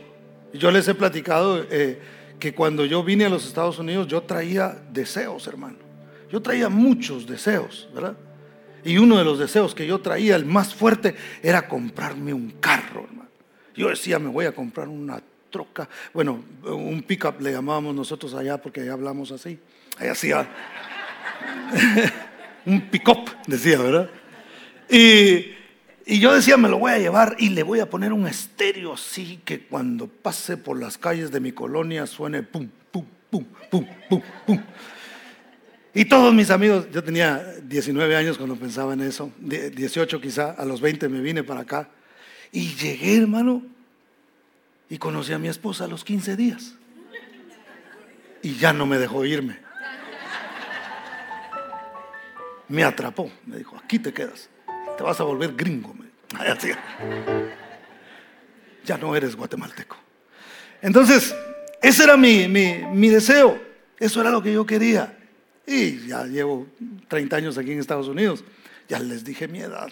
Yo 0.54 0.72
les 0.72 0.88
he 0.88 0.96
platicado 0.96 1.66
eh, 1.70 2.00
que 2.40 2.54
cuando 2.54 2.86
yo 2.86 3.04
vine 3.04 3.26
a 3.26 3.30
los 3.30 3.46
Estados 3.46 3.80
Unidos 3.80 4.08
yo 4.08 4.22
traía 4.24 4.78
deseos, 4.92 5.48
hermano. 5.48 5.78
Yo 6.32 6.42
traía 6.42 6.68
muchos 6.68 7.28
deseos, 7.28 7.88
¿verdad? 7.94 8.18
Y 8.84 8.98
uno 8.98 9.18
de 9.18 9.24
los 9.24 9.40
deseos 9.40 9.74
que 9.74 9.88
yo 9.88 10.02
traía, 10.02 10.36
el 10.36 10.46
más 10.46 10.74
fuerte, 10.74 11.16
era 11.42 11.68
comprarme 11.68 12.34
un 12.34 12.52
carro, 12.60 13.06
hermano. 13.06 13.30
Yo 13.76 13.90
decía, 13.90 14.20
me 14.20 14.30
voy 14.30 14.46
a 14.46 14.52
comprar 14.52 14.88
una 14.88 15.22
troca. 15.54 15.88
Bueno, 16.14 16.44
un 16.66 17.04
pickup 17.04 17.40
le 17.40 17.52
llamábamos 17.52 17.94
nosotros 17.94 18.34
allá 18.34 18.58
porque 18.58 18.82
allá 18.82 18.94
hablamos 18.94 19.32
así. 19.32 19.60
Allá 20.00 20.12
hacía 20.12 20.50
un 22.66 22.82
pick-up, 22.90 23.30
decía, 23.46 23.78
¿verdad? 23.78 24.10
Y, 24.90 25.54
y, 26.06 26.20
yo 26.20 26.34
decía, 26.34 26.58
me 26.58 26.68
lo 26.68 26.80
voy 26.80 26.92
a 26.92 26.98
llevar 26.98 27.36
y 27.38 27.50
le 27.50 27.62
voy 27.62 27.80
a 27.80 27.90
poner 27.90 28.12
un 28.12 28.28
estéreo 28.28 28.94
así 28.94 29.40
que 29.46 29.62
cuando 29.62 30.08
pase 30.08 30.58
por 30.58 30.80
las 30.80 30.98
calles 30.98 31.32
de 31.32 31.40
mi 31.40 31.52
colonia 31.52 32.08
suene 32.08 32.42
pum, 32.42 32.68
pum, 32.92 33.06
pum, 33.30 33.46
pum, 33.70 33.86
pum, 34.10 34.22
pum. 34.46 34.60
Y 35.94 36.06
todos 36.06 36.34
mis 36.34 36.50
amigos, 36.50 36.88
yo 36.92 37.04
tenía 37.04 37.38
19 37.64 38.16
años 38.16 38.38
cuando 38.38 38.56
pensaba 38.56 38.94
en 38.94 39.02
eso, 39.02 39.32
18 39.40 40.20
quizá, 40.20 40.52
a 40.52 40.66
los 40.66 40.82
20 40.82 41.08
me 41.08 41.22
vine 41.22 41.44
para 41.44 41.62
acá. 41.62 41.90
Y 42.52 42.74
llegué, 42.76 43.18
hermano, 43.18 43.64
y 44.90 44.98
conocí 44.98 45.34
a 45.34 45.40
mi 45.40 45.48
esposa 45.48 45.86
a 45.86 45.88
los 45.88 46.04
15 46.04 46.36
días. 46.36 46.76
Y 48.42 48.56
ya 48.56 48.74
no 48.74 48.86
me 48.86 48.98
dejó 48.98 49.26
irme. 49.26 49.58
Me 52.68 52.84
atrapó. 52.84 53.32
Me 53.46 53.58
dijo, 53.58 53.78
aquí 53.78 54.00
te 54.00 54.14
quedas. 54.14 54.50
Te 54.98 55.04
vas 55.04 55.20
a 55.20 55.24
volver 55.24 55.56
gringo. 55.56 55.94
Ya 58.86 58.98
no 58.98 59.16
eres 59.16 59.38
guatemalteco. 59.38 59.96
Entonces, 60.82 61.34
ese 61.82 62.04
era 62.04 62.18
mi, 62.18 62.50
mi, 62.50 63.08
deseo. 63.08 63.58
Eso 63.98 64.20
era 64.20 64.30
lo 64.30 64.44
que 64.44 64.52
yo 64.52 64.66
quería. 64.66 65.18
Y 65.66 66.08
ya 66.08 66.26
llevo 66.26 66.68
30 67.08 67.38
años 67.38 67.58
aquí 67.58 67.72
en 67.72 67.80
Estados 67.80 68.10
Unidos. 68.10 68.44
Ya 68.90 69.00
les 69.00 69.24
dije 69.24 69.48
mi 69.48 69.60
edad. 69.60 69.90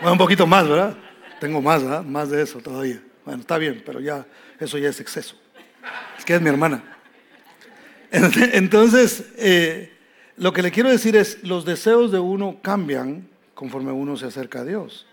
Un 0.00 0.16
poquito 0.16 0.46
más, 0.46 0.68
¿verdad? 0.68 0.96
Tengo 1.44 1.60
más, 1.60 1.82
Más 2.06 2.30
de 2.30 2.40
eso 2.40 2.58
todavía. 2.60 3.02
Bueno, 3.26 3.42
está 3.42 3.58
bien, 3.58 3.82
pero 3.84 4.00
ya 4.00 4.26
eso 4.58 4.78
ya 4.78 4.88
es 4.88 4.98
exceso. 4.98 5.36
Es 6.16 6.24
que 6.24 6.34
es 6.34 6.40
mi 6.40 6.48
hermana. 6.48 6.82
Entonces, 8.10 9.26
eh, 9.36 9.92
lo 10.38 10.54
que 10.54 10.62
le 10.62 10.70
quiero 10.70 10.88
decir 10.88 11.16
es, 11.16 11.44
los 11.44 11.66
deseos 11.66 12.10
de 12.10 12.18
uno 12.18 12.60
cambian 12.62 13.28
conforme 13.52 13.92
uno 13.92 14.16
se 14.16 14.24
acerca 14.24 14.60
a 14.60 14.64
Dios. 14.64 15.06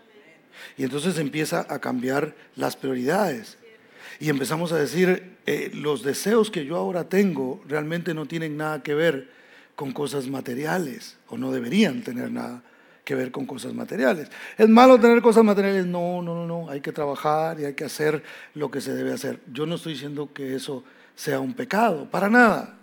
Y 0.78 0.86
entonces 0.86 1.18
empieza 1.18 1.66
a 1.68 1.80
cambiar 1.80 2.34
las 2.56 2.78
prioridades. 2.78 3.58
Y 4.22 4.30
empezamos 4.30 4.72
a 4.72 4.78
decir, 4.78 5.36
eh, 5.46 5.70
los 5.74 6.02
deseos 6.02 6.50
que 6.50 6.64
yo 6.64 6.78
ahora 6.78 7.10
tengo 7.10 7.62
realmente 7.68 8.14
no 8.14 8.26
tienen 8.26 8.56
nada 8.56 8.84
que 8.84 8.94
ver 8.94 9.32
con 9.76 9.92
cosas 9.92 10.28
materiales, 10.28 11.18
o 11.28 11.38
no 11.38 11.52
deberían 11.52 12.04
tener 12.04 12.32
nada 12.32 12.64
que 13.12 13.16
ver 13.16 13.32
con 13.32 13.46
cosas 13.46 13.74
materiales. 13.74 14.30
¿Es 14.58 14.70
malo 14.70 14.98
tener 14.98 15.22
cosas 15.22 15.44
materiales? 15.44 15.86
No, 15.86 16.22
no, 16.22 16.34
no, 16.34 16.48
no. 16.48 16.70
Hay 16.70 16.80
que 16.80 16.94
trabajar 16.94 17.60
y 17.60 17.66
hay 17.66 17.74
que 17.74 17.84
hacer 17.84 18.24
lo 18.54 18.72
que 18.72 18.80
se 18.80 18.94
debe 18.94 19.12
hacer. 19.12 19.42
Yo 19.52 19.66
no 19.66 19.76
estoy 19.76 19.94
diciendo 19.94 20.30
que 20.34 20.56
eso 20.56 20.86
sea 21.14 21.42
un 21.42 21.54
pecado, 21.54 22.10
para 22.10 22.30
nada. 22.30 22.78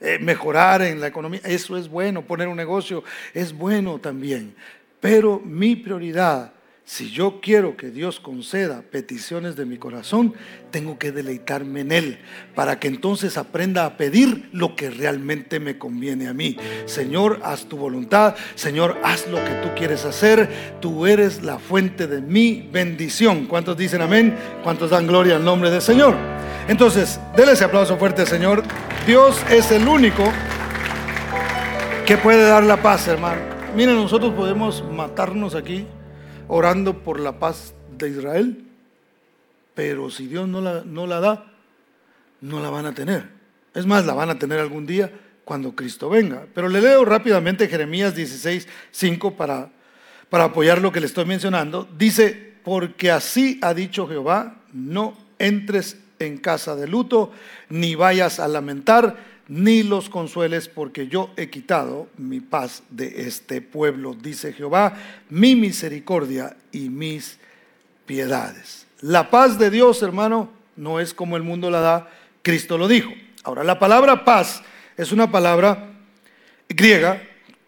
Eh, 0.00 0.18
mejorar 0.18 0.80
en 0.80 0.98
la 0.98 1.08
economía, 1.08 1.40
eso 1.44 1.76
es 1.76 1.90
bueno. 1.90 2.22
Poner 2.22 2.48
un 2.48 2.56
negocio 2.56 3.04
es 3.34 3.52
bueno 3.52 3.98
también. 3.98 4.54
Pero 4.98 5.42
mi 5.44 5.76
prioridad 5.76 6.52
si 6.88 7.10
yo 7.10 7.40
quiero 7.42 7.76
que 7.76 7.90
Dios 7.90 8.20
conceda 8.20 8.80
peticiones 8.80 9.56
de 9.56 9.66
mi 9.66 9.76
corazón, 9.76 10.34
tengo 10.70 11.00
que 11.00 11.10
deleitarme 11.10 11.80
en 11.80 11.90
Él 11.90 12.18
para 12.54 12.78
que 12.78 12.86
entonces 12.86 13.36
aprenda 13.36 13.84
a 13.84 13.96
pedir 13.96 14.48
lo 14.52 14.76
que 14.76 14.88
realmente 14.88 15.58
me 15.58 15.78
conviene 15.78 16.28
a 16.28 16.32
mí. 16.32 16.56
Señor, 16.84 17.40
haz 17.42 17.66
tu 17.66 17.76
voluntad. 17.76 18.36
Señor, 18.54 19.00
haz 19.02 19.26
lo 19.26 19.38
que 19.44 19.50
tú 19.64 19.70
quieres 19.76 20.04
hacer. 20.04 20.78
Tú 20.80 21.08
eres 21.08 21.42
la 21.42 21.58
fuente 21.58 22.06
de 22.06 22.20
mi 22.20 22.68
bendición. 22.70 23.46
¿Cuántos 23.46 23.76
dicen 23.76 24.00
amén? 24.00 24.36
¿Cuántos 24.62 24.90
dan 24.90 25.08
gloria 25.08 25.34
al 25.34 25.44
nombre 25.44 25.72
del 25.72 25.82
Señor? 25.82 26.14
Entonces, 26.68 27.18
déle 27.36 27.52
ese 27.52 27.64
aplauso 27.64 27.96
fuerte, 27.96 28.24
Señor. 28.26 28.62
Dios 29.08 29.42
es 29.50 29.72
el 29.72 29.88
único 29.88 30.22
que 32.06 32.16
puede 32.16 32.48
dar 32.48 32.62
la 32.62 32.80
paz, 32.80 33.08
hermano. 33.08 33.40
Miren, 33.74 33.96
nosotros 33.96 34.32
podemos 34.34 34.84
matarnos 34.92 35.56
aquí 35.56 35.84
orando 36.48 37.02
por 37.02 37.20
la 37.20 37.38
paz 37.38 37.74
de 37.96 38.10
Israel, 38.10 38.64
pero 39.74 40.10
si 40.10 40.26
Dios 40.26 40.48
no 40.48 40.60
la, 40.60 40.82
no 40.84 41.06
la 41.06 41.20
da, 41.20 41.52
no 42.40 42.60
la 42.60 42.70
van 42.70 42.86
a 42.86 42.94
tener. 42.94 43.28
Es 43.74 43.86
más, 43.86 44.06
la 44.06 44.14
van 44.14 44.30
a 44.30 44.38
tener 44.38 44.58
algún 44.58 44.86
día 44.86 45.12
cuando 45.44 45.76
Cristo 45.76 46.08
venga. 46.08 46.46
Pero 46.54 46.68
le 46.68 46.80
leo 46.80 47.04
rápidamente 47.04 47.68
Jeremías 47.68 48.14
16, 48.14 48.66
5 48.90 49.36
para, 49.36 49.70
para 50.30 50.44
apoyar 50.44 50.80
lo 50.80 50.92
que 50.92 51.00
le 51.00 51.06
estoy 51.06 51.24
mencionando. 51.24 51.88
Dice, 51.96 52.54
porque 52.64 53.10
así 53.10 53.58
ha 53.62 53.74
dicho 53.74 54.08
Jehová, 54.08 54.56
no 54.72 55.16
entres 55.38 55.98
en 56.18 56.38
casa 56.38 56.74
de 56.74 56.88
luto, 56.88 57.30
ni 57.68 57.94
vayas 57.94 58.40
a 58.40 58.48
lamentar, 58.48 59.35
ni 59.48 59.82
los 59.82 60.08
consueles, 60.08 60.68
porque 60.68 61.08
yo 61.08 61.30
he 61.36 61.50
quitado 61.50 62.08
mi 62.16 62.40
paz 62.40 62.82
de 62.90 63.26
este 63.26 63.60
pueblo, 63.60 64.14
dice 64.14 64.52
Jehová, 64.52 64.96
mi 65.28 65.54
misericordia 65.54 66.56
y 66.72 66.88
mis 66.88 67.38
piedades. 68.06 68.86
La 69.00 69.30
paz 69.30 69.58
de 69.58 69.70
Dios, 69.70 70.02
hermano, 70.02 70.50
no 70.76 71.00
es 71.00 71.14
como 71.14 71.36
el 71.36 71.42
mundo 71.42 71.70
la 71.70 71.80
da, 71.80 72.10
Cristo 72.42 72.78
lo 72.78 72.88
dijo. 72.88 73.10
Ahora, 73.44 73.62
la 73.62 73.78
palabra 73.78 74.24
paz 74.24 74.62
es 74.96 75.12
una 75.12 75.30
palabra 75.30 75.92
griega 76.68 77.22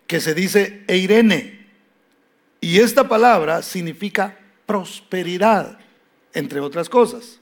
que 0.06 0.20
se 0.20 0.34
dice 0.34 0.84
eirene, 0.88 1.58
y 2.60 2.80
esta 2.80 3.08
palabra 3.08 3.62
significa 3.62 4.36
prosperidad, 4.66 5.78
entre 6.34 6.60
otras 6.60 6.88
cosas. 6.88 7.38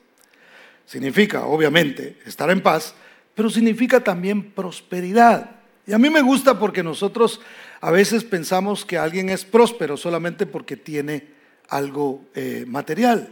Significa, 0.84 1.46
obviamente, 1.46 2.18
estar 2.26 2.50
en 2.50 2.60
paz, 2.60 2.94
pero 3.36 3.50
significa 3.50 4.02
también 4.02 4.50
prosperidad. 4.50 5.50
Y 5.86 5.92
a 5.92 5.98
mí 5.98 6.10
me 6.10 6.22
gusta 6.22 6.58
porque 6.58 6.82
nosotros 6.82 7.40
a 7.80 7.90
veces 7.92 8.24
pensamos 8.24 8.84
que 8.84 8.98
alguien 8.98 9.28
es 9.28 9.44
próspero 9.44 9.96
solamente 9.96 10.46
porque 10.46 10.76
tiene 10.76 11.28
algo 11.68 12.24
eh, 12.34 12.64
material. 12.66 13.28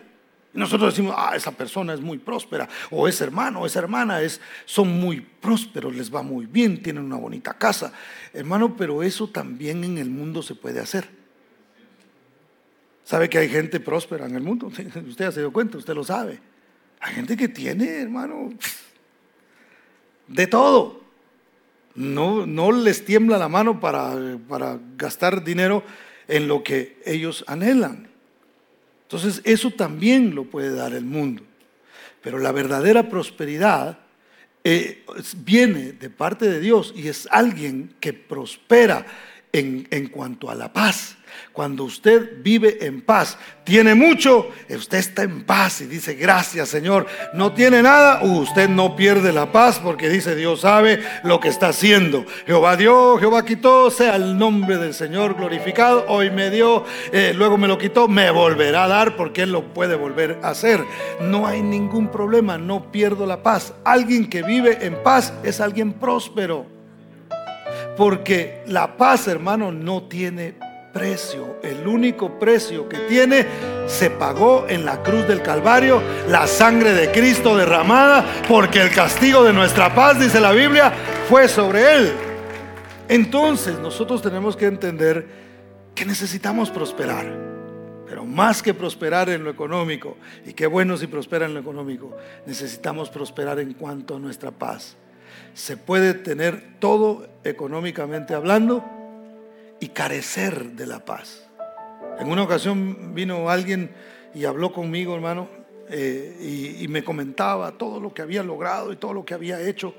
Y 0.53 0.59
nosotros 0.59 0.93
decimos, 0.93 1.15
ah, 1.19 1.33
esa 1.35 1.53
persona 1.53 1.95
es 1.95 2.01
muy 2.01 2.19
próspera, 2.19 2.69
o 2.91 3.09
ese 3.09 3.25
hermano, 3.25 3.63
o 3.63 3.67
esa 3.67 3.81
hermana 3.81 4.21
es, 4.21 4.41
son 4.67 4.89
muy 4.89 5.21
prósperos, 5.21 5.97
les 5.97 6.15
va 6.15 6.23
muy 6.23 6.47
bien, 6.47 6.83
tienen 6.83 7.03
una 7.03 7.17
bonita 7.17 7.55
casa. 7.55 7.93
Hermano, 8.33 8.77
pero 8.77 9.03
eso 9.03 9.27
también 9.29 9.83
en 9.83 9.97
el 9.97 10.11
mundo 10.11 10.43
se 10.43 10.55
puede 10.55 10.81
hacer. 10.81 11.09
¿Sabe 13.05 13.29
que 13.31 13.39
hay 13.39 13.49
gente 13.49 13.81
próspera 13.81 14.27
en 14.27 14.37
el 14.37 14.43
mundo? 14.43 14.67
Usted 15.09 15.31
se 15.31 15.41
dio 15.41 15.53
cuenta, 15.53 15.79
usted 15.79 15.95
lo 15.95 16.05
sabe. 16.05 16.41
Hay 17.01 17.15
gente 17.15 17.37
que 17.37 17.49
tiene, 17.49 18.03
hermano, 18.03 18.51
de 20.29 20.47
todo. 20.47 21.01
No, 21.95 22.47
no 22.47 22.73
les 22.73 23.05
tiembla 23.05 23.39
la 23.39 23.49
mano 23.49 23.79
para, 23.81 24.39
para 24.49 24.79
gastar 24.97 25.45
dinero 25.45 25.85
en 26.27 26.49
lo 26.49 26.63
que 26.63 27.01
ellos 27.05 27.45
anhelan. 27.47 28.09
Entonces 29.03 29.41
eso 29.45 29.71
también 29.71 30.35
lo 30.35 30.45
puede 30.45 30.75
dar 30.75 30.93
el 30.93 31.05
mundo. 31.05 31.43
Pero 32.21 32.39
la 32.39 32.53
verdadera 32.53 33.09
prosperidad 33.09 33.99
eh, 34.65 35.05
viene 35.45 35.93
de 35.93 36.11
parte 36.11 36.49
de 36.49 36.59
Dios 36.59 36.93
y 36.97 37.09
es 37.09 37.29
alguien 37.31 37.95
que 38.01 38.13
prospera 38.13 39.07
en, 39.53 39.87
en 39.91 40.09
cuanto 40.09 40.51
a 40.51 40.55
la 40.55 40.73
paz. 40.73 41.17
Cuando 41.55 41.85
usted 41.85 42.43
vive 42.43 42.79
en 42.81 43.01
paz, 43.01 43.39
tiene 43.63 43.95
mucho, 43.95 44.51
usted 44.69 44.99
está 44.99 45.23
en 45.23 45.45
paz 45.45 45.83
y 45.83 45.87
dice, 45.87 46.15
gracias 46.15 46.69
Señor. 46.69 47.07
No 47.33 47.53
tiene 47.53 47.81
nada, 47.81 48.25
usted 48.25 48.69
no 48.69 48.97
pierde 48.97 49.33
la 49.33 49.53
paz 49.53 49.79
porque 49.79 50.09
dice, 50.09 50.35
Dios 50.35 50.63
sabe 50.63 51.01
lo 51.23 51.39
que 51.39 51.47
está 51.47 51.69
haciendo. 51.69 52.27
Jehová 52.45 52.77
dio, 52.77 53.19
Jehová 53.19 53.45
quitó, 53.45 53.89
sea 53.93 54.17
el 54.17 54.37
nombre 54.37 54.79
del 54.79 54.95
Señor 54.95 55.37
glorificado. 55.37 56.05
Hoy 56.09 56.29
me 56.33 56.51
dio, 56.51 56.85
eh, 57.13 57.33
luego 57.37 57.57
me 57.57 57.69
lo 57.69 57.79
quitó, 57.79 58.09
me 58.09 58.33
volverá 58.33 58.83
a 58.83 58.89
dar 58.89 59.15
porque 59.15 59.43
Él 59.43 59.53
lo 59.53 59.73
puede 59.73 59.95
volver 59.95 60.41
a 60.43 60.49
hacer. 60.49 60.85
No 61.21 61.47
hay 61.47 61.63
ningún 61.63 62.09
problema, 62.09 62.59
no 62.59 62.91
pierdo 62.91 63.27
la 63.27 63.45
paz. 63.45 63.75
Alguien 63.85 64.29
que 64.29 64.43
vive 64.43 64.85
en 64.85 65.01
paz 65.05 65.33
es 65.45 65.61
alguien 65.61 65.93
próspero. 65.93 66.67
Porque 67.97 68.65
la 68.67 68.97
paz, 68.97 69.29
hermano, 69.29 69.71
no 69.71 70.03
tiene 70.03 70.64
precio, 70.95 71.57
el 71.63 71.87
único 71.87 72.39
precio 72.39 72.89
que 72.89 72.99
tiene, 73.01 73.45
se 73.87 74.11
pagó 74.11 74.67
en 74.69 74.85
la 74.85 75.03
cruz 75.03 75.27
del 75.27 75.43
Calvario, 75.43 76.01
la 76.29 76.47
sangre 76.47 76.95
de 76.95 77.11
Cristo 77.11 77.57
derramada, 77.57 78.25
porque 78.49 78.81
el 78.81 78.91
castigo 78.93 79.43
de 79.43 79.53
nuestra 79.53 79.93
paz, 79.95 80.21
dice 80.21 80.41
la 80.41 80.53
Biblia, 80.53 80.93
fue 81.29 81.49
sobre 81.49 81.97
él. 81.97 82.13
Entonces 83.09 83.79
nosotros 83.81 84.23
tenemos 84.23 84.57
que 84.57 84.67
entender 84.67 85.27
que 85.95 86.05
necesitamos 86.05 86.71
prosperar, 86.71 87.27
pero 88.07 88.25
más 88.25 88.63
que 88.63 88.73
prosperar 88.73 89.29
en 89.29 89.43
lo 89.43 89.51
económico, 89.51 90.17
y 90.47 90.53
qué 90.53 90.67
bueno 90.69 90.97
si 90.97 91.09
prospera 91.09 91.45
en 91.45 91.55
lo 91.55 91.61
económico, 91.61 92.17
necesitamos 92.47 93.11
prosperar 93.11 93.59
en 93.59 93.75
cuanto 93.75 94.17
a 94.17 94.19
nuestra 94.21 94.53
paz. 94.53 94.97
Se 95.55 95.77
puede 95.77 96.15
tener 96.15 96.79
todo 96.79 97.27
económicamente 97.43 98.33
hablando, 98.33 98.85
carecer 99.89 100.73
de 100.73 100.87
la 100.87 101.05
paz. 101.05 101.49
En 102.19 102.29
una 102.29 102.43
ocasión 102.43 103.15
vino 103.15 103.51
alguien 103.51 103.91
y 104.35 104.45
habló 104.45 104.73
conmigo, 104.73 105.15
hermano, 105.15 105.49
eh, 105.89 106.77
y, 106.81 106.89
me 106.89 107.05
comentaba 107.05 107.73
todo 107.73 108.01
lo 108.01 108.15
que 108.15 108.23
había 108.23 108.43
logrado 108.43 108.93
y 108.93 108.97
todo 108.97 109.13
lo 109.13 109.25
que 109.25 109.35
había 109.35 109.61
hecho, 109.61 109.95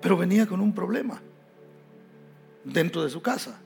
pero 0.00 0.16
venía 0.16 0.46
con 0.46 0.60
un 0.60 0.72
problema 0.72 1.20
dentro 2.64 3.02
de 3.02 3.10
su 3.10 3.20
casa. 3.20 3.60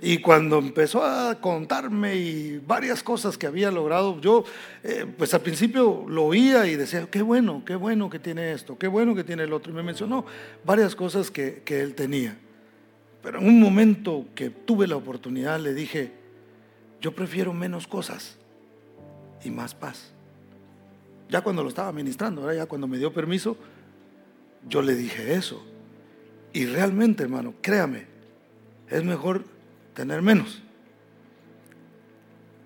Y 0.00 0.18
cuando 0.18 0.58
empezó 0.58 1.04
a 1.04 1.40
contarme 1.40 2.16
y 2.16 2.58
varias 2.58 3.02
cosas 3.02 3.38
que 3.38 3.46
había 3.46 3.70
logrado, 3.70 4.20
yo 4.20 4.44
eh, 4.82 5.06
pues 5.16 5.32
al 5.32 5.40
principio 5.40 6.04
lo 6.08 6.24
oía 6.24 6.66
y 6.66 6.76
decía, 6.76 7.06
qué 7.10 7.22
bueno, 7.22 7.62
qué 7.64 7.76
bueno 7.76 8.10
que 8.10 8.18
tiene 8.18 8.52
esto, 8.52 8.76
qué 8.78 8.88
bueno 8.88 9.14
que 9.14 9.24
tiene 9.24 9.44
el 9.44 9.52
otro. 9.52 9.72
Y 9.72 9.76
me 9.76 9.82
mencionó 9.82 10.26
varias 10.64 10.94
cosas 10.96 11.30
que 11.30 11.62
él 11.66 11.94
tenía. 11.94 12.36
Pero 13.22 13.38
en 13.38 13.46
un 13.46 13.60
momento 13.60 14.26
que 14.34 14.50
tuve 14.50 14.86
la 14.86 14.96
oportunidad 14.96 15.60
le 15.60 15.74
dije, 15.74 16.12
yo 17.00 17.14
prefiero 17.14 17.52
menos 17.52 17.86
cosas 17.86 18.36
y 19.44 19.50
más 19.50 19.74
paz. 19.74 20.12
Ya 21.28 21.40
cuando 21.40 21.62
lo 21.62 21.68
estaba 21.68 21.92
ministrando, 21.92 22.52
ya 22.52 22.66
cuando 22.66 22.86
me 22.86 22.98
dio 22.98 23.12
permiso, 23.12 23.56
yo 24.68 24.82
le 24.82 24.94
dije 24.94 25.34
eso. 25.34 25.64
Y 26.52 26.66
realmente, 26.66 27.22
hermano, 27.22 27.54
créame, 27.62 28.06
es 28.90 29.02
mejor 29.04 29.44
tener 29.94 30.20
menos 30.20 30.62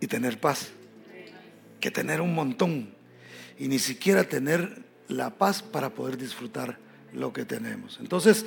y 0.01 0.07
tener 0.07 0.41
paz 0.41 0.73
que 1.81 1.91
tener 1.91 2.21
un 2.21 2.35
montón 2.35 2.91
y 3.59 3.69
ni 3.69 3.79
siquiera 3.79 4.25
tener 4.25 4.83
la 5.09 5.31
paz 5.31 5.63
para 5.63 5.91
poder 5.91 6.17
disfrutar 6.17 6.79
lo 7.13 7.33
que 7.33 7.45
tenemos. 7.45 7.99
Entonces, 8.01 8.47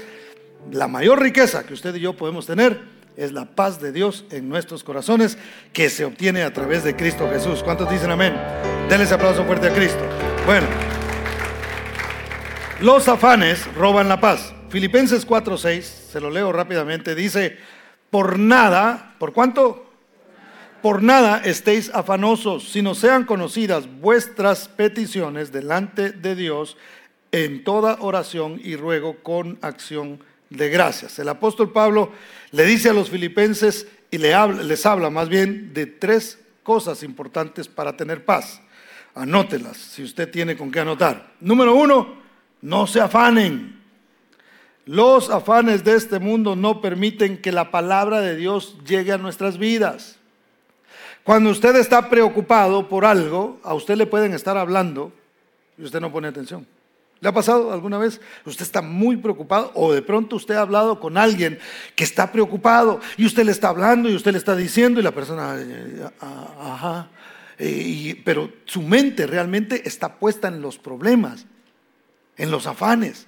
la 0.71 0.87
mayor 0.87 1.21
riqueza 1.21 1.65
que 1.65 1.73
usted 1.73 1.95
y 1.95 1.99
yo 1.99 2.13
podemos 2.13 2.45
tener 2.45 2.81
es 3.17 3.31
la 3.31 3.45
paz 3.45 3.81
de 3.81 3.91
Dios 3.91 4.25
en 4.31 4.47
nuestros 4.47 4.83
corazones 4.83 5.37
que 5.73 5.89
se 5.89 6.05
obtiene 6.05 6.43
a 6.43 6.53
través 6.53 6.83
de 6.83 6.95
Cristo 6.95 7.29
Jesús. 7.29 7.63
¿Cuántos 7.63 7.89
dicen 7.89 8.11
amén? 8.11 8.33
Denle 8.87 9.05
ese 9.05 9.15
aplauso 9.15 9.43
fuerte 9.43 9.67
a 9.67 9.73
Cristo. 9.73 9.99
Bueno, 10.45 10.67
los 12.81 13.07
afanes 13.07 13.71
roban 13.75 14.07
la 14.07 14.21
paz. 14.21 14.53
Filipenses 14.69 15.27
4:6, 15.27 15.81
se 15.81 16.21
lo 16.21 16.29
leo 16.29 16.51
rápidamente, 16.51 17.15
dice, 17.15 17.57
por 18.09 18.39
nada, 18.39 19.15
¿por 19.19 19.33
cuánto? 19.33 19.85
Por 20.81 21.03
nada 21.03 21.41
estéis 21.43 21.91
afanosos, 21.93 22.69
sino 22.69 22.95
sean 22.95 23.25
conocidas 23.25 23.85
vuestras 23.99 24.69
peticiones 24.69 25.51
delante 25.51 26.11
de 26.11 26.35
Dios 26.35 26.77
en 27.31 27.65
toda 27.65 27.97
oración 27.99 28.61
y 28.63 28.77
ruego 28.77 29.17
con 29.21 29.59
acción 29.61 30.23
de 30.49 30.69
gracias. 30.69 31.19
El 31.19 31.29
apóstol 31.29 31.71
Pablo 31.71 32.11
le 32.51 32.65
dice 32.65 32.89
a 32.89 32.93
los 32.93 33.09
filipenses 33.09 33.87
y 34.11 34.17
le 34.17 34.33
habla, 34.33 34.63
les 34.63 34.85
habla 34.85 35.09
más 35.09 35.29
bien 35.29 35.73
de 35.73 35.85
tres 35.85 36.39
cosas 36.63 37.03
importantes 37.03 37.67
para 37.67 37.95
tener 37.95 38.25
paz. 38.25 38.61
Anótelas 39.15 39.77
si 39.77 40.03
usted 40.03 40.29
tiene 40.29 40.55
con 40.55 40.71
qué 40.71 40.79
anotar. 40.79 41.33
Número 41.39 41.75
uno, 41.75 42.15
no 42.61 42.87
se 42.87 43.01
afanen. 43.01 43.79
Los 44.85 45.29
afanes 45.29 45.83
de 45.83 45.95
este 45.95 46.19
mundo 46.19 46.55
no 46.55 46.81
permiten 46.81 47.37
que 47.37 47.51
la 47.51 47.69
palabra 47.69 48.21
de 48.21 48.35
Dios 48.35 48.77
llegue 48.87 49.11
a 49.11 49.17
nuestras 49.17 49.57
vidas. 49.57 50.17
Cuando 51.23 51.51
usted 51.51 51.75
está 51.75 52.09
preocupado 52.09 52.87
por 52.87 53.05
algo, 53.05 53.59
a 53.63 53.75
usted 53.75 53.95
le 53.95 54.07
pueden 54.07 54.33
estar 54.33 54.57
hablando 54.57 55.11
y 55.77 55.83
usted 55.83 55.99
no 56.01 56.11
pone 56.11 56.27
atención. 56.27 56.65
¿Le 57.21 57.27
ha 57.27 57.33
pasado 57.33 57.73
alguna 57.73 57.97
vez? 57.97 58.21
Usted 58.45 58.63
está 58.63 58.81
muy 58.81 59.17
preocupado 59.17 59.71
o 59.75 59.91
de 59.91 60.01
pronto 60.01 60.37
usted 60.37 60.55
ha 60.55 60.61
hablado 60.61 61.01
con 61.01 61.17
alguien 61.17 61.59
que 61.95 62.05
está 62.05 62.31
preocupado 62.31 63.01
y 63.17 63.25
usted 63.25 63.43
le 63.43 63.51
está 63.51 63.69
hablando 63.69 64.09
y 64.09 64.15
usted 64.15 64.31
le 64.31 64.37
está 64.37 64.55
diciendo 64.55 64.99
y 64.99 65.03
la 65.03 65.11
persona, 65.11 65.57
ah, 66.21 66.73
ajá, 66.73 67.09
pero 68.23 68.49
su 68.63 68.81
mente 68.81 69.27
realmente 69.27 69.81
está 69.85 70.15
puesta 70.15 70.47
en 70.47 70.61
los 70.61 70.77
problemas, 70.77 71.45
en 72.37 72.51
los 72.51 72.67
afanes, 72.67 73.27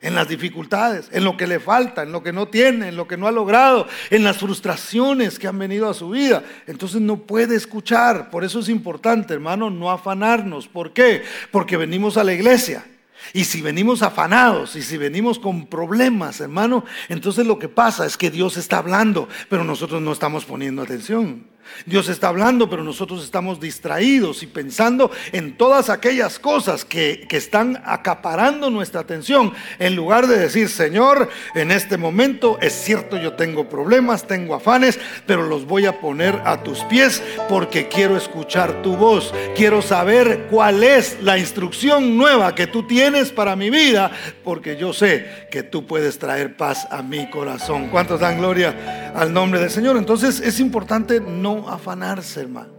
en 0.00 0.14
las 0.14 0.26
dificultades, 0.26 1.10
en 1.12 1.24
lo 1.24 1.36
que 1.36 1.46
le 1.46 1.60
falta, 1.60 2.04
en 2.04 2.12
lo 2.12 2.22
que 2.22 2.32
no 2.32 2.48
tiene, 2.48 2.88
en 2.88 2.96
lo 2.96 3.06
que 3.06 3.18
no 3.18 3.26
ha 3.26 3.32
logrado, 3.32 3.86
en 4.08 4.24
las 4.24 4.38
frustraciones 4.38 5.38
que 5.38 5.48
han 5.48 5.58
venido 5.58 5.90
a 5.90 5.92
su 5.92 6.08
vida. 6.08 6.44
Entonces 6.66 7.02
no 7.02 7.18
puede 7.18 7.56
escuchar. 7.56 8.30
Por 8.30 8.42
eso 8.42 8.60
es 8.60 8.70
importante, 8.70 9.34
hermano, 9.34 9.68
no 9.68 9.90
afanarnos. 9.90 10.66
¿Por 10.66 10.94
qué? 10.94 11.24
Porque 11.50 11.76
venimos 11.76 12.16
a 12.16 12.24
la 12.24 12.32
iglesia 12.32 12.86
y 13.32 13.44
si 13.44 13.62
venimos 13.62 14.02
afanados 14.02 14.76
y 14.76 14.82
si 14.82 14.96
venimos 14.96 15.38
con 15.38 15.66
problemas, 15.66 16.40
hermano, 16.40 16.84
entonces 17.08 17.46
lo 17.46 17.58
que 17.58 17.68
pasa 17.68 18.06
es 18.06 18.16
que 18.16 18.30
Dios 18.30 18.56
está 18.56 18.78
hablando, 18.78 19.28
pero 19.48 19.64
nosotros 19.64 20.00
no 20.00 20.12
estamos 20.12 20.44
poniendo 20.44 20.82
atención. 20.82 21.46
Dios 21.86 22.08
está 22.08 22.28
hablando, 22.28 22.68
pero 22.68 22.84
nosotros 22.84 23.24
estamos 23.24 23.60
distraídos 23.60 24.42
y 24.42 24.46
pensando 24.46 25.10
en 25.32 25.56
todas 25.56 25.90
aquellas 25.90 26.38
cosas 26.38 26.84
que, 26.84 27.26
están 27.38 27.80
acaparando 27.84 28.68
nuestra 28.68 29.00
atención, 29.00 29.52
en 29.78 29.94
lugar 29.94 30.26
de 30.26 30.38
decir, 30.38 30.68
Señor, 30.68 31.28
en 31.54 31.70
este 31.70 31.96
momento 31.96 32.58
es 32.60 32.72
cierto, 32.72 33.16
yo 33.16 33.34
tengo 33.34 33.68
problemas, 33.68 34.26
tengo 34.26 34.56
afanes, 34.56 34.98
pero 35.24 35.44
los 35.44 35.66
voy 35.66 35.86
a 35.86 36.00
poner 36.00 36.42
a 36.44 36.64
tus 36.64 36.80
pies 36.80 37.22
porque 37.48 37.86
quiero 37.86 38.16
escuchar 38.16 38.82
tu 38.82 38.96
voz, 38.96 39.32
quiero 39.54 39.82
saber 39.82 40.48
cuál 40.50 40.82
es 40.82 41.18
la 41.22 41.38
instrucción 41.38 42.18
nueva 42.18 42.56
que 42.56 42.66
tú 42.66 42.88
tienes 42.88 43.30
para 43.30 43.54
mi 43.54 43.70
vida, 43.70 44.10
porque 44.42 44.76
yo 44.76 44.92
sé 44.92 45.46
que 45.50 45.62
tú 45.62 45.86
puedes 45.86 46.18
traer 46.18 46.56
paz 46.56 46.88
a 46.90 47.02
mi 47.02 47.30
corazón. 47.30 47.88
¿Cuántos 47.88 48.20
dan 48.20 48.38
gloria 48.38 49.12
al 49.14 49.32
nombre 49.32 49.60
del 49.60 49.70
Señor? 49.70 49.96
Entonces 49.96 50.40
es 50.40 50.60
importante 50.60 51.20
no 51.20 51.57
afanarse, 51.66 52.40
hermano, 52.40 52.72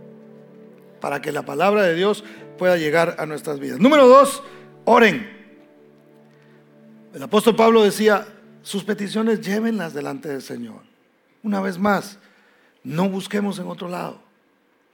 para 1.02 1.22
que 1.22 1.32
la 1.32 1.44
palabra 1.44 1.84
de 1.84 1.96
Dios 1.96 2.24
pueda 2.58 2.78
llegar 2.78 3.16
a 3.18 3.26
nuestras 3.26 3.60
vidas. 3.60 3.80
Número 3.80 4.08
dos, 4.08 4.44
oren. 4.86 5.38
El 7.14 7.24
apóstol 7.24 7.56
Pablo 7.56 7.84
decía, 7.84 8.28
sus 8.62 8.84
peticiones 8.84 9.42
llévenlas 9.42 9.94
delante 9.94 10.30
del 10.30 10.44
Señor. 10.44 10.82
Una 11.42 11.60
vez 11.62 11.80
más, 11.80 12.20
no 12.84 13.10
busquemos 13.10 13.58
en 13.58 13.68
otro 13.68 13.90
lado. 13.90 14.22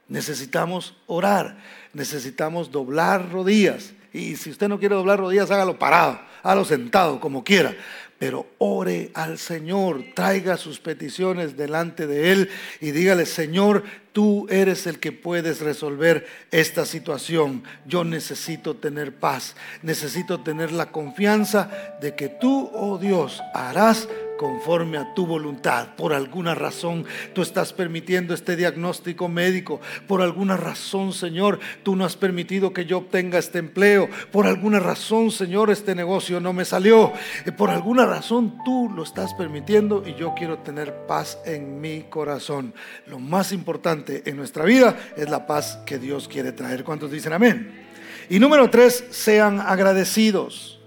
Necesitamos 0.08 0.96
orar, 1.06 1.58
necesitamos 1.92 2.70
doblar 2.70 3.30
rodillas. 3.30 3.92
Y 4.12 4.36
si 4.36 4.50
usted 4.50 4.68
no 4.68 4.78
quiere 4.78 4.94
doblar 4.94 5.18
rodillas, 5.18 5.50
hágalo 5.50 5.78
parado, 5.78 6.18
hágalo 6.42 6.64
sentado, 6.64 7.20
como 7.20 7.44
quiera 7.44 7.76
pero 8.18 8.46
ore 8.58 9.10
al 9.14 9.38
Señor, 9.38 10.04
traiga 10.14 10.56
sus 10.56 10.80
peticiones 10.80 11.56
delante 11.56 12.06
de 12.06 12.32
Él 12.32 12.50
y 12.80 12.92
dígale, 12.92 13.26
Señor, 13.26 13.84
tú 14.12 14.46
eres 14.48 14.86
el 14.86 14.98
que 14.98 15.12
puedes 15.12 15.60
resolver 15.60 16.26
esta 16.50 16.86
situación. 16.86 17.62
Yo 17.84 18.04
necesito 18.04 18.76
tener 18.76 19.14
paz, 19.14 19.54
necesito 19.82 20.40
tener 20.40 20.72
la 20.72 20.90
confianza 20.90 21.70
de 22.00 22.14
que 22.14 22.28
tú, 22.28 22.70
oh 22.72 22.98
Dios, 22.98 23.42
harás 23.52 24.08
conforme 24.36 24.98
a 24.98 25.14
tu 25.14 25.26
voluntad. 25.26 25.94
Por 25.96 26.12
alguna 26.12 26.54
razón 26.54 27.04
tú 27.34 27.42
estás 27.42 27.72
permitiendo 27.72 28.34
este 28.34 28.56
diagnóstico 28.56 29.28
médico. 29.28 29.80
Por 30.06 30.22
alguna 30.22 30.56
razón, 30.56 31.12
Señor, 31.12 31.58
tú 31.82 31.96
no 31.96 32.04
has 32.04 32.16
permitido 32.16 32.72
que 32.72 32.86
yo 32.86 32.98
obtenga 32.98 33.38
este 33.38 33.58
empleo. 33.58 34.08
Por 34.32 34.46
alguna 34.46 34.80
razón, 34.80 35.30
Señor, 35.30 35.70
este 35.70 35.94
negocio 35.94 36.40
no 36.40 36.52
me 36.52 36.64
salió. 36.64 37.12
Eh, 37.44 37.52
por 37.52 37.70
alguna 37.70 38.06
razón 38.06 38.58
tú 38.64 38.90
lo 38.94 39.02
estás 39.02 39.34
permitiendo 39.34 40.02
y 40.06 40.14
yo 40.14 40.34
quiero 40.34 40.58
tener 40.58 41.06
paz 41.06 41.38
en 41.44 41.80
mi 41.80 42.02
corazón. 42.02 42.74
Lo 43.06 43.18
más 43.18 43.52
importante 43.52 44.22
en 44.26 44.36
nuestra 44.36 44.64
vida 44.64 44.96
es 45.16 45.28
la 45.28 45.46
paz 45.46 45.78
que 45.86 45.98
Dios 45.98 46.28
quiere 46.28 46.52
traer. 46.52 46.84
¿Cuántos 46.84 47.10
dicen 47.10 47.32
amén? 47.32 47.86
Y 48.28 48.38
número 48.38 48.68
tres, 48.70 49.04
sean 49.10 49.60
agradecidos. 49.60 50.80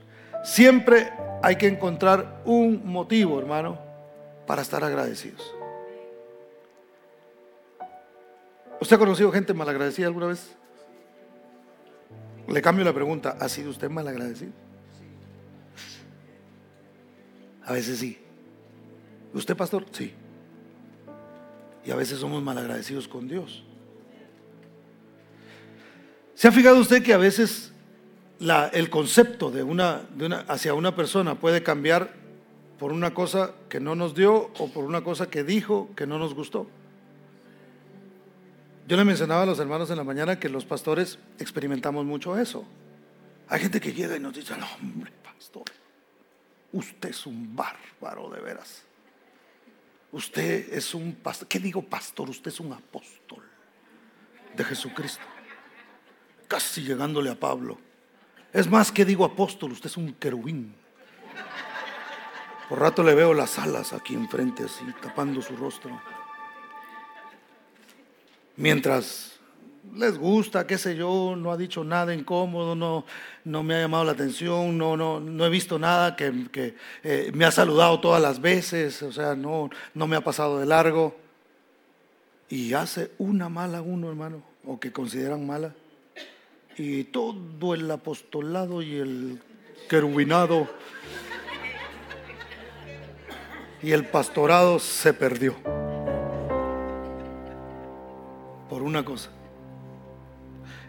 Siempre 0.44 1.12
hay 1.42 1.56
que 1.56 1.68
encontrar 1.68 2.42
un 2.46 2.86
motivo, 2.86 3.40
hermano, 3.40 3.80
para 4.46 4.62
estar 4.62 4.84
agradecidos. 4.84 5.56
¿Usted 8.82 8.96
ha 8.96 9.00
conocido 9.00 9.32
gente 9.32 9.54
malagradecida 9.54 10.08
alguna 10.08 10.28
vez? 10.28 10.56
Le 12.48 12.62
cambio 12.62 12.84
la 12.84 12.94
pregunta, 12.94 13.38
¿ha 13.40 13.48
sido 13.48 13.70
usted 13.70 13.90
malagradecido? 13.90 14.52
A 17.66 17.74
veces 17.74 18.00
sí. 18.00 18.18
¿Usted, 19.34 19.56
pastor? 19.56 19.86
Sí. 19.92 20.14
Y 21.86 21.92
a 21.92 21.96
veces 21.96 22.20
somos 22.20 22.42
malagradecidos 22.42 23.08
con 23.08 23.28
Dios. 23.28 23.64
¿Se 26.34 26.48
ha 26.48 26.52
fijado 26.52 26.80
usted 26.80 27.04
que 27.04 27.14
a 27.14 27.18
veces 27.18 27.72
el 28.40 28.90
concepto 28.90 29.52
de 29.52 29.64
una, 29.64 30.02
de 30.16 30.26
una, 30.26 30.40
hacia 30.48 30.74
una 30.74 30.96
persona 30.96 31.36
puede 31.36 31.62
cambiar 31.62 32.14
por 32.80 32.94
una 32.94 33.14
cosa 33.14 33.54
que 33.68 33.80
no 33.80 33.96
nos 33.96 34.16
dio 34.16 34.52
o 34.58 34.70
por 34.70 34.86
una 34.86 35.04
cosa 35.04 35.30
que 35.30 35.44
dijo 35.44 35.90
que 35.96 36.08
no 36.08 36.18
nos 36.18 36.34
gustó. 36.34 36.68
Yo 38.88 38.98
le 38.98 39.04
mencionaba 39.04 39.44
a 39.44 39.46
los 39.46 39.60
hermanos 39.60 39.90
en 39.92 39.98
la 39.98 40.04
mañana 40.04 40.40
que 40.40 40.50
los 40.50 40.66
pastores 40.66 41.20
experimentamos 41.38 42.06
mucho 42.06 42.40
eso. 42.40 42.66
Hay 43.50 43.60
gente 43.60 43.82
que 43.82 43.94
llega 43.94 44.16
y 44.16 44.20
nos 44.20 44.34
dice, 44.34 44.56
no, 44.58 44.66
hombre, 44.82 45.12
pastor, 45.24 45.66
usted 46.72 47.10
es 47.10 47.26
un 47.26 47.56
bárbaro 47.56 48.30
de 48.30 48.40
veras. 48.40 48.84
Usted 50.12 50.74
es 50.74 50.96
un 50.96 51.14
pastor. 51.14 51.48
¿Qué 51.48 51.60
digo 51.60 51.82
pastor? 51.84 52.30
Usted 52.30 52.50
es 52.50 52.60
un 52.60 52.74
apóstol 52.74 53.44
de 54.56 54.64
Jesucristo. 54.64 55.24
Casi 56.48 56.82
llegándole 56.82 57.30
a 57.30 57.36
Pablo. 57.36 57.78
Es 58.52 58.70
más 58.70 58.92
que 58.92 59.06
digo 59.06 59.26
apóstol, 59.26 59.72
usted 59.72 59.88
es 59.88 59.98
un 59.98 60.14
querubín. 60.14 60.74
Por 62.68 62.80
rato 62.80 63.04
le 63.04 63.16
veo 63.16 63.34
las 63.34 63.58
alas 63.60 63.94
aquí 63.94 64.14
enfrente, 64.14 64.64
así, 64.64 64.86
tapando 65.02 65.42
su 65.42 65.56
rostro. 65.56 66.00
Mientras 68.58 69.40
les 69.96 70.18
gusta, 70.18 70.68
qué 70.68 70.78
sé 70.78 70.96
yo, 70.96 71.36
no 71.36 71.52
ha 71.52 71.58
dicho 71.58 71.84
nada 71.84 72.14
incómodo, 72.14 72.76
no, 72.76 73.06
no 73.46 73.64
me 73.64 73.76
ha 73.76 73.82
llamado 73.82 74.04
la 74.04 74.12
atención, 74.12 74.78
no, 74.78 74.98
no, 74.98 75.20
no 75.20 75.46
he 75.46 75.50
visto 75.50 75.80
nada 75.80 76.16
que, 76.16 76.76
eh, 77.04 77.32
me 77.34 77.46
ha 77.46 77.52
saludado 77.52 78.00
todas 78.00 78.22
las 78.22 78.42
veces, 78.42 79.02
o 79.02 79.12
sea, 79.12 79.36
no, 79.36 79.70
no 79.94 80.08
me 80.08 80.16
ha 80.16 80.22
pasado 80.22 80.60
de 80.60 80.66
largo. 80.66 81.16
Y 82.50 82.74
hace 82.74 83.12
una 83.20 83.48
mala 83.48 83.82
uno, 83.82 84.10
hermano, 84.10 84.44
o 84.66 84.80
que 84.80 84.92
consideran 84.92 85.46
mala 85.46 85.74
y 86.80 87.04
todo 87.04 87.74
el 87.76 87.92
apostolado 87.92 88.82
y 88.82 88.96
el 88.96 89.42
querubinado 89.90 90.70
y 93.84 93.92
el 93.92 94.06
pastorado 94.06 94.80
se 94.80 95.14
perdió 95.14 95.56
por 98.70 98.82
una 98.82 99.04
cosa. 99.04 99.30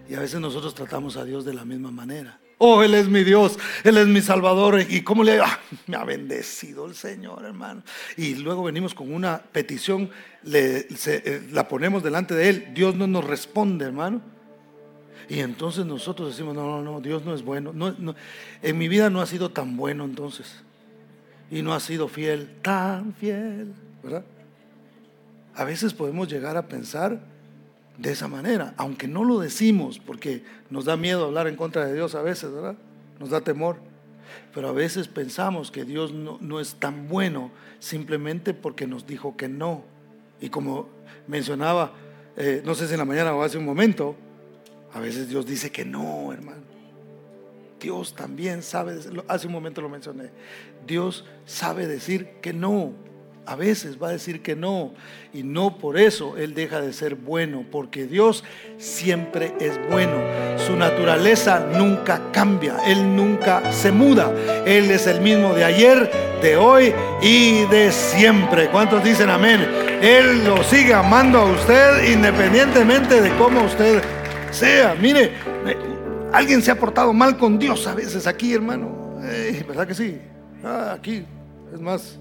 Y 0.08 0.14
a 0.14 0.20
veces 0.20 0.40
nosotros 0.40 0.74
tratamos 0.74 1.16
a 1.16 1.24
Dios 1.24 1.44
de 1.44 1.54
la 1.54 1.64
misma 1.64 1.90
manera. 1.90 2.38
Oh, 2.58 2.84
Él 2.84 2.94
es 2.94 3.08
mi 3.08 3.24
Dios, 3.24 3.58
Él 3.82 3.96
es 3.96 4.06
mi 4.06 4.20
Salvador. 4.20 4.80
¿Y 4.88 5.02
cómo 5.02 5.24
le 5.24 5.40
ah, 5.40 5.58
me 5.88 5.96
ha 5.96 6.04
bendecido 6.04 6.86
el 6.86 6.94
Señor, 6.94 7.44
hermano? 7.44 7.82
Y 8.16 8.36
luego 8.36 8.62
venimos 8.62 8.94
con 8.94 9.12
una 9.12 9.38
petición, 9.38 10.10
le, 10.44 10.86
eh, 11.06 11.48
la 11.50 11.66
ponemos 11.66 12.02
delante 12.04 12.34
de 12.34 12.48
Él. 12.48 12.68
Dios 12.74 12.94
no 12.94 13.08
nos 13.08 13.24
responde, 13.24 13.86
hermano. 13.86 14.39
Y 15.30 15.38
entonces 15.38 15.86
nosotros 15.86 16.30
decimos, 16.30 16.56
no, 16.56 16.64
no, 16.66 16.82
no, 16.82 17.00
Dios 17.00 17.24
no 17.24 17.32
es 17.32 17.44
bueno. 17.44 17.72
No, 17.72 17.94
en 18.62 18.78
mi 18.78 18.88
vida 18.88 19.10
no 19.10 19.20
ha 19.20 19.26
sido 19.26 19.50
tan 19.50 19.76
bueno 19.76 20.04
entonces. 20.04 20.56
Y 21.52 21.62
no 21.62 21.72
ha 21.72 21.78
sido 21.78 22.08
fiel, 22.08 22.50
tan 22.62 23.14
fiel, 23.14 23.72
¿verdad? 24.02 24.24
A 25.54 25.62
veces 25.62 25.94
podemos 25.94 26.26
llegar 26.26 26.56
a 26.56 26.66
pensar 26.66 27.20
de 27.96 28.10
esa 28.10 28.26
manera, 28.26 28.74
aunque 28.76 29.06
no 29.06 29.22
lo 29.22 29.38
decimos, 29.38 30.00
porque 30.00 30.42
nos 30.68 30.86
da 30.86 30.96
miedo 30.96 31.26
hablar 31.26 31.46
en 31.46 31.54
contra 31.54 31.86
de 31.86 31.94
Dios 31.94 32.16
a 32.16 32.22
veces, 32.22 32.52
¿verdad? 32.52 32.74
Nos 33.20 33.30
da 33.30 33.40
temor. 33.40 33.76
Pero 34.52 34.68
a 34.68 34.72
veces 34.72 35.06
pensamos 35.06 35.70
que 35.70 35.84
Dios 35.84 36.12
no, 36.12 36.58
es 36.58 36.74
tan 36.74 37.06
bueno 37.08 37.52
simplemente 37.78 38.52
porque 38.52 38.88
nos 38.88 39.06
dijo 39.06 39.36
que 39.36 39.46
no. 39.46 39.84
Y 40.40 40.48
como 40.48 40.88
mencionaba, 41.28 41.92
eh, 42.36 42.62
no 42.64 42.74
sé 42.74 42.88
si 42.88 42.94
en 42.94 42.98
la 42.98 43.04
mañana 43.04 43.32
o 43.32 43.44
hace 43.44 43.58
un 43.58 43.64
momento, 43.64 44.16
a 44.92 45.00
veces 45.00 45.28
Dios 45.28 45.46
dice 45.46 45.70
que 45.70 45.84
no, 45.84 46.32
hermano. 46.32 46.70
Dios 47.80 48.14
también 48.14 48.62
sabe, 48.62 48.98
hace 49.26 49.46
un 49.46 49.52
momento 49.52 49.80
lo 49.80 49.88
mencioné, 49.88 50.30
Dios 50.86 51.24
sabe 51.46 51.86
decir 51.86 52.28
que 52.42 52.52
no. 52.52 52.92
A 53.46 53.56
veces 53.56 54.00
va 54.00 54.08
a 54.08 54.12
decir 54.12 54.42
que 54.42 54.54
no. 54.54 54.92
Y 55.32 55.42
no 55.42 55.78
por 55.78 55.98
eso 55.98 56.36
Él 56.36 56.54
deja 56.54 56.80
de 56.80 56.92
ser 56.92 57.14
bueno, 57.14 57.64
porque 57.68 58.06
Dios 58.06 58.44
siempre 58.78 59.54
es 59.58 59.80
bueno. 59.90 60.12
Su 60.58 60.76
naturaleza 60.76 61.66
nunca 61.72 62.30
cambia, 62.32 62.76
Él 62.86 63.16
nunca 63.16 63.72
se 63.72 63.90
muda. 63.90 64.32
Él 64.66 64.90
es 64.90 65.06
el 65.06 65.20
mismo 65.22 65.54
de 65.54 65.64
ayer, 65.64 66.10
de 66.42 66.56
hoy 66.56 66.92
y 67.22 67.64
de 67.66 67.90
siempre. 67.90 68.68
¿Cuántos 68.68 69.02
dicen 69.02 69.30
amén? 69.30 69.66
Él 70.02 70.44
lo 70.44 70.62
sigue 70.62 70.94
amando 70.94 71.38
a 71.38 71.44
usted 71.44 72.12
independientemente 72.12 73.20
de 73.20 73.34
cómo 73.36 73.64
usted 73.64 74.02
sea. 74.52 74.94
Mire, 74.94 75.32
alguien 76.32 76.62
se 76.62 76.70
ha 76.70 76.78
portado 76.78 77.12
mal 77.12 77.36
con 77.36 77.58
Dios 77.58 77.86
a 77.86 77.94
veces 77.94 78.26
aquí, 78.26 78.52
hermano. 78.54 79.18
¿Verdad 79.66 79.86
que 79.86 79.94
sí? 79.94 80.18
Ah, 80.64 80.92
aquí. 80.96 81.24
Es 81.72 81.80
más, 81.80 82.18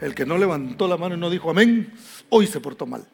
el 0.00 0.14
que 0.14 0.24
no 0.24 0.38
levantó 0.38 0.86
la 0.86 0.96
mano 0.96 1.16
y 1.16 1.18
no 1.18 1.30
dijo 1.30 1.50
amén, 1.50 1.92
hoy 2.28 2.46
se 2.46 2.60
portó 2.60 2.86
mal. 2.86 3.06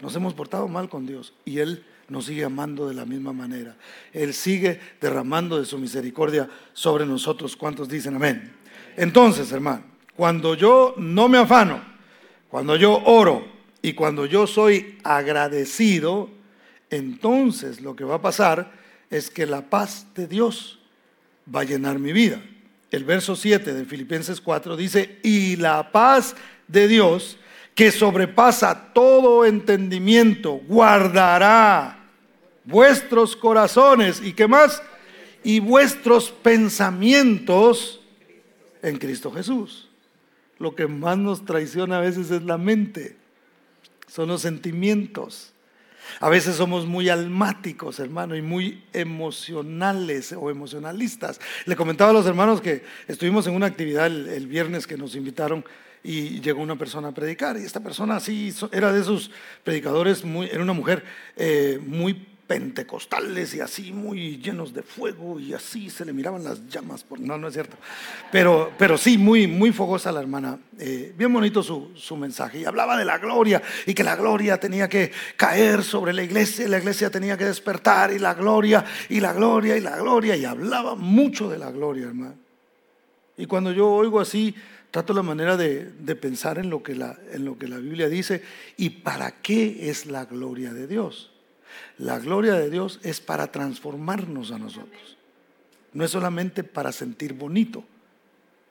Nos 0.00 0.14
hemos 0.16 0.34
portado 0.34 0.66
mal 0.68 0.88
con 0.88 1.06
Dios 1.06 1.34
y 1.44 1.58
Él 1.58 1.84
nos 2.08 2.26
sigue 2.26 2.44
amando 2.44 2.88
de 2.88 2.94
la 2.94 3.04
misma 3.04 3.32
manera. 3.32 3.76
Él 4.12 4.34
sigue 4.34 4.80
derramando 5.00 5.58
de 5.58 5.66
su 5.66 5.78
misericordia 5.78 6.48
sobre 6.72 7.06
nosotros. 7.06 7.56
¿Cuántos 7.56 7.88
dicen 7.88 8.16
amén? 8.16 8.52
Entonces, 8.96 9.52
hermano, 9.52 9.82
cuando 10.16 10.54
yo 10.54 10.94
no 10.96 11.28
me 11.28 11.38
afano, 11.38 11.80
cuando 12.48 12.76
yo 12.76 13.02
oro, 13.04 13.59
y 13.82 13.94
cuando 13.94 14.26
yo 14.26 14.46
soy 14.46 14.98
agradecido, 15.04 16.30
entonces 16.90 17.80
lo 17.80 17.96
que 17.96 18.04
va 18.04 18.16
a 18.16 18.22
pasar 18.22 18.72
es 19.08 19.30
que 19.30 19.46
la 19.46 19.70
paz 19.70 20.06
de 20.14 20.26
Dios 20.26 20.78
va 21.52 21.60
a 21.60 21.64
llenar 21.64 21.98
mi 21.98 22.12
vida. 22.12 22.42
El 22.90 23.04
verso 23.04 23.36
7 23.36 23.72
de 23.72 23.84
Filipenses 23.84 24.40
4 24.40 24.76
dice, 24.76 25.18
y 25.22 25.56
la 25.56 25.92
paz 25.92 26.34
de 26.68 26.88
Dios, 26.88 27.38
que 27.74 27.90
sobrepasa 27.90 28.92
todo 28.92 29.46
entendimiento, 29.46 30.60
guardará 30.66 32.04
vuestros 32.64 33.36
corazones 33.36 34.20
y 34.22 34.32
qué 34.32 34.46
más, 34.46 34.82
y 35.42 35.60
vuestros 35.60 36.30
pensamientos 36.30 38.00
en 38.82 38.98
Cristo 38.98 39.32
Jesús. 39.32 39.88
Lo 40.58 40.74
que 40.74 40.86
más 40.86 41.16
nos 41.16 41.44
traiciona 41.46 41.98
a 41.98 42.02
veces 42.02 42.30
es 42.30 42.42
la 42.42 42.58
mente 42.58 43.19
son 44.10 44.28
los 44.28 44.42
sentimientos. 44.42 45.52
A 46.18 46.28
veces 46.28 46.56
somos 46.56 46.86
muy 46.86 47.08
almáticos, 47.08 48.00
hermano, 48.00 48.34
y 48.34 48.42
muy 48.42 48.82
emocionales 48.92 50.34
o 50.36 50.50
emocionalistas. 50.50 51.40
Le 51.66 51.76
comentaba 51.76 52.10
a 52.10 52.14
los 52.14 52.26
hermanos 52.26 52.60
que 52.60 52.82
estuvimos 53.06 53.46
en 53.46 53.54
una 53.54 53.66
actividad 53.66 54.06
el, 54.06 54.46
viernes 54.48 54.86
que 54.86 54.96
nos 54.96 55.14
invitaron 55.14 55.64
y 56.02 56.40
llegó 56.40 56.60
una 56.60 56.76
persona 56.76 57.08
a 57.08 57.14
predicar. 57.14 57.56
Y 57.56 57.62
esta 57.62 57.80
persona 57.80 58.16
así 58.16 58.52
era 58.72 58.92
de 58.92 59.00
esos 59.00 59.30
predicadores, 59.62 60.24
muy, 60.24 60.48
era 60.48 60.62
una 60.62 60.72
mujer 60.72 61.04
eh, 61.36 61.78
muy 61.80 62.26
pentecostales 62.50 63.54
y 63.54 63.60
así 63.60 63.92
muy 63.92 64.38
llenos 64.38 64.74
de 64.74 64.82
fuego 64.82 65.38
y 65.38 65.54
así 65.54 65.88
se 65.88 66.04
le 66.04 66.12
miraban 66.12 66.42
las 66.42 66.66
llamas. 66.66 67.04
Por... 67.04 67.20
No, 67.20 67.38
no 67.38 67.46
es 67.46 67.54
cierto. 67.54 67.76
Pero, 68.32 68.72
pero 68.76 68.98
sí, 68.98 69.16
muy, 69.16 69.46
muy 69.46 69.70
fogosa 69.70 70.10
la 70.10 70.18
hermana. 70.18 70.58
Eh, 70.76 71.14
bien 71.16 71.32
bonito 71.32 71.62
su, 71.62 71.92
su, 71.94 72.16
mensaje. 72.16 72.58
Y 72.58 72.64
hablaba 72.64 72.96
de 72.96 73.04
la 73.04 73.18
gloria 73.18 73.62
y 73.86 73.94
que 73.94 74.02
la 74.02 74.16
gloria 74.16 74.58
tenía 74.58 74.88
que 74.88 75.12
caer 75.36 75.84
sobre 75.84 76.12
la 76.12 76.24
iglesia 76.24 76.64
y 76.64 76.68
la 76.68 76.78
iglesia 76.78 77.08
tenía 77.08 77.38
que 77.38 77.44
despertar 77.44 78.12
y 78.12 78.18
la 78.18 78.34
gloria 78.34 78.84
y 79.08 79.20
la 79.20 79.32
gloria 79.32 79.76
y 79.76 79.80
la 79.80 79.96
gloria. 79.98 80.34
Y 80.34 80.44
hablaba 80.44 80.96
mucho 80.96 81.48
de 81.48 81.56
la 81.56 81.70
gloria, 81.70 82.06
hermano. 82.06 82.34
Y 83.36 83.46
cuando 83.46 83.70
yo 83.70 83.88
oigo 83.88 84.18
así, 84.18 84.56
trato 84.90 85.14
la 85.14 85.22
manera 85.22 85.56
de, 85.56 85.84
de 85.84 86.16
pensar 86.16 86.58
en 86.58 86.68
lo, 86.68 86.82
que 86.82 86.96
la, 86.96 87.16
en 87.32 87.44
lo 87.44 87.56
que 87.56 87.68
la 87.68 87.78
Biblia 87.78 88.08
dice 88.08 88.42
y 88.76 88.90
para 88.90 89.40
qué 89.40 89.88
es 89.88 90.06
la 90.06 90.24
gloria 90.24 90.72
de 90.72 90.88
Dios. 90.88 91.29
La 91.98 92.18
gloria 92.18 92.54
de 92.54 92.70
Dios 92.70 93.00
es 93.02 93.20
para 93.20 93.52
transformarnos 93.52 94.52
a 94.52 94.58
nosotros. 94.58 95.16
No 95.92 96.04
es 96.04 96.10
solamente 96.10 96.64
para 96.64 96.92
sentir 96.92 97.34
bonito. 97.34 97.84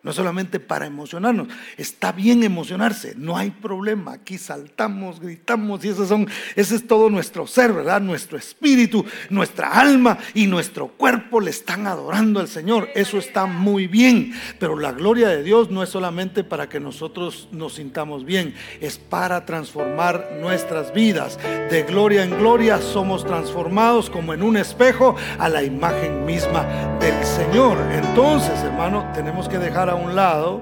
No 0.01 0.13
solamente 0.13 0.61
para 0.61 0.85
emocionarnos, 0.85 1.49
está 1.75 2.13
bien 2.13 2.43
emocionarse, 2.43 3.15
no 3.17 3.35
hay 3.35 3.51
problema. 3.51 4.13
Aquí 4.13 4.37
saltamos, 4.37 5.19
gritamos 5.19 5.83
y 5.83 5.93
son, 5.93 6.25
ese 6.55 6.75
es 6.77 6.87
todo 6.87 7.09
nuestro 7.09 7.45
ser, 7.45 7.73
¿verdad? 7.73 7.99
Nuestro 7.99 8.37
espíritu, 8.37 9.05
nuestra 9.29 9.67
alma 9.67 10.17
y 10.33 10.47
nuestro 10.47 10.87
cuerpo 10.87 11.41
le 11.41 11.49
están 11.49 11.85
adorando 11.85 12.39
al 12.39 12.47
Señor. 12.47 12.87
Eso 12.95 13.17
está 13.17 13.45
muy 13.45 13.87
bien, 13.87 14.31
pero 14.57 14.79
la 14.79 14.93
gloria 14.93 15.27
de 15.27 15.43
Dios 15.43 15.69
no 15.69 15.83
es 15.83 15.89
solamente 15.89 16.45
para 16.45 16.69
que 16.69 16.79
nosotros 16.79 17.49
nos 17.51 17.73
sintamos 17.73 18.23
bien, 18.23 18.55
es 18.79 18.97
para 18.97 19.45
transformar 19.45 20.37
nuestras 20.39 20.93
vidas. 20.93 21.37
De 21.69 21.83
gloria 21.83 22.23
en 22.23 22.37
gloria 22.37 22.79
somos 22.79 23.25
transformados 23.25 24.09
como 24.09 24.33
en 24.33 24.43
un 24.43 24.55
espejo 24.55 25.17
a 25.37 25.49
la 25.49 25.61
imagen 25.61 26.25
misma 26.25 26.63
del 27.01 27.21
Señor. 27.25 27.77
Entonces, 27.91 28.57
hermano, 28.63 29.05
tenemos 29.13 29.49
que 29.49 29.57
dejar 29.57 29.88
a 29.89 29.95
un 29.95 30.15
lado 30.15 30.61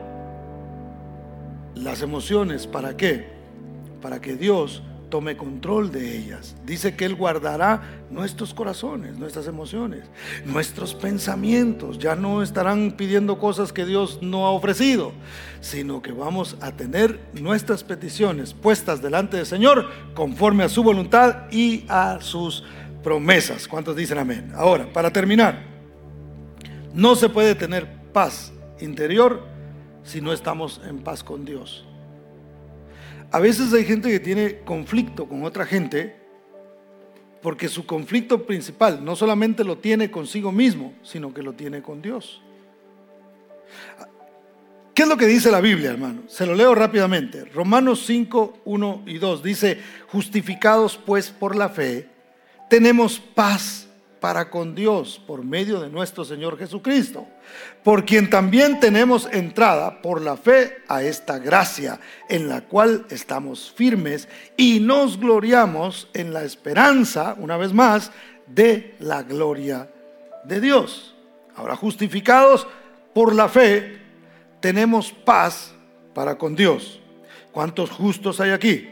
las 1.75 2.01
emociones. 2.01 2.67
¿Para 2.67 2.97
qué? 2.97 3.28
Para 4.01 4.19
que 4.21 4.36
Dios 4.36 4.82
tome 5.09 5.38
control 5.38 5.91
de 5.91 6.17
ellas. 6.17 6.55
Dice 6.65 6.95
que 6.95 7.05
Él 7.05 7.15
guardará 7.15 7.82
nuestros 8.09 8.53
corazones, 8.53 9.17
nuestras 9.17 9.47
emociones, 9.47 10.03
nuestros 10.45 10.93
pensamientos. 10.93 11.97
Ya 11.97 12.15
no 12.15 12.41
estarán 12.41 12.93
pidiendo 12.97 13.39
cosas 13.39 13.71
que 13.71 13.86
Dios 13.86 14.19
no 14.21 14.45
ha 14.45 14.51
ofrecido, 14.51 15.13
sino 15.61 16.01
que 16.01 16.11
vamos 16.11 16.57
a 16.61 16.71
tener 16.71 17.19
nuestras 17.34 17.84
peticiones 17.84 18.53
puestas 18.53 19.01
delante 19.01 19.38
del 19.38 19.45
Señor 19.45 19.89
conforme 20.13 20.63
a 20.63 20.69
su 20.69 20.84
voluntad 20.84 21.49
y 21.51 21.86
a 21.88 22.19
sus 22.21 22.63
promesas. 23.03 23.67
¿Cuántos 23.67 23.95
dicen 23.95 24.17
amén? 24.17 24.51
Ahora, 24.55 24.91
para 24.91 25.11
terminar, 25.11 25.63
no 26.93 27.15
se 27.15 27.30
puede 27.30 27.55
tener 27.55 27.88
paz 28.11 28.51
interior 28.80 29.41
si 30.03 30.21
no 30.21 30.34
estamos 30.34 30.82
en 30.88 30.99
paz 30.99 31.23
con 31.23 31.45
Dios. 31.45 31.86
A 33.32 33.39
veces 33.39 33.73
hay 33.73 33.84
gente 33.84 34.09
que 34.09 34.19
tiene 34.19 34.59
conflicto 34.59 35.28
con 35.28 35.43
otra 35.43 35.65
gente 35.65 36.15
porque 37.41 37.67
su 37.67 37.86
conflicto 37.86 38.45
principal 38.45 39.03
no 39.03 39.15
solamente 39.15 39.63
lo 39.63 39.78
tiene 39.78 40.09
consigo 40.09 40.51
mismo, 40.51 40.93
sino 41.03 41.34
que 41.34 41.43
lo 41.43 41.53
tiene 41.53 41.82
con 41.82 42.01
Dios. 42.01 42.41
¿Qué 44.93 45.03
es 45.03 45.09
lo 45.09 45.17
que 45.17 45.28
dice 45.28 45.51
la 45.51 45.61
Biblia, 45.61 45.91
hermano? 45.91 46.23
Se 46.28 46.45
lo 46.45 46.55
leo 46.55 46.73
rápidamente. 46.73 47.45
Romanos 47.45 48.03
5, 48.07 48.61
1 48.65 49.03
y 49.05 49.19
2 49.19 49.43
dice, 49.43 49.80
justificados 50.07 50.97
pues 50.97 51.30
por 51.30 51.55
la 51.55 51.69
fe, 51.69 52.09
tenemos 52.69 53.19
paz 53.19 53.86
para 54.20 54.49
con 54.49 54.76
Dios 54.76 55.22
por 55.26 55.43
medio 55.43 55.80
de 55.80 55.89
nuestro 55.89 56.26
Señor 56.26 56.57
Jesucristo, 56.57 57.28
por 57.84 58.05
quien 58.05 58.30
también 58.30 58.80
tenemos 58.80 59.28
entrada 59.32 60.01
por 60.01 60.22
la 60.22 60.38
fe 60.38 60.78
a 60.88 61.03
esta 61.03 61.39
gracia, 61.39 61.99
en 62.30 62.49
la 62.49 62.61
cual 62.61 63.05
estamos 63.09 63.72
firmes 63.76 64.28
y 64.55 64.80
nos 64.80 65.20
gloriamos 65.20 66.09
en 66.13 66.34
la 66.34 66.43
esperanza, 66.43 67.36
una 67.38 67.57
vez 67.57 67.74
más, 67.74 68.11
de 68.47 68.95
la 68.99 69.24
gloria 69.24 69.89
de 70.43 70.61
Dios. 70.61 71.15
Ahora 71.55 71.76
justificados 71.76 72.68
por 73.13 73.34
la 73.36 73.49
fe, 73.49 73.99
tenemos 74.59 75.11
paz 75.11 75.74
para 76.13 76.38
con 76.38 76.55
Dios. 76.55 76.99
¿Cuántos 77.51 77.89
justos 77.89 78.39
hay 78.39 78.51
aquí? 78.51 78.89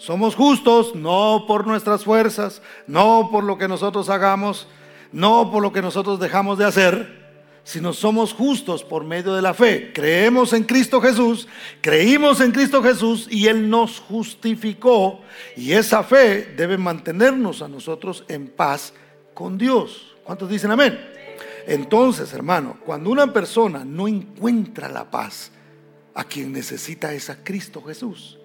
Somos 0.00 0.34
justos 0.34 0.94
no 0.94 1.44
por 1.46 1.66
nuestras 1.66 2.04
fuerzas, 2.04 2.62
no 2.86 3.28
por 3.30 3.44
lo 3.44 3.58
que 3.58 3.68
nosotros 3.68 4.08
hagamos, 4.08 4.66
no 5.12 5.50
por 5.52 5.62
lo 5.62 5.74
que 5.74 5.82
nosotros 5.82 6.18
dejamos 6.18 6.56
de 6.56 6.64
hacer, 6.64 7.20
sino 7.64 7.92
somos 7.92 8.32
justos 8.32 8.82
por 8.82 9.04
medio 9.04 9.34
de 9.34 9.42
la 9.42 9.52
fe. 9.52 9.92
Creemos 9.92 10.54
en 10.54 10.64
Cristo 10.64 11.02
Jesús, 11.02 11.46
creímos 11.82 12.40
en 12.40 12.50
Cristo 12.50 12.82
Jesús 12.82 13.28
y 13.30 13.46
Él 13.46 13.68
nos 13.68 14.00
justificó 14.00 15.20
y 15.54 15.72
esa 15.72 16.02
fe 16.02 16.54
debe 16.56 16.78
mantenernos 16.78 17.60
a 17.60 17.68
nosotros 17.68 18.24
en 18.28 18.48
paz 18.48 18.94
con 19.34 19.58
Dios. 19.58 20.16
¿Cuántos 20.24 20.48
dicen 20.48 20.70
amén? 20.70 20.98
Entonces, 21.66 22.32
hermano, 22.32 22.78
cuando 22.86 23.10
una 23.10 23.30
persona 23.30 23.84
no 23.84 24.08
encuentra 24.08 24.88
la 24.88 25.10
paz, 25.10 25.52
a 26.14 26.24
quien 26.24 26.52
necesita 26.52 27.12
es 27.12 27.28
a 27.28 27.44
Cristo 27.44 27.82
Jesús. 27.82 28.39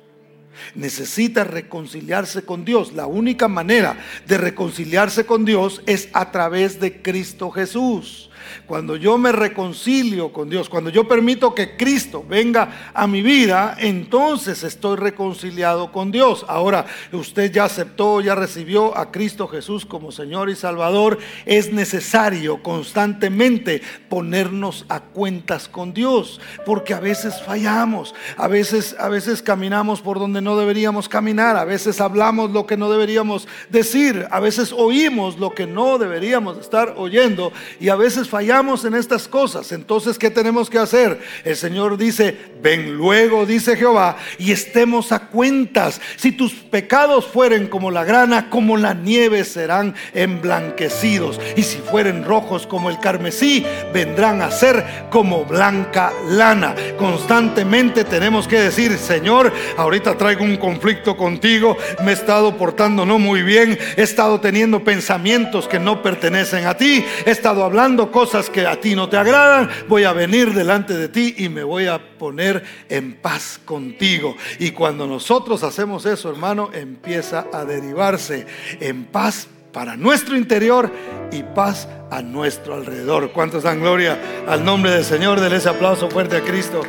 Necesita 0.74 1.44
reconciliarse 1.44 2.44
con 2.44 2.66
Dios. 2.66 2.94
La 2.94 3.06
única 3.06 3.48
manera 3.48 3.98
de 4.28 4.38
reconciliarse 4.38 5.26
con 5.26 5.46
Dios 5.46 5.82
es 5.86 6.10
a 6.14 6.32
través 6.32 6.80
de 6.80 7.02
Cristo 7.02 7.52
Jesús. 7.52 8.30
Cuando 8.66 8.96
yo 8.96 9.18
me 9.18 9.32
reconcilio 9.32 10.32
con 10.32 10.50
Dios, 10.50 10.70
cuando 10.70 10.90
yo 10.90 11.08
permito 11.08 11.54
que 11.54 11.76
Cristo 11.76 12.24
venga 12.28 12.92
a 12.94 13.08
mi 13.08 13.22
vida, 13.22 13.76
entonces 13.80 14.64
estoy 14.64 14.98
reconciliado 14.98 15.92
con 15.92 16.12
Dios. 16.12 16.46
Ahora, 16.48 16.86
usted 17.12 17.52
ya 17.52 17.66
aceptó, 17.66 18.22
ya 18.22 18.36
recibió 18.36 18.98
a 18.98 19.12
Cristo 19.12 19.48
Jesús 19.48 19.86
como 19.86 20.12
Señor 20.12 20.50
y 20.50 20.56
Salvador. 20.56 21.18
Es 21.46 21.72
necesario 21.72 22.62
constantemente 22.62 23.82
ponernos 24.10 24.86
a 24.90 25.00
cuentas 25.02 25.68
con 25.68 25.94
Dios, 25.94 26.40
porque 26.66 26.94
a 26.94 27.00
veces 27.00 27.42
fallamos, 27.42 28.16
a 28.38 28.48
veces, 28.48 28.96
a 29.00 29.10
veces 29.10 29.42
caminamos 29.42 30.02
por 30.02 30.20
donde 30.20 30.42
no 30.42 30.58
deberíamos 30.58 31.10
caminar, 31.10 31.58
a 31.58 31.66
veces 31.66 32.02
hablamos 32.02 32.52
lo 32.52 32.66
que 32.66 32.78
no 32.78 32.90
deberíamos 32.90 33.48
decir, 33.70 34.28
a 34.32 34.40
veces 34.40 34.72
oímos 34.72 35.40
lo 35.40 35.52
que 35.52 35.68
no 35.68 35.98
deberíamos 35.98 36.58
estar 36.58 36.96
oyendo 36.98 37.52
y 37.80 37.90
a 37.90 37.96
veces 37.96 38.30
fallamos 38.36 38.84
en 38.84 38.96
estas 38.96 39.30
cosas. 39.30 39.72
Entonces, 39.72 40.20
¿qué 40.20 40.30
tenemos 40.30 40.70
que 40.70 40.78
hacer? 40.78 41.22
El 41.46 41.56
Señor 41.56 41.96
dice, 41.96 42.38
ven 42.62 42.98
luego, 42.98 43.46
dice 43.46 43.78
Jehová, 43.78 44.18
y 44.38 44.52
estemos 44.52 45.14
a 45.14 45.28
cuentas. 45.28 46.02
Si 46.18 46.34
tus 46.34 46.52
pecados 46.52 47.28
fueren 47.28 47.68
como 47.68 47.92
la 47.92 48.04
grana, 48.04 48.50
como 48.50 48.76
la 48.76 48.94
nieve 48.94 49.46
serán 49.46 49.96
emblanquecidos. 50.14 51.40
Y 51.56 51.64
si 51.64 51.78
fueren 51.78 52.26
rojos 52.26 52.68
como 52.68 52.90
el 52.90 53.00
carmesí, 53.00 53.66
vendrán 53.94 54.42
a 54.42 54.52
ser 54.52 54.84
como 55.10 55.46
blanca 55.46 56.12
lana. 56.28 56.76
Constantemente 56.98 58.04
tenemos 58.04 58.50
que 58.50 58.60
decir, 58.60 58.98
Señor, 58.98 59.54
ahorita 59.78 60.18
traigo 60.18 60.44
un 60.44 60.58
conflicto 60.58 61.16
contigo, 61.16 61.78
me 62.04 62.12
he 62.12 62.16
estado 62.16 62.58
portando 62.58 63.06
no 63.06 63.18
muy 63.18 63.44
bien, 63.44 63.80
he 63.96 64.02
estado 64.02 64.42
teniendo 64.42 64.84
pensamientos 64.84 65.70
que 65.70 65.80
no 65.80 66.04
pertenecen 66.04 66.66
a 66.66 66.76
ti, 66.76 67.06
he 67.26 67.32
estado 67.32 67.64
hablando 67.64 68.12
cosas 68.12 68.25
cosas 68.26 68.50
que 68.50 68.66
a 68.66 68.82
ti 68.82 68.96
no 68.96 69.08
te 69.08 69.18
agradan, 69.18 69.70
voy 69.88 70.04
a 70.04 70.12
venir 70.12 70.52
delante 70.52 70.98
de 70.98 71.10
ti 71.10 71.36
y 71.38 71.48
me 71.48 71.64
voy 71.64 71.86
a 71.86 72.18
poner 72.18 72.64
en 72.90 73.14
paz 73.18 73.60
contigo. 73.64 74.36
Y 74.58 74.72
cuando 74.72 75.06
nosotros 75.06 75.62
hacemos 75.62 76.08
eso, 76.08 76.32
hermano, 76.32 76.72
empieza 76.74 77.46
a 77.54 77.66
derivarse 77.66 78.48
en 78.80 79.06
paz 79.06 79.48
para 79.72 79.96
nuestro 79.96 80.36
interior 80.36 80.92
y 81.32 81.44
paz 81.44 81.88
a 82.10 82.24
nuestro 82.24 82.74
alrededor. 82.74 83.32
¿Cuántos 83.32 83.62
dan 83.62 83.80
gloria 83.80 84.18
al 84.48 84.66
nombre 84.66 84.90
del 84.90 85.06
Señor? 85.06 85.40
Denle 85.40 85.58
ese 85.58 85.70
aplauso 85.70 86.10
fuerte 86.10 86.38
a 86.38 86.42
Cristo, 86.42 86.82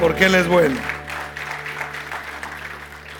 porque 0.00 0.24
Él 0.24 0.34
es 0.36 0.48
bueno. 0.48 0.80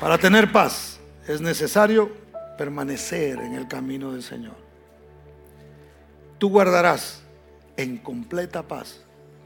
Para 0.00 0.16
tener 0.16 0.50
paz 0.50 0.98
es 1.28 1.42
necesario 1.42 2.12
permanecer 2.56 3.38
en 3.40 3.56
el 3.56 3.68
camino 3.68 4.10
del 4.10 4.22
Señor. 4.22 4.56
Tú 6.38 6.48
guardarás 6.48 7.21
en 7.76 7.98
completa 7.98 8.66
paz. 8.66 9.00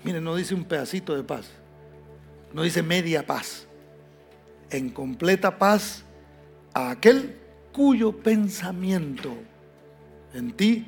Miren, 0.05 0.25
no 0.25 0.37
dice 0.37 0.55
un 0.55 0.65
pedacito 0.65 1.17
de 1.17 1.23
paz, 1.23 1.47
no 2.53 2.63
dice 2.63 2.83
media 2.83 3.27
paz. 3.27 3.67
En 4.71 4.91
completa 4.91 5.59
paz 5.59 6.03
a 6.75 6.91
aquel 6.91 7.37
cuyo 7.73 8.17
pensamiento 8.17 9.33
en 10.35 10.53
ti 10.53 10.87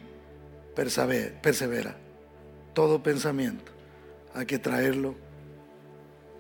persevera. 0.75 1.97
Todo 2.75 3.03
pensamiento 3.03 3.73
hay 4.35 4.47
que 4.47 4.59
traerlo 4.59 5.15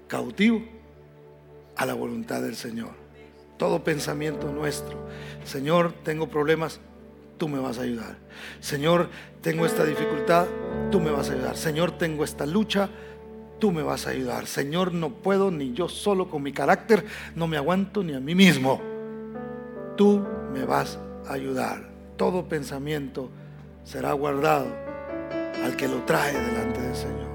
cautivo 0.06 0.62
a 1.76 1.86
la 1.86 1.94
voluntad 1.94 2.42
del 2.42 2.56
Señor. 2.56 2.90
Todo 3.56 3.82
pensamiento 3.82 4.52
nuestro. 4.52 5.08
Señor, 5.44 5.92
tengo 6.04 6.28
problemas, 6.28 6.80
tú 7.38 7.48
me 7.48 7.58
vas 7.58 7.78
a 7.78 7.82
ayudar. 7.82 8.16
Señor, 8.60 9.10
tengo 9.42 9.66
esta 9.66 9.84
dificultad, 9.84 10.46
tú 10.90 11.00
me 11.00 11.10
vas 11.10 11.30
a 11.30 11.34
ayudar. 11.34 11.56
Señor, 11.56 11.92
tengo 11.92 12.24
esta 12.24 12.46
lucha, 12.46 12.88
tú 13.58 13.72
me 13.72 13.82
vas 13.82 14.06
a 14.06 14.10
ayudar. 14.10 14.46
Señor, 14.46 14.92
no 14.92 15.10
puedo 15.10 15.50
ni 15.50 15.72
yo 15.72 15.88
solo 15.88 16.30
con 16.30 16.42
mi 16.42 16.52
carácter, 16.52 17.04
no 17.34 17.46
me 17.46 17.56
aguanto 17.56 18.02
ni 18.02 18.14
a 18.14 18.20
mí 18.20 18.34
mismo. 18.34 18.80
Tú 19.96 20.24
me 20.52 20.64
vas 20.64 20.98
a 21.26 21.34
ayudar. 21.34 21.88
Todo 22.16 22.48
pensamiento 22.48 23.30
será 23.84 24.12
guardado 24.12 24.66
al 25.62 25.76
que 25.76 25.88
lo 25.88 26.04
trae 26.04 26.32
delante 26.32 26.80
del 26.80 26.94
Señor. 26.94 27.28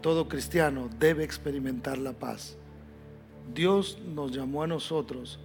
todo 0.00 0.28
cristiano 0.28 0.88
debe 0.98 1.24
experimentar 1.24 1.98
la 1.98 2.12
paz. 2.12 2.56
Dios 3.54 3.98
nos 4.14 4.32
llamó 4.32 4.62
a 4.62 4.66
nosotros 4.66 5.38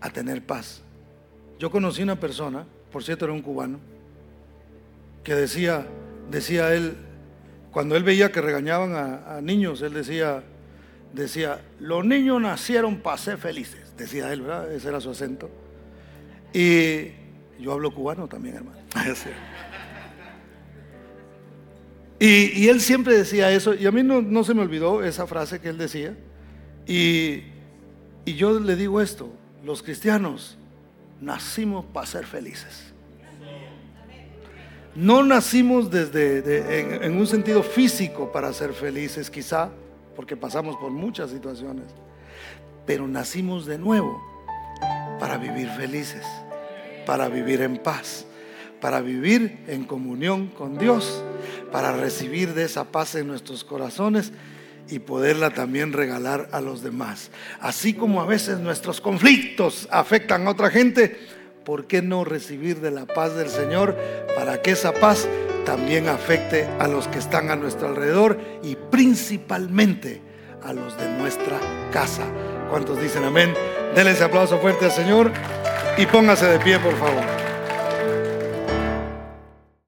a 0.00 0.10
tener 0.10 0.44
paz. 0.44 0.82
Yo 1.58 1.70
conocí 1.70 2.02
una 2.02 2.18
persona, 2.18 2.66
por 2.90 3.02
cierto 3.02 3.24
era 3.24 3.34
un 3.34 3.42
cubano, 3.42 3.78
que 5.24 5.34
decía, 5.34 5.86
decía 6.30 6.74
él, 6.74 6.96
cuando 7.72 7.96
él 7.96 8.04
veía 8.04 8.30
que 8.30 8.40
regañaban 8.40 8.94
a, 8.94 9.40
niños, 9.40 9.82
él 9.82 9.94
decía, 9.94 10.44
decía, 11.12 11.60
los 11.80 12.04
niños 12.04 12.40
nacieron 12.40 12.98
para 12.98 13.18
ser 13.18 13.38
felices, 13.38 13.94
decía 13.96 14.32
él, 14.32 14.42
¿verdad? 14.42 14.70
Ese 14.72 14.88
era 14.88 15.00
su 15.00 15.10
acento. 15.10 15.50
Y 16.52 17.08
yo 17.58 17.72
hablo 17.72 17.92
cubano 17.92 18.28
también, 18.28 18.56
hermano. 18.56 18.78
Y, 22.20 22.62
y, 22.62 22.68
él 22.68 22.80
siempre 22.80 23.18
decía 23.18 23.50
eso, 23.50 23.74
y 23.74 23.84
a 23.86 23.92
mí 23.92 24.02
no, 24.02 24.44
se 24.44 24.54
me 24.54 24.62
olvidó 24.62 25.02
esa 25.02 25.26
frase 25.26 25.60
que 25.60 25.68
él 25.68 25.76
decía. 25.76 26.16
Y 26.86 27.42
yo 28.24 28.58
le 28.60 28.76
digo 28.76 29.00
esto, 29.02 29.30
los 29.62 29.82
cristianos 29.82 30.56
nacimos 31.20 31.84
para 31.86 32.06
ser 32.06 32.24
felices. 32.24 32.93
No 34.94 35.24
nacimos 35.24 35.90
desde 35.90 37.04
en, 37.04 37.16
un 37.16 37.26
sentido 37.26 37.64
físico 37.64 38.30
para 38.30 38.52
ser 38.52 38.72
felices, 38.72 39.28
quizá, 39.28 39.70
porque 40.14 40.36
pasamos 40.36 40.76
por 40.76 40.92
muchas 40.92 41.30
situaciones, 41.30 41.86
pero 42.86 43.08
nacimos 43.08 43.66
de 43.66 43.76
nuevo 43.76 44.22
para 45.18 45.36
vivir 45.36 45.68
felices, 45.70 46.24
para 47.06 47.28
vivir 47.28 47.60
en 47.62 47.78
paz, 47.78 48.24
para 48.80 49.00
vivir 49.00 49.64
en 49.66 49.84
comunión 49.84 50.46
con 50.46 50.78
Dios, 50.78 51.24
para 51.72 51.96
recibir 51.96 52.54
de 52.54 52.64
esa 52.64 52.84
paz 52.84 53.16
en 53.16 53.26
nuestros 53.26 53.64
corazones 53.64 54.32
y 54.88 55.00
poderla 55.00 55.50
también 55.50 55.92
regalar 55.92 56.48
a 56.52 56.60
los 56.60 56.84
demás. 56.84 57.32
Así 57.58 57.94
como 57.94 58.20
a 58.20 58.26
veces 58.26 58.60
nuestros 58.60 59.00
conflictos 59.00 59.88
afectan 59.90 60.46
a 60.46 60.50
otra 60.50 60.70
gente, 60.70 61.18
¿por 61.64 61.86
qué 61.86 62.02
no 62.02 62.24
recibir 62.24 62.80
de 62.80 62.90
la 62.90 63.06
paz 63.06 63.34
del 63.34 63.48
Señor 63.48 63.96
para 64.36 64.60
que 64.62 64.72
esa 64.72 64.92
paz 64.92 65.26
también 65.64 66.08
afecte 66.08 66.68
a 66.78 66.86
los 66.86 67.08
que 67.08 67.18
están 67.18 67.50
a 67.50 67.56
nuestro 67.56 67.88
alrededor 67.88 68.38
y 68.62 68.76
principalmente 68.76 70.20
a 70.62 70.72
los 70.72 70.96
de 70.98 71.08
nuestra 71.18 71.58
casa? 71.92 72.24
¿Cuántos 72.70 73.00
dicen 73.00 73.24
amén? 73.24 73.54
Denle 73.94 74.12
ese 74.12 74.24
aplauso 74.24 74.58
fuerte 74.58 74.86
al 74.86 74.92
Señor 74.92 75.32
y 75.96 76.06
póngase 76.06 76.46
de 76.46 76.58
pie, 76.58 76.78
por 76.78 76.96
favor. 76.96 77.43